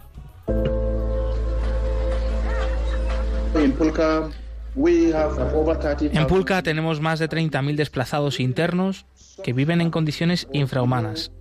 En 4.82 6.27
Pulca 6.27 6.63
tenemos 6.63 7.01
más 7.01 7.19
de 7.19 7.30
30.000 7.30 7.75
desplazados 7.75 8.39
internos 8.39 9.05
que 9.43 9.51
viven 9.51 9.82
en 9.82 9.91
condiciones 9.91 10.47
infrahumanas. 10.53 11.32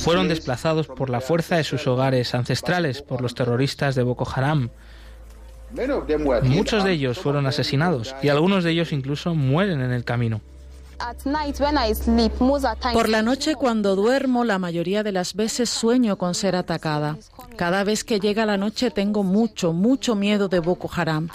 Fueron 0.00 0.28
desplazados 0.28 0.86
por 0.88 1.08
la 1.08 1.20
fuerza 1.20 1.56
de 1.56 1.64
sus 1.64 1.86
hogares 1.86 2.34
ancestrales 2.34 3.00
por 3.00 3.22
los 3.22 3.34
terroristas 3.34 3.94
de 3.94 4.02
Boko 4.02 4.28
Haram. 4.34 4.70
Muchos 6.42 6.84
de 6.84 6.92
ellos 6.92 7.18
fueron 7.18 7.46
asesinados 7.46 8.14
y 8.22 8.28
algunos 8.28 8.64
de 8.64 8.72
ellos 8.72 8.92
incluso 8.92 9.34
mueren 9.34 9.80
en 9.80 9.92
el 9.92 10.04
camino. 10.04 10.42
Por 12.92 13.08
la 13.08 13.22
noche 13.22 13.54
cuando 13.54 13.96
duermo, 13.96 14.44
la 14.44 14.58
mayoría 14.58 15.02
de 15.02 15.12
las 15.12 15.34
veces 15.34 15.70
sueño 15.70 16.18
con 16.18 16.34
ser 16.34 16.56
atacada. 16.56 17.16
Cada 17.56 17.84
vez 17.84 18.04
que 18.04 18.20
llega 18.20 18.46
la 18.46 18.56
noche 18.56 18.90
tengo 18.90 19.22
mucho, 19.22 19.72
mucho 19.72 20.14
miedo 20.14 20.48
de 20.48 20.60
Boko 20.60 20.90
Haram. 20.94 21.28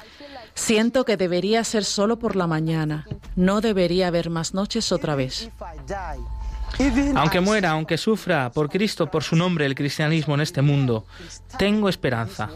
Siento 0.54 1.04
que 1.04 1.18
debería 1.18 1.64
ser 1.64 1.84
solo 1.84 2.18
por 2.18 2.36
la 2.36 2.48
mañana. 2.48 3.06
No 3.36 3.60
debería 3.60 4.08
haber 4.08 4.30
más 4.30 4.54
noches 4.54 4.92
otra 4.92 5.16
vez. 5.16 5.50
Aunque 7.16 7.40
muera, 7.40 7.72
aunque 7.72 7.98
sufra, 7.98 8.52
por 8.52 8.70
Cristo, 8.70 9.10
por 9.10 9.24
su 9.24 9.36
nombre, 9.36 9.66
el 9.66 9.76
cristianismo 9.76 10.36
en 10.36 10.42
este 10.42 10.62
mundo, 10.62 11.06
tengo 11.58 11.90
esperanza. 11.90 12.50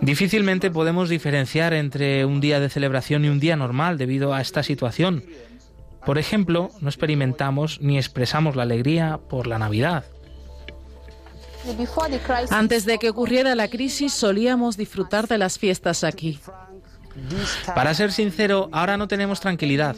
Difícilmente 0.00 0.70
podemos 0.70 1.08
diferenciar 1.08 1.74
entre 1.74 2.24
un 2.24 2.40
día 2.40 2.60
de 2.60 2.68
celebración 2.68 3.24
y 3.24 3.28
un 3.28 3.40
día 3.40 3.56
normal 3.56 3.98
debido 3.98 4.34
a 4.34 4.40
esta 4.40 4.62
situación. 4.62 5.24
Por 6.06 6.18
ejemplo, 6.18 6.70
no 6.80 6.88
experimentamos 6.88 7.80
ni 7.80 7.98
expresamos 7.98 8.56
la 8.56 8.62
alegría 8.62 9.18
por 9.28 9.46
la 9.46 9.58
Navidad. 9.58 10.04
Antes 12.50 12.84
de 12.86 12.98
que 12.98 13.10
ocurriera 13.10 13.54
la 13.54 13.68
crisis 13.68 14.12
solíamos 14.12 14.76
disfrutar 14.76 15.26
de 15.26 15.38
las 15.38 15.58
fiestas 15.58 16.04
aquí. 16.04 16.40
Para 17.74 17.94
ser 17.94 18.12
sincero, 18.12 18.68
ahora 18.72 18.96
no 18.96 19.08
tenemos 19.08 19.40
tranquilidad. 19.40 19.96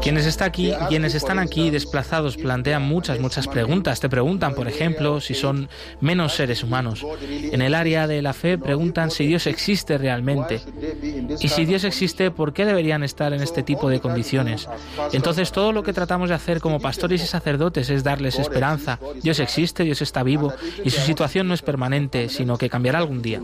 Quienes, 0.00 0.26
está 0.26 0.46
aquí, 0.46 0.72
quienes 0.88 1.14
están 1.14 1.38
aquí 1.38 1.70
desplazados 1.70 2.36
plantean 2.36 2.82
muchas, 2.82 3.20
muchas 3.20 3.46
preguntas. 3.46 4.00
Te 4.00 4.08
preguntan, 4.08 4.54
por 4.54 4.68
ejemplo, 4.68 5.20
si 5.20 5.34
son 5.34 5.68
menos 6.00 6.34
seres 6.34 6.62
humanos. 6.62 7.04
En 7.30 7.62
el 7.62 7.74
área 7.74 8.06
de 8.06 8.22
la 8.22 8.32
fe 8.32 8.58
preguntan 8.58 9.10
si 9.10 9.26
Dios 9.26 9.46
existe 9.46 9.98
realmente. 9.98 10.60
Y 11.40 11.48
si 11.48 11.64
Dios 11.64 11.84
existe, 11.84 12.30
¿por 12.30 12.52
qué 12.52 12.64
deberían 12.64 13.02
estar 13.02 13.32
en 13.32 13.42
este 13.42 13.62
tipo 13.62 13.88
de 13.88 14.00
condiciones? 14.00 14.68
Entonces 15.12 15.52
todo 15.52 15.72
lo 15.72 15.82
que 15.82 15.92
tratamos 15.92 16.28
de 16.28 16.34
hacer 16.34 16.60
como 16.60 16.80
pastores 16.80 17.22
y 17.22 17.26
sacerdotes 17.26 17.90
es 17.90 18.04
darles 18.04 18.38
esperanza. 18.38 18.98
Dios 19.22 19.38
existe, 19.40 19.84
Dios 19.84 20.02
está 20.02 20.22
vivo 20.22 20.52
y 20.84 20.90
su 20.90 21.00
situación 21.00 21.48
no 21.48 21.54
es 21.54 21.62
permanente, 21.62 22.28
sino 22.28 22.56
que 22.58 22.68
cambiará 22.70 22.98
algún 22.98 23.22
día. 23.22 23.40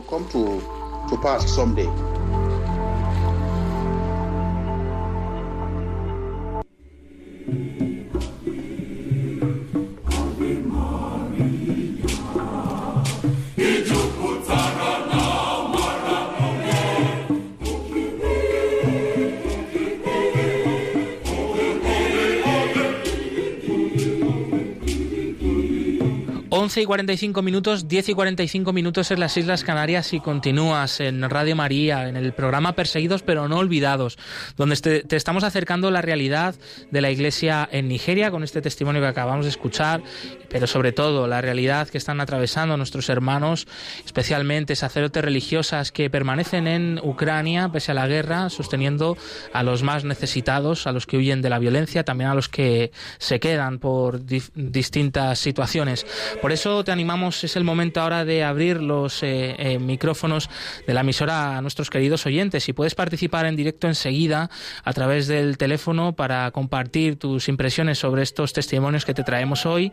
11 26.70 26.82
y 26.82 26.84
45 26.84 27.42
minutos, 27.42 27.88
10 27.88 28.10
y 28.10 28.14
45 28.14 28.72
minutos 28.72 29.10
en 29.10 29.18
las 29.18 29.36
Islas 29.36 29.64
Canarias 29.64 30.12
y 30.12 30.20
continúas 30.20 31.00
en 31.00 31.28
Radio 31.28 31.56
María, 31.56 32.08
en 32.08 32.14
el 32.14 32.32
programa 32.32 32.76
Perseguidos 32.76 33.22
pero 33.22 33.48
no 33.48 33.56
olvidados, 33.58 34.18
donde 34.56 34.76
te, 34.76 35.16
estamos 35.16 35.42
acercando 35.42 35.90
la 35.90 36.00
realidad 36.00 36.54
de 36.92 37.00
la 37.00 37.10
Iglesia 37.10 37.68
en 37.72 37.88
Nigeria 37.88 38.30
con 38.30 38.44
este 38.44 38.62
testimonio 38.62 39.02
que 39.02 39.08
acabamos 39.08 39.46
de 39.46 39.50
escuchar, 39.50 40.00
pero 40.48 40.68
sobre 40.68 40.92
todo 40.92 41.26
la 41.26 41.40
realidad 41.40 41.88
que 41.88 41.98
están 41.98 42.20
atravesando 42.20 42.76
nuestros 42.76 43.08
hermanos, 43.08 43.66
especialmente 44.06 44.76
sacerdotes 44.76 45.24
religiosas 45.24 45.90
que 45.90 46.08
permanecen 46.08 46.68
en 46.68 47.00
Ucrania 47.02 47.70
pese 47.72 47.90
a 47.90 47.94
la 47.94 48.06
guerra, 48.06 48.48
sosteniendo 48.48 49.18
a 49.52 49.64
los 49.64 49.82
más 49.82 50.04
necesitados, 50.04 50.86
a 50.86 50.92
los 50.92 51.06
que 51.06 51.16
huyen 51.16 51.42
de 51.42 51.50
la 51.50 51.58
violencia, 51.58 52.04
también 52.04 52.30
a 52.30 52.36
los 52.36 52.48
que 52.48 52.92
se 53.18 53.40
quedan 53.40 53.80
por 53.80 54.24
distintas 54.24 55.40
situaciones. 55.40 56.06
Por 56.40 56.52
eso 56.52 56.59
te 56.60 56.92
animamos, 56.92 57.42
es 57.42 57.56
el 57.56 57.64
momento 57.64 58.02
ahora 58.02 58.26
de 58.26 58.44
abrir 58.44 58.82
los 58.82 59.22
eh, 59.22 59.56
eh, 59.58 59.78
micrófonos 59.78 60.50
de 60.86 60.92
la 60.92 61.00
emisora 61.00 61.56
a 61.56 61.62
nuestros 61.62 61.88
queridos 61.88 62.26
oyentes 62.26 62.68
y 62.68 62.74
puedes 62.74 62.94
participar 62.94 63.46
en 63.46 63.56
directo 63.56 63.86
enseguida 63.86 64.50
a 64.84 64.92
través 64.92 65.26
del 65.26 65.56
teléfono 65.56 66.12
para 66.12 66.50
compartir 66.50 67.16
tus 67.18 67.48
impresiones 67.48 67.98
sobre 67.98 68.22
estos 68.22 68.52
testimonios 68.52 69.06
que 69.06 69.14
te 69.14 69.24
traemos 69.24 69.64
hoy 69.64 69.90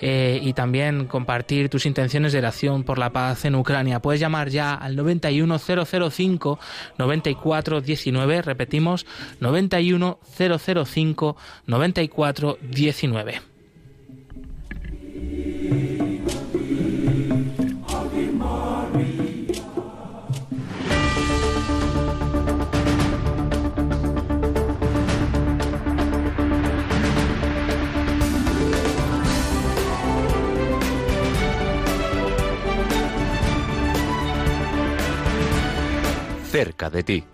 eh, 0.00 0.40
y 0.42 0.54
también 0.54 1.06
compartir 1.06 1.68
tus 1.68 1.86
intenciones 1.86 2.32
de 2.32 2.40
oración 2.40 2.82
por 2.82 2.98
la 2.98 3.10
paz 3.10 3.44
en 3.44 3.54
Ucrania. 3.54 4.02
Puedes 4.02 4.20
llamar 4.20 4.48
ya 4.48 4.74
al 4.74 4.96
91005 4.96 6.58
9419, 6.98 8.42
repetimos 8.42 9.06
91005 9.38 11.36
9419. 11.66 13.42
De 36.58 37.02
ti. 37.04 37.24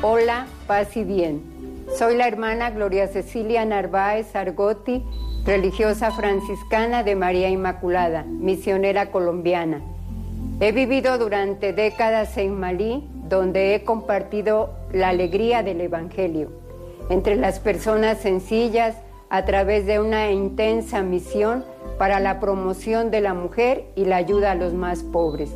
Hola, 0.00 0.46
paz 0.66 0.96
y 0.96 1.04
bien. 1.04 1.42
Soy 1.98 2.16
la 2.16 2.26
hermana 2.26 2.70
Gloria 2.70 3.06
Cecilia 3.08 3.66
Narváez 3.66 4.34
Argotti, 4.34 5.04
religiosa 5.44 6.10
franciscana 6.10 7.02
de 7.02 7.16
María 7.16 7.50
Inmaculada, 7.50 8.22
misionera 8.22 9.10
colombiana. 9.10 9.82
He 10.60 10.72
vivido 10.72 11.18
durante 11.18 11.74
décadas 11.74 12.38
en 12.38 12.58
Malí, 12.58 13.06
donde 13.28 13.74
he 13.74 13.84
compartido 13.84 14.70
la 14.90 15.10
alegría 15.10 15.62
del 15.62 15.82
Evangelio 15.82 16.64
entre 17.08 17.36
las 17.36 17.60
personas 17.60 18.18
sencillas, 18.18 18.96
a 19.30 19.44
través 19.44 19.86
de 19.86 20.00
una 20.00 20.30
intensa 20.30 21.02
misión 21.02 21.64
para 21.98 22.20
la 22.20 22.40
promoción 22.40 23.10
de 23.10 23.20
la 23.20 23.34
mujer 23.34 23.84
y 23.94 24.04
la 24.04 24.16
ayuda 24.16 24.52
a 24.52 24.54
los 24.54 24.74
más 24.74 25.02
pobres. 25.02 25.50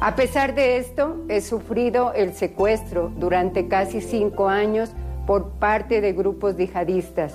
A 0.00 0.14
pesar 0.14 0.54
de 0.54 0.76
esto, 0.76 1.16
he 1.28 1.40
sufrido 1.40 2.12
el 2.12 2.32
secuestro 2.32 3.10
durante 3.16 3.66
casi 3.66 4.00
cinco 4.00 4.48
años 4.48 4.92
por 5.26 5.50
parte 5.58 6.00
de 6.00 6.12
grupos 6.12 6.56
yihadistas. 6.56 7.34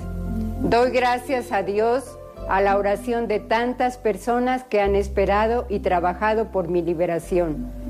Doy 0.62 0.92
gracias 0.92 1.52
a 1.52 1.62
Dios 1.62 2.18
a 2.48 2.62
la 2.62 2.78
oración 2.78 3.28
de 3.28 3.40
tantas 3.40 3.98
personas 3.98 4.64
que 4.64 4.82
han 4.82 4.96
esperado 4.96 5.66
y 5.70 5.80
trabajado 5.80 6.52
por 6.52 6.70
mi 6.70 6.82
liberación. 6.82 7.83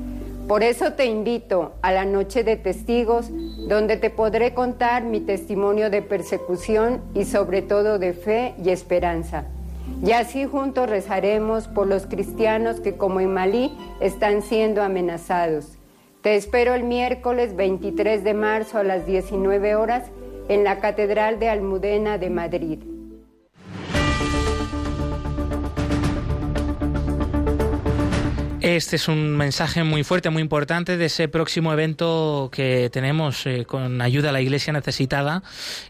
Por 0.48 0.62
eso 0.62 0.92
te 0.92 1.06
invito 1.06 1.72
a 1.80 1.90
la 1.90 2.04
noche 2.04 2.44
de 2.44 2.56
testigos, 2.56 3.30
donde 3.66 3.96
te 3.96 4.10
podré 4.10 4.52
contar 4.52 5.02
mi 5.02 5.20
testimonio 5.20 5.88
de 5.88 6.02
persecución 6.02 7.00
y 7.14 7.24
sobre 7.24 7.62
todo 7.62 7.98
de 7.98 8.12
fe 8.12 8.54
y 8.62 8.68
esperanza. 8.68 9.46
Y 10.04 10.12
así 10.12 10.44
juntos 10.44 10.90
rezaremos 10.90 11.66
por 11.66 11.86
los 11.86 12.06
cristianos 12.06 12.80
que 12.80 12.96
como 12.96 13.20
en 13.20 13.32
Malí 13.32 13.74
están 14.00 14.42
siendo 14.42 14.82
amenazados. 14.82 15.78
Te 16.20 16.36
espero 16.36 16.74
el 16.74 16.84
miércoles 16.84 17.56
23 17.56 18.22
de 18.22 18.34
marzo 18.34 18.78
a 18.78 18.84
las 18.84 19.06
19 19.06 19.76
horas 19.76 20.04
en 20.48 20.62
la 20.62 20.78
Catedral 20.78 21.38
de 21.38 21.48
Almudena 21.48 22.18
de 22.18 22.28
Madrid. 22.28 22.93
Este 28.64 28.96
es 28.96 29.08
un 29.08 29.36
mensaje 29.36 29.84
muy 29.84 30.04
fuerte, 30.04 30.30
muy 30.30 30.40
importante 30.40 30.96
de 30.96 31.04
ese 31.04 31.28
próximo 31.28 31.70
evento 31.70 32.48
que 32.50 32.88
tenemos 32.90 33.44
eh, 33.44 33.66
con 33.66 34.00
ayuda 34.00 34.30
a 34.30 34.32
la 34.32 34.40
Iglesia 34.40 34.72
necesitada, 34.72 35.42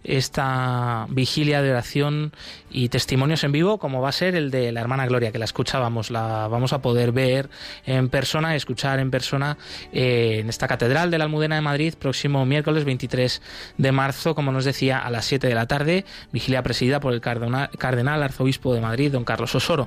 esta 0.02 1.06
vigilia 1.08 1.62
de 1.62 1.70
oración 1.70 2.32
y 2.74 2.88
testimonios 2.88 3.44
en 3.44 3.52
vivo, 3.52 3.78
como 3.78 4.02
va 4.02 4.08
a 4.08 4.12
ser 4.12 4.34
el 4.34 4.50
de 4.50 4.72
la 4.72 4.80
hermana 4.80 5.06
Gloria, 5.06 5.30
que 5.30 5.38
la 5.38 5.44
escuchábamos, 5.44 6.10
la 6.10 6.48
vamos 6.48 6.72
a 6.72 6.82
poder 6.82 7.12
ver 7.12 7.48
en 7.86 8.08
persona, 8.08 8.56
escuchar 8.56 8.98
en 8.98 9.12
persona 9.12 9.56
eh, 9.92 10.38
en 10.40 10.48
esta 10.48 10.66
Catedral 10.66 11.08
de 11.12 11.18
la 11.18 11.24
Almudena 11.24 11.54
de 11.54 11.60
Madrid, 11.60 11.94
próximo 11.96 12.44
miércoles 12.44 12.84
23 12.84 13.40
de 13.78 13.92
marzo, 13.92 14.34
como 14.34 14.50
nos 14.50 14.64
decía, 14.64 14.98
a 14.98 15.08
las 15.10 15.24
7 15.24 15.46
de 15.46 15.54
la 15.54 15.66
tarde, 15.66 16.04
vigilia 16.32 16.64
presidida 16.64 16.98
por 16.98 17.12
el 17.12 17.20
cardenal, 17.20 18.22
arzobispo 18.22 18.74
de 18.74 18.80
Madrid, 18.80 19.12
don 19.12 19.24
Carlos 19.24 19.54
Osoro. 19.54 19.86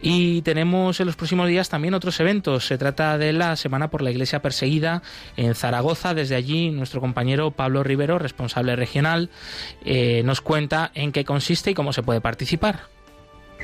Y 0.00 0.42
tenemos 0.42 1.00
en 1.00 1.06
los 1.06 1.16
próximos 1.16 1.48
días 1.48 1.68
también 1.68 1.94
otros 1.94 2.20
eventos 2.20 2.66
se 2.66 2.78
trata 2.78 3.18
de 3.18 3.32
la 3.32 3.56
Semana 3.56 3.90
por 3.90 4.00
la 4.00 4.12
Iglesia 4.12 4.40
Perseguida 4.42 5.02
en 5.36 5.56
Zaragoza. 5.56 6.14
Desde 6.14 6.36
allí, 6.36 6.70
nuestro 6.70 7.00
compañero 7.00 7.50
Pablo 7.50 7.82
Rivero, 7.82 8.20
responsable 8.20 8.76
regional, 8.76 9.28
eh, 9.84 10.22
nos 10.24 10.40
cuenta 10.40 10.92
en 10.94 11.10
qué 11.10 11.24
consiste 11.24 11.72
y 11.72 11.74
cómo 11.74 11.92
se 11.92 12.04
puede 12.04 12.20
participar. 12.20 12.27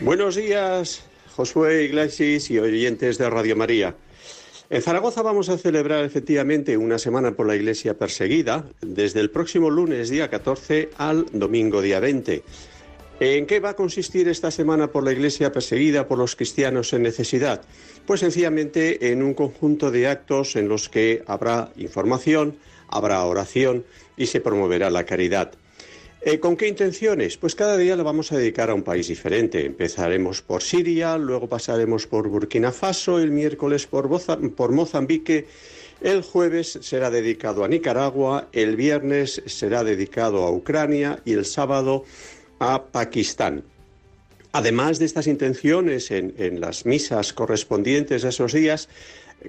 Buenos 0.01 0.37
días, 0.37 1.05
Josué 1.37 1.85
Iglesias 1.85 2.51
y 2.51 2.59
oyentes 2.59 3.19
de 3.19 3.29
Radio 3.29 3.57
María. 3.57 3.95
En 4.71 4.81
Zaragoza 4.81 5.23
vamos 5.23 5.51
a 5.51 5.59
celebrar 5.59 6.05
efectivamente 6.05 6.77
una 6.77 6.99
semana 6.99 7.33
por 7.33 7.47
la 7.47 7.55
Iglesia 7.55 7.99
perseguida 7.99 8.65
desde 8.81 9.21
el 9.21 9.31
próximo 9.31 9.71
lunes 9.71 10.09
día 10.09 10.31
14 10.31 10.91
al 10.97 11.27
domingo 11.33 11.83
día 11.83 12.01
20. 12.01 12.43
¿En 13.21 13.47
qué 13.47 13.61
va 13.61 13.71
a 13.71 13.77
consistir 13.77 14.27
esta 14.29 14.51
semana 14.51 14.91
por 14.91 15.05
la 15.05 15.13
Iglesia 15.13 15.53
perseguida 15.53 16.09
por 16.09 16.19
los 16.19 16.35
cristianos 16.35 16.93
en 16.93 17.03
necesidad? 17.03 17.63
Pues 18.07 18.21
sencillamente 18.21 19.13
en 19.13 19.23
un 19.23 19.35
conjunto 19.35 19.91
de 19.91 20.09
actos 20.09 20.57
en 20.57 20.69
los 20.69 20.89
que 20.89 21.23
habrá 21.27 21.71
información, 21.77 22.57
habrá 22.89 23.23
oración 23.25 23.85
y 24.17 24.27
se 24.27 24.41
promoverá 24.41 24.91
la 24.91 25.05
caridad. 25.05 25.53
Eh, 26.27 26.41
¿Con 26.41 26.57
qué 26.57 26.69
intenciones? 26.69 27.37
Pues 27.37 27.55
cada 27.55 27.77
día 27.77 27.97
lo 27.97 28.03
vamos 28.03 28.33
a 28.33 28.39
dedicar 28.39 28.71
a 28.71 28.75
un 28.75 28.83
país 28.83 29.09
diferente. 29.09 29.67
Empezaremos 29.67 30.41
por 30.41 30.63
Siria, 30.63 31.19
luego 31.19 31.51
pasaremos 31.51 32.07
por 32.07 32.29
Burkina 32.29 32.73
Faso, 32.73 33.19
el 33.19 33.31
miércoles 33.31 33.87
por, 33.87 34.09
Mozambique, 34.71 35.47
el 36.01 36.23
jueves 36.23 36.79
será 36.81 37.11
dedicado 37.11 37.63
a 37.63 37.69
Nicaragua, 37.69 38.49
el 38.53 38.75
viernes 38.75 39.43
será 39.45 39.85
dedicado 39.85 40.45
a 40.45 40.51
Ucrania 40.51 41.21
y 41.27 41.35
el 41.35 41.45
sábado 41.45 42.05
a 42.59 42.85
Pakistán. 42.85 43.63
Además 44.53 44.99
de 44.99 45.05
estas 45.05 45.27
intenciones 45.27 46.11
en, 46.11 46.33
en 46.39 46.59
las 46.59 46.87
misas 46.87 47.35
correspondientes 47.35 48.25
a 48.25 48.31
esos 48.31 48.55
días, 48.55 48.89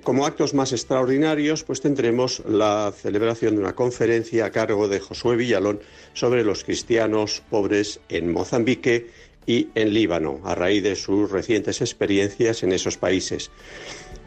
como 0.03 0.25
actos 0.25 0.53
más 0.53 0.71
extraordinarios, 0.71 1.63
pues 1.63 1.81
tendremos 1.81 2.43
la 2.47 2.93
celebración 2.95 3.55
de 3.55 3.61
una 3.61 3.75
conferencia 3.75 4.45
a 4.45 4.51
cargo 4.51 4.87
de 4.87 4.99
Josué 4.99 5.35
Villalón 5.35 5.79
sobre 6.13 6.43
los 6.43 6.63
cristianos 6.63 7.41
pobres 7.49 7.99
en 8.09 8.31
Mozambique 8.31 9.09
y 9.47 9.69
en 9.75 9.93
Líbano, 9.93 10.41
a 10.43 10.55
raíz 10.55 10.83
de 10.83 10.95
sus 10.95 11.31
recientes 11.31 11.81
experiencias 11.81 12.63
en 12.63 12.71
esos 12.71 12.97
países. 12.97 13.51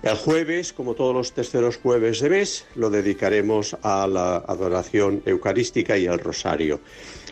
El 0.03 0.15
jueves, 0.15 0.73
como 0.73 0.95
todos 0.95 1.15
los 1.15 1.33
terceros 1.33 1.77
jueves 1.77 2.21
de 2.21 2.31
mes, 2.31 2.67
lo 2.77 2.89
dedicaremos 2.89 3.77
a 3.83 4.07
la 4.07 4.37
adoración 4.37 5.23
eucarística 5.27 5.99
y 5.99 6.07
al 6.07 6.21
rosario. 6.21 6.81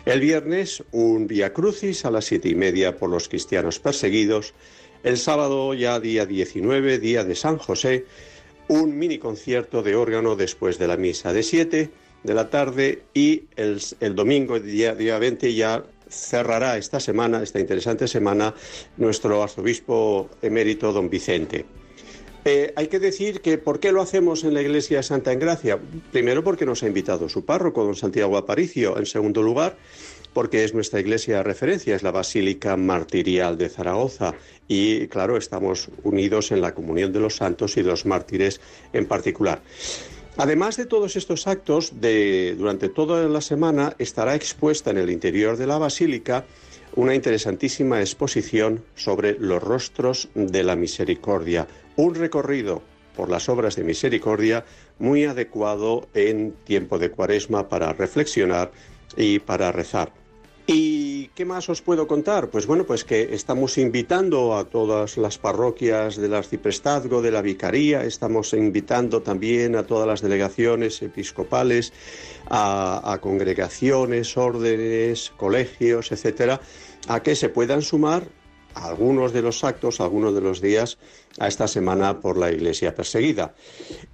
El 0.05 0.19
viernes, 0.19 0.83
un 0.91 1.27
Via 1.27 1.53
Crucis 1.53 2.03
a 2.05 2.11
las 2.11 2.25
siete 2.25 2.49
y 2.49 2.55
media 2.55 2.97
por 2.97 3.09
los 3.09 3.29
cristianos 3.29 3.79
perseguidos. 3.79 4.53
El 5.03 5.17
sábado, 5.17 5.73
ya 5.73 5.99
día 5.99 6.25
19, 6.25 6.99
día 6.99 7.23
de 7.23 7.35
San 7.35 7.57
José, 7.57 8.05
un 8.67 8.97
mini 8.97 9.17
concierto 9.17 9.83
de 9.83 9.95
órgano 9.95 10.35
después 10.35 10.77
de 10.77 10.87
la 10.87 10.97
misa 10.97 11.33
de 11.33 11.43
7 11.43 11.89
de 12.23 12.33
la 12.33 12.49
tarde 12.49 13.03
y 13.13 13.43
el, 13.55 13.79
domingo, 14.15 14.59
día, 14.59 14.95
día 14.95 15.17
20, 15.19 15.53
ya 15.53 15.83
cerrará 16.09 16.77
esta 16.77 16.99
semana, 16.99 17.43
esta 17.43 17.59
interesante 17.59 18.07
semana, 18.07 18.53
nuestro 18.97 19.41
arzobispo 19.43 20.29
emérito, 20.41 20.91
don 20.91 21.09
Vicente. 21.09 21.65
Eh, 22.45 22.71
hay 22.77 22.87
que 22.87 22.99
decir 22.99 23.41
que 23.41 23.57
¿por 23.57 23.79
qué 23.79 23.91
lo 23.91 24.01
hacemos 24.01 24.45
en 24.45 24.53
la 24.53 24.61
iglesia 24.61 24.97
de 24.97 25.03
Santa 25.03 25.33
Engracia? 25.33 25.79
Primero 26.11 26.43
porque 26.43 26.65
nos 26.65 26.81
ha 26.81 26.87
invitado 26.87 27.27
su 27.27 27.43
párroco, 27.43 27.83
don 27.83 27.95
Santiago 27.95 28.37
Aparicio. 28.37 28.97
En 28.97 29.05
segundo 29.05 29.43
lugar, 29.43 29.75
porque 30.33 30.63
es 30.63 30.73
nuestra 30.73 30.99
iglesia 31.01 31.37
de 31.37 31.43
referencia, 31.43 31.95
es 31.95 32.03
la 32.03 32.11
Basílica 32.11 32.77
Martirial 32.77 33.57
de 33.57 33.67
Zaragoza. 33.67 34.33
Y 34.67 35.07
claro, 35.07 35.37
estamos 35.37 35.89
unidos 36.03 36.51
en 36.51 36.61
la 36.61 36.73
comunión 36.73 37.13
de 37.13 37.19
los 37.19 37.37
santos 37.37 37.77
y 37.77 37.81
de 37.81 37.89
los 37.89 38.05
mártires 38.05 38.59
en 38.93 39.05
particular. 39.05 39.61
Además 40.37 40.77
de 40.77 40.85
todos 40.85 41.15
estos 41.15 41.47
actos, 41.47 41.93
durante 41.99 42.89
toda 42.89 43.27
la 43.27 43.41
semana 43.41 43.95
estará 43.97 44.35
expuesta 44.35 44.91
en 44.91 44.97
el 44.97 45.09
interior 45.09 45.57
de 45.57 45.65
la 45.65 45.79
basílica 45.79 46.45
una 46.95 47.15
interesantísima 47.15 47.99
exposición 48.01 48.83
sobre 48.95 49.37
los 49.39 49.61
rostros 49.61 50.29
de 50.35 50.63
la 50.63 50.75
misericordia, 50.75 51.67
un 51.95 52.15
recorrido 52.15 52.81
por 53.15 53.29
las 53.29 53.49
obras 53.49 53.75
de 53.75 53.83
misericordia 53.83 54.63
muy 54.99 55.25
adecuado 55.25 56.07
en 56.13 56.53
tiempo 56.63 56.99
de 56.99 57.09
cuaresma 57.09 57.67
para 57.67 57.93
reflexionar 57.93 58.71
y 59.15 59.39
para 59.39 59.71
rezar. 59.71 60.11
¿Y 60.69 61.29
qué 61.29 61.45
más 61.45 61.69
os 61.69 61.81
puedo 61.81 62.07
contar? 62.07 62.49
Pues 62.49 62.67
bueno, 62.67 62.83
pues 62.83 63.05
que 63.05 63.33
estamos 63.33 63.77
invitando 63.77 64.57
a 64.57 64.65
todas 64.65 65.15
las 65.15 65.37
parroquias 65.37 66.17
del 66.17 66.33
arciprestazgo, 66.33 67.21
de 67.21 67.31
la 67.31 67.41
vicaría, 67.41 68.03
estamos 68.03 68.51
invitando 68.51 69.21
también 69.21 69.77
a 69.77 69.83
todas 69.83 70.05
las 70.05 70.21
delegaciones 70.21 71.01
episcopales, 71.01 71.93
a, 72.49 73.17
congregaciones, 73.21 74.35
órdenes, 74.35 75.31
colegios, 75.37 76.11
etcétera, 76.11 76.59
a 77.07 77.23
que 77.23 77.37
se 77.37 77.47
puedan 77.47 77.81
sumar 77.81 78.27
a 78.73 78.87
algunos 78.87 79.31
de 79.31 79.43
los 79.43 79.63
actos, 79.63 80.01
algunos 80.01 80.35
de 80.35 80.41
los 80.41 80.59
días 80.59 80.97
a 81.39 81.47
esta 81.47 81.69
semana 81.69 82.19
por 82.19 82.37
la 82.37 82.51
Iglesia 82.51 82.93
perseguida. 82.93 83.55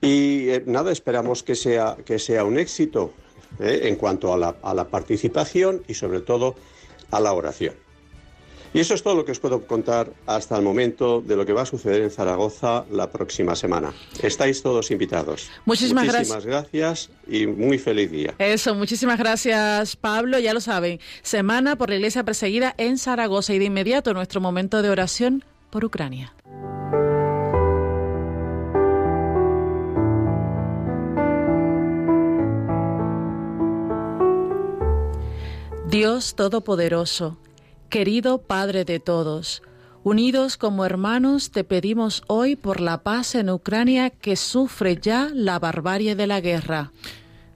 Y 0.01 0.49
eh, 0.49 0.63
nada, 0.67 0.91
esperamos 0.91 1.41
que 1.41 1.55
sea, 1.55 1.97
que 2.05 2.19
sea 2.19 2.43
un 2.43 2.59
éxito. 2.59 3.11
¿Eh? 3.59 3.81
en 3.83 3.95
cuanto 3.95 4.33
a 4.33 4.37
la, 4.37 4.55
a 4.61 4.73
la 4.73 4.87
participación 4.87 5.83
y 5.87 5.93
sobre 5.93 6.21
todo 6.21 6.55
a 7.11 7.19
la 7.19 7.33
oración. 7.33 7.75
Y 8.73 8.79
eso 8.79 8.95
es 8.95 9.03
todo 9.03 9.13
lo 9.13 9.23
que 9.23 9.31
os 9.31 9.39
puedo 9.39 9.67
contar 9.67 10.11
hasta 10.25 10.57
el 10.57 10.63
momento 10.63 11.21
de 11.21 11.35
lo 11.35 11.45
que 11.45 11.53
va 11.53 11.61
a 11.61 11.65
suceder 11.65 12.01
en 12.01 12.09
Zaragoza 12.09 12.85
la 12.89 13.11
próxima 13.11 13.55
semana. 13.55 13.93
Estáis 14.21 14.63
todos 14.63 14.89
invitados. 14.89 15.47
Muchísimas, 15.65 16.05
muchísimas 16.05 16.43
gracias. 16.43 17.09
y 17.27 17.45
muy 17.45 17.77
feliz 17.77 18.09
día. 18.09 18.33
Eso, 18.39 18.73
muchísimas 18.73 19.19
gracias 19.19 19.95
Pablo. 19.95 20.39
Ya 20.39 20.55
lo 20.55 20.61
saben, 20.61 20.99
semana 21.21 21.75
por 21.75 21.89
la 21.89 21.97
Iglesia 21.97 22.23
perseguida 22.23 22.73
en 22.77 22.97
Zaragoza 22.97 23.53
y 23.53 23.59
de 23.59 23.65
inmediato 23.65 24.11
nuestro 24.15 24.41
momento 24.41 24.81
de 24.81 24.89
oración 24.89 25.45
por 25.69 25.85
Ucrania. 25.85 26.33
Dios 35.93 36.33
Todopoderoso, 36.33 37.37
querido 37.87 38.41
Padre 38.41 38.83
de 38.83 38.99
todos, 38.99 39.61
unidos 40.01 40.57
como 40.57 40.85
hermanos 40.85 41.51
te 41.51 41.63
pedimos 41.63 42.23
hoy 42.25 42.55
por 42.55 42.81
la 42.81 43.03
paz 43.03 43.35
en 43.35 43.51
Ucrania 43.51 44.09
que 44.09 44.35
sufre 44.35 44.97
ya 44.99 45.29
la 45.31 45.59
barbarie 45.59 46.15
de 46.15 46.25
la 46.25 46.41
guerra. 46.41 46.91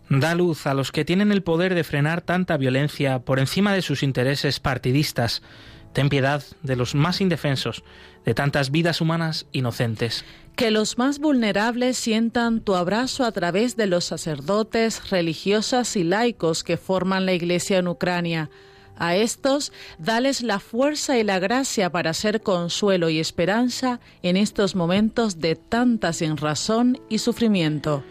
Da 0.08 0.36
luz 0.36 0.68
a 0.68 0.76
los 0.76 0.92
que 0.92 1.04
tienen 1.04 1.32
el 1.32 1.42
poder 1.42 1.74
de 1.74 1.84
frenar 1.84 2.22
tanta 2.22 2.58
violencia 2.58 3.18
por 3.26 3.40
encima 3.40 3.74
de 3.74 3.82
sus 3.82 4.04
intereses 4.04 4.60
partidistas. 4.60 5.42
Ten 5.94 6.08
piedad 6.08 6.44
de 6.62 6.76
los 6.76 6.94
más 6.94 7.22
indefensos, 7.22 7.84
de 8.24 8.36
tantas 8.36 8.70
vidas 8.70 9.02
humanas 9.02 9.48
inocentes. 9.52 10.26
Que 10.58 10.72
los 10.72 10.98
más 10.98 11.20
vulnerables 11.20 11.98
sientan 11.98 12.62
tu 12.62 12.74
abrazo 12.74 13.26
a 13.26 13.32
través 13.32 13.78
de 13.78 13.86
los 13.86 14.06
sacerdotes, 14.06 15.12
religiosas 15.12 15.96
y 15.96 16.04
laicos 16.04 16.64
que 16.64 16.78
forman 16.78 17.28
la 17.28 17.34
Iglesia 17.34 17.78
en 17.78 17.88
Ucrania. 17.88 18.50
A 18.98 19.16
estos, 19.16 19.72
dales 20.00 20.42
la 20.42 20.60
fuerza 20.60 21.16
y 21.20 21.24
la 21.24 21.38
gracia 21.38 21.92
para 21.92 22.12
ser 22.16 22.42
consuelo 22.42 23.10
y 23.10 23.20
esperanza 23.20 24.00
en 24.24 24.36
estos 24.36 24.74
momentos 24.74 25.40
de 25.40 25.56
tanta 25.56 26.12
sinrazón 26.12 27.00
y 27.08 27.20
sufrimiento. 27.20 28.04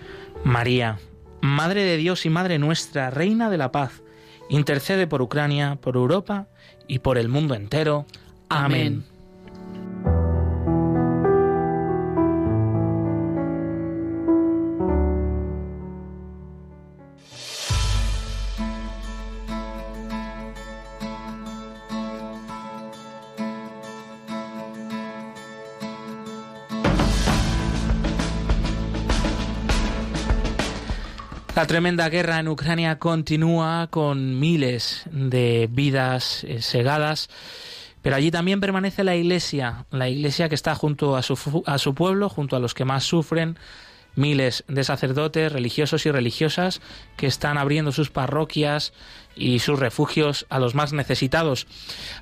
María, 0.44 1.00
Madre 1.40 1.82
de 1.82 1.96
Dios 1.96 2.26
y 2.26 2.30
Madre 2.30 2.60
nuestra, 2.60 3.10
Reina 3.10 3.50
de 3.50 3.58
la 3.58 3.72
Paz, 3.72 4.04
intercede 4.48 5.08
por 5.08 5.20
Ucrania, 5.20 5.78
por 5.80 5.96
Europa 5.96 6.46
y 6.86 7.00
por 7.00 7.18
el 7.18 7.28
mundo 7.28 7.56
entero. 7.56 8.06
Amén. 8.48 9.04
La 31.56 31.66
tremenda 31.66 32.10
guerra 32.10 32.38
en 32.38 32.48
Ucrania 32.48 32.98
continúa 32.98 33.86
con 33.90 34.38
miles 34.38 35.04
de 35.10 35.70
vidas 35.72 36.44
eh, 36.44 36.60
segadas, 36.60 37.30
pero 38.02 38.14
allí 38.14 38.30
también 38.30 38.60
permanece 38.60 39.04
la 39.04 39.16
iglesia, 39.16 39.86
la 39.90 40.06
iglesia 40.06 40.50
que 40.50 40.54
está 40.54 40.74
junto 40.74 41.16
a 41.16 41.22
su, 41.22 41.62
a 41.64 41.78
su 41.78 41.94
pueblo, 41.94 42.28
junto 42.28 42.56
a 42.56 42.58
los 42.60 42.74
que 42.74 42.84
más 42.84 43.04
sufren, 43.04 43.56
miles 44.16 44.64
de 44.66 44.82
sacerdotes, 44.82 45.52
religiosos 45.52 46.06
y 46.06 46.10
religiosas 46.10 46.80
que 47.16 47.26
están 47.26 47.58
abriendo 47.58 47.92
sus 47.92 48.10
parroquias 48.10 48.92
y 49.36 49.58
sus 49.58 49.78
refugios 49.78 50.46
a 50.48 50.58
los 50.58 50.74
más 50.74 50.92
necesitados. 50.92 51.66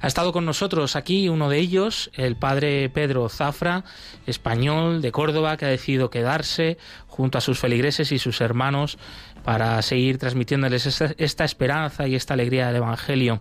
Ha 0.01 0.09
estado 0.09 0.33
con 0.33 0.45
nosotros 0.45 0.97
aquí 0.97 1.29
uno 1.29 1.49
de 1.49 1.59
ellos, 1.59 2.11
el 2.15 2.37
padre 2.37 2.91
Pedro 2.91 3.29
Zafra, 3.29 3.85
español 4.27 5.01
de 5.01 5.13
Córdoba, 5.13 5.57
que 5.57 5.65
ha 5.65 5.69
decidido 5.69 6.11
quedarse 6.11 6.77
junto 7.07 7.39
a 7.39 7.41
sus 7.41 7.61
feligreses 7.61 8.11
y 8.11 8.19
sus 8.19 8.41
hermanos 8.41 8.99
para 9.45 9.81
seguir 9.83 10.19
transmitiéndoles 10.19 10.87
esta, 10.87 11.45
esperanza 11.45 12.09
y 12.09 12.15
esta 12.15 12.35
alegría 12.35 12.67
del 12.67 12.77
Evangelio. 12.77 13.41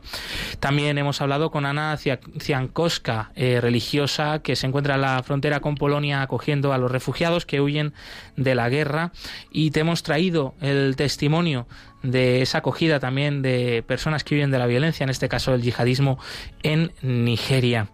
También 0.59 0.97
hemos 0.97 1.21
hablado 1.21 1.49
con 1.49 1.65
Ana 1.65 1.97
Ciankowska, 1.97 3.31
eh, 3.35 3.59
religiosa 3.61 4.39
que 4.39 4.55
se 4.55 4.67
encuentra 4.67 4.95
en 4.95 5.01
la 5.01 5.23
frontera 5.23 5.61
con 5.61 5.75
Polonia 5.75 6.21
acogiendo 6.21 6.73
a 6.73 6.77
los 6.77 6.91
refugiados 6.91 7.45
que 7.45 7.61
huyen 7.61 7.93
de 8.35 8.55
la 8.55 8.69
guerra 8.69 9.11
y 9.51 9.71
te 9.71 9.79
hemos 9.79 10.03
traído 10.03 10.53
el 10.61 10.95
testimonio 10.95 11.67
de 12.03 12.41
esa 12.41 12.59
acogida 12.59 12.99
también 12.99 13.41
de 13.41 13.83
personas 13.87 14.23
que 14.23 14.35
viven 14.35 14.51
de 14.51 14.59
la 14.59 14.67
violencia, 14.67 15.05
en 15.05 15.09
este 15.09 15.29
caso 15.29 15.53
el 15.53 15.61
yihadismo 15.61 16.19
en 16.61 16.91
Nigeria. 17.01 17.87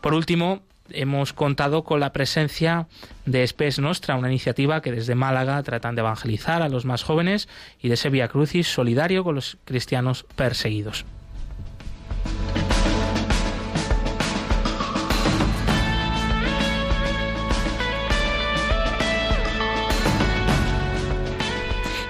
Por 0.00 0.14
último, 0.14 0.62
hemos 0.90 1.32
contado 1.32 1.84
con 1.84 2.00
la 2.00 2.12
presencia 2.12 2.86
de 3.26 3.46
Spes 3.46 3.78
Nostra, 3.78 4.16
una 4.16 4.28
iniciativa 4.28 4.82
que 4.82 4.92
desde 4.92 5.14
Málaga 5.14 5.62
tratan 5.62 5.94
de 5.94 6.00
evangelizar 6.00 6.62
a 6.62 6.68
los 6.68 6.84
más 6.84 7.02
jóvenes 7.02 7.48
y 7.80 7.88
de 7.88 7.96
Sevilla 7.96 8.28
Crucis 8.28 8.66
solidario 8.66 9.24
con 9.24 9.34
los 9.34 9.58
cristianos 9.64 10.26
perseguidos. 10.36 11.04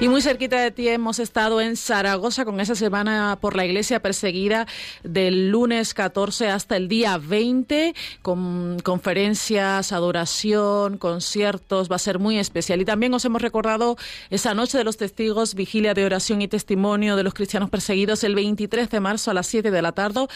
Y 0.02 0.08
muy 0.08 0.20
cerquita 0.20 0.60
de 0.60 0.72
ti 0.72 0.88
hemos 0.88 1.20
estado 1.20 1.60
en 1.60 1.76
Zaragoza 1.76 2.44
con 2.44 2.58
esa 2.58 2.74
semana 2.74 3.38
por 3.40 3.54
la 3.54 3.64
iglesia 3.64 4.02
perseguida 4.02 4.66
del 5.04 5.50
lunes 5.50 5.94
14 5.94 6.48
hasta 6.48 6.76
el 6.76 6.88
día 6.88 7.18
20, 7.18 7.94
con 8.20 8.80
conferencias, 8.80 9.92
adoración, 9.92 10.98
conciertos, 10.98 11.88
va 11.88 11.94
a 11.94 12.00
ser 12.00 12.18
muy 12.18 12.36
especial. 12.40 12.80
Y 12.80 12.84
también 12.84 13.14
os 13.14 13.24
hemos 13.24 13.42
recordado 13.42 13.96
esa 14.28 14.54
noche 14.54 14.76
de 14.76 14.82
los 14.82 14.96
testigos, 14.96 15.54
vigilia 15.54 15.94
de 15.94 16.04
oración 16.04 16.42
y 16.42 16.48
testimonio 16.48 17.14
de 17.14 17.22
los 17.22 17.32
cristianos 17.32 17.70
perseguidos 17.70 18.24
el 18.24 18.34
23 18.34 18.90
de 18.90 18.98
marzo 18.98 19.30
a 19.30 19.34
las 19.34 19.46
7 19.46 19.70
de 19.70 19.82
la 19.82 19.92
tarde, 19.92 20.26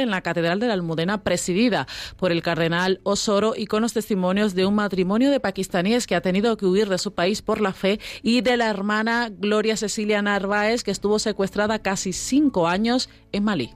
en 0.00 0.10
la 0.10 0.22
Catedral 0.22 0.58
de 0.58 0.68
la 0.68 0.72
Almudena, 0.72 1.22
presidida 1.22 1.86
por 2.16 2.32
el 2.32 2.40
cardenal 2.40 3.00
Osoro 3.02 3.52
y 3.58 3.66
con 3.66 3.82
los 3.82 3.92
testimonios 3.92 4.54
de 4.54 4.64
un 4.64 4.74
matrimonio 4.74 5.30
de 5.30 5.38
pakistaníes 5.38 6.06
que 6.06 6.14
ha 6.14 6.22
tenido 6.22 6.56
que 6.56 6.64
huir 6.64 6.88
de 6.88 6.96
su 6.96 7.12
país 7.12 7.42
por 7.42 7.60
la 7.60 7.74
fe 7.74 8.00
y 8.22 8.40
de 8.40 8.56
la 8.56 8.70
hermana 8.70 8.85
Gloria 9.30 9.76
Cecilia 9.76 10.22
Narváez, 10.22 10.84
que 10.84 10.90
estuvo 10.90 11.18
secuestrada 11.18 11.80
casi 11.80 12.12
cinco 12.12 12.68
años 12.68 13.10
en 13.32 13.44
Malí. 13.44 13.74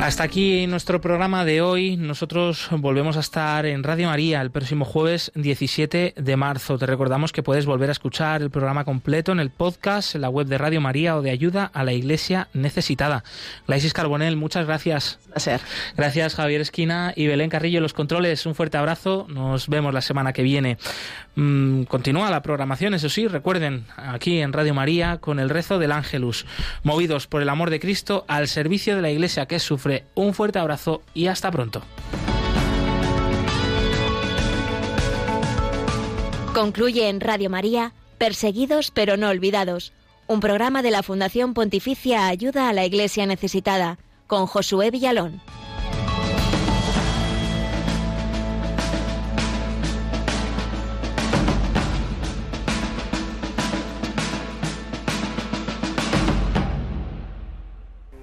Hasta 0.00 0.22
aquí 0.22 0.68
nuestro 0.68 1.00
programa 1.00 1.44
de 1.44 1.60
hoy. 1.60 1.96
Nosotros 1.96 2.68
volvemos 2.70 3.16
a 3.16 3.20
estar 3.20 3.66
en 3.66 3.82
Radio 3.82 4.06
María 4.06 4.40
el 4.40 4.52
próximo 4.52 4.84
jueves 4.84 5.32
17 5.34 6.14
de 6.16 6.36
marzo. 6.36 6.78
Te 6.78 6.86
recordamos 6.86 7.32
que 7.32 7.42
puedes 7.42 7.66
volver 7.66 7.88
a 7.88 7.92
escuchar 7.92 8.40
el 8.40 8.48
programa 8.48 8.84
completo 8.84 9.32
en 9.32 9.40
el 9.40 9.50
podcast, 9.50 10.14
en 10.14 10.20
la 10.20 10.28
web 10.28 10.46
de 10.46 10.56
Radio 10.56 10.80
María 10.80 11.16
o 11.16 11.22
de 11.22 11.32
Ayuda 11.32 11.68
a 11.74 11.82
la 11.82 11.92
Iglesia 11.92 12.46
Necesitada. 12.54 13.24
Glaisis 13.66 13.92
Carbonel, 13.92 14.36
muchas 14.36 14.66
gracias. 14.66 15.18
Gracias. 15.30 15.62
Gracias 15.96 16.34
Javier 16.36 16.60
Esquina 16.60 17.12
y 17.16 17.26
Belén 17.26 17.50
Carrillo, 17.50 17.80
los 17.80 17.92
controles. 17.92 18.46
Un 18.46 18.54
fuerte 18.54 18.78
abrazo. 18.78 19.26
Nos 19.28 19.66
vemos 19.66 19.92
la 19.92 20.00
semana 20.00 20.32
que 20.32 20.44
viene. 20.44 20.78
Mm, 21.34 21.82
continúa 21.84 22.30
la 22.30 22.42
programación, 22.42 22.94
eso 22.94 23.08
sí, 23.08 23.28
recuerden, 23.28 23.84
aquí 23.96 24.40
en 24.40 24.52
Radio 24.52 24.74
María 24.74 25.18
con 25.18 25.38
el 25.38 25.50
rezo 25.50 25.78
del 25.78 25.92
Ángelus. 25.92 26.46
Movidos 26.82 27.28
por 27.28 27.42
el 27.42 27.48
amor 27.48 27.70
de 27.70 27.78
Cristo 27.78 28.24
al 28.26 28.48
servicio 28.48 28.96
de 28.96 29.02
la 29.02 29.10
Iglesia 29.10 29.46
que 29.46 29.60
sufre 29.60 29.87
un 30.14 30.34
fuerte 30.34 30.58
abrazo 30.58 31.02
y 31.14 31.26
hasta 31.26 31.50
pronto. 31.50 31.82
Concluye 36.54 37.08
en 37.08 37.20
Radio 37.20 37.50
María, 37.50 37.92
Perseguidos 38.18 38.90
pero 38.90 39.16
no 39.16 39.28
olvidados, 39.28 39.92
un 40.26 40.40
programa 40.40 40.82
de 40.82 40.90
la 40.90 41.02
Fundación 41.02 41.54
Pontificia 41.54 42.26
Ayuda 42.26 42.68
a 42.68 42.72
la 42.72 42.84
Iglesia 42.84 43.26
Necesitada, 43.26 43.98
con 44.26 44.46
Josué 44.46 44.90
Villalón. 44.90 45.40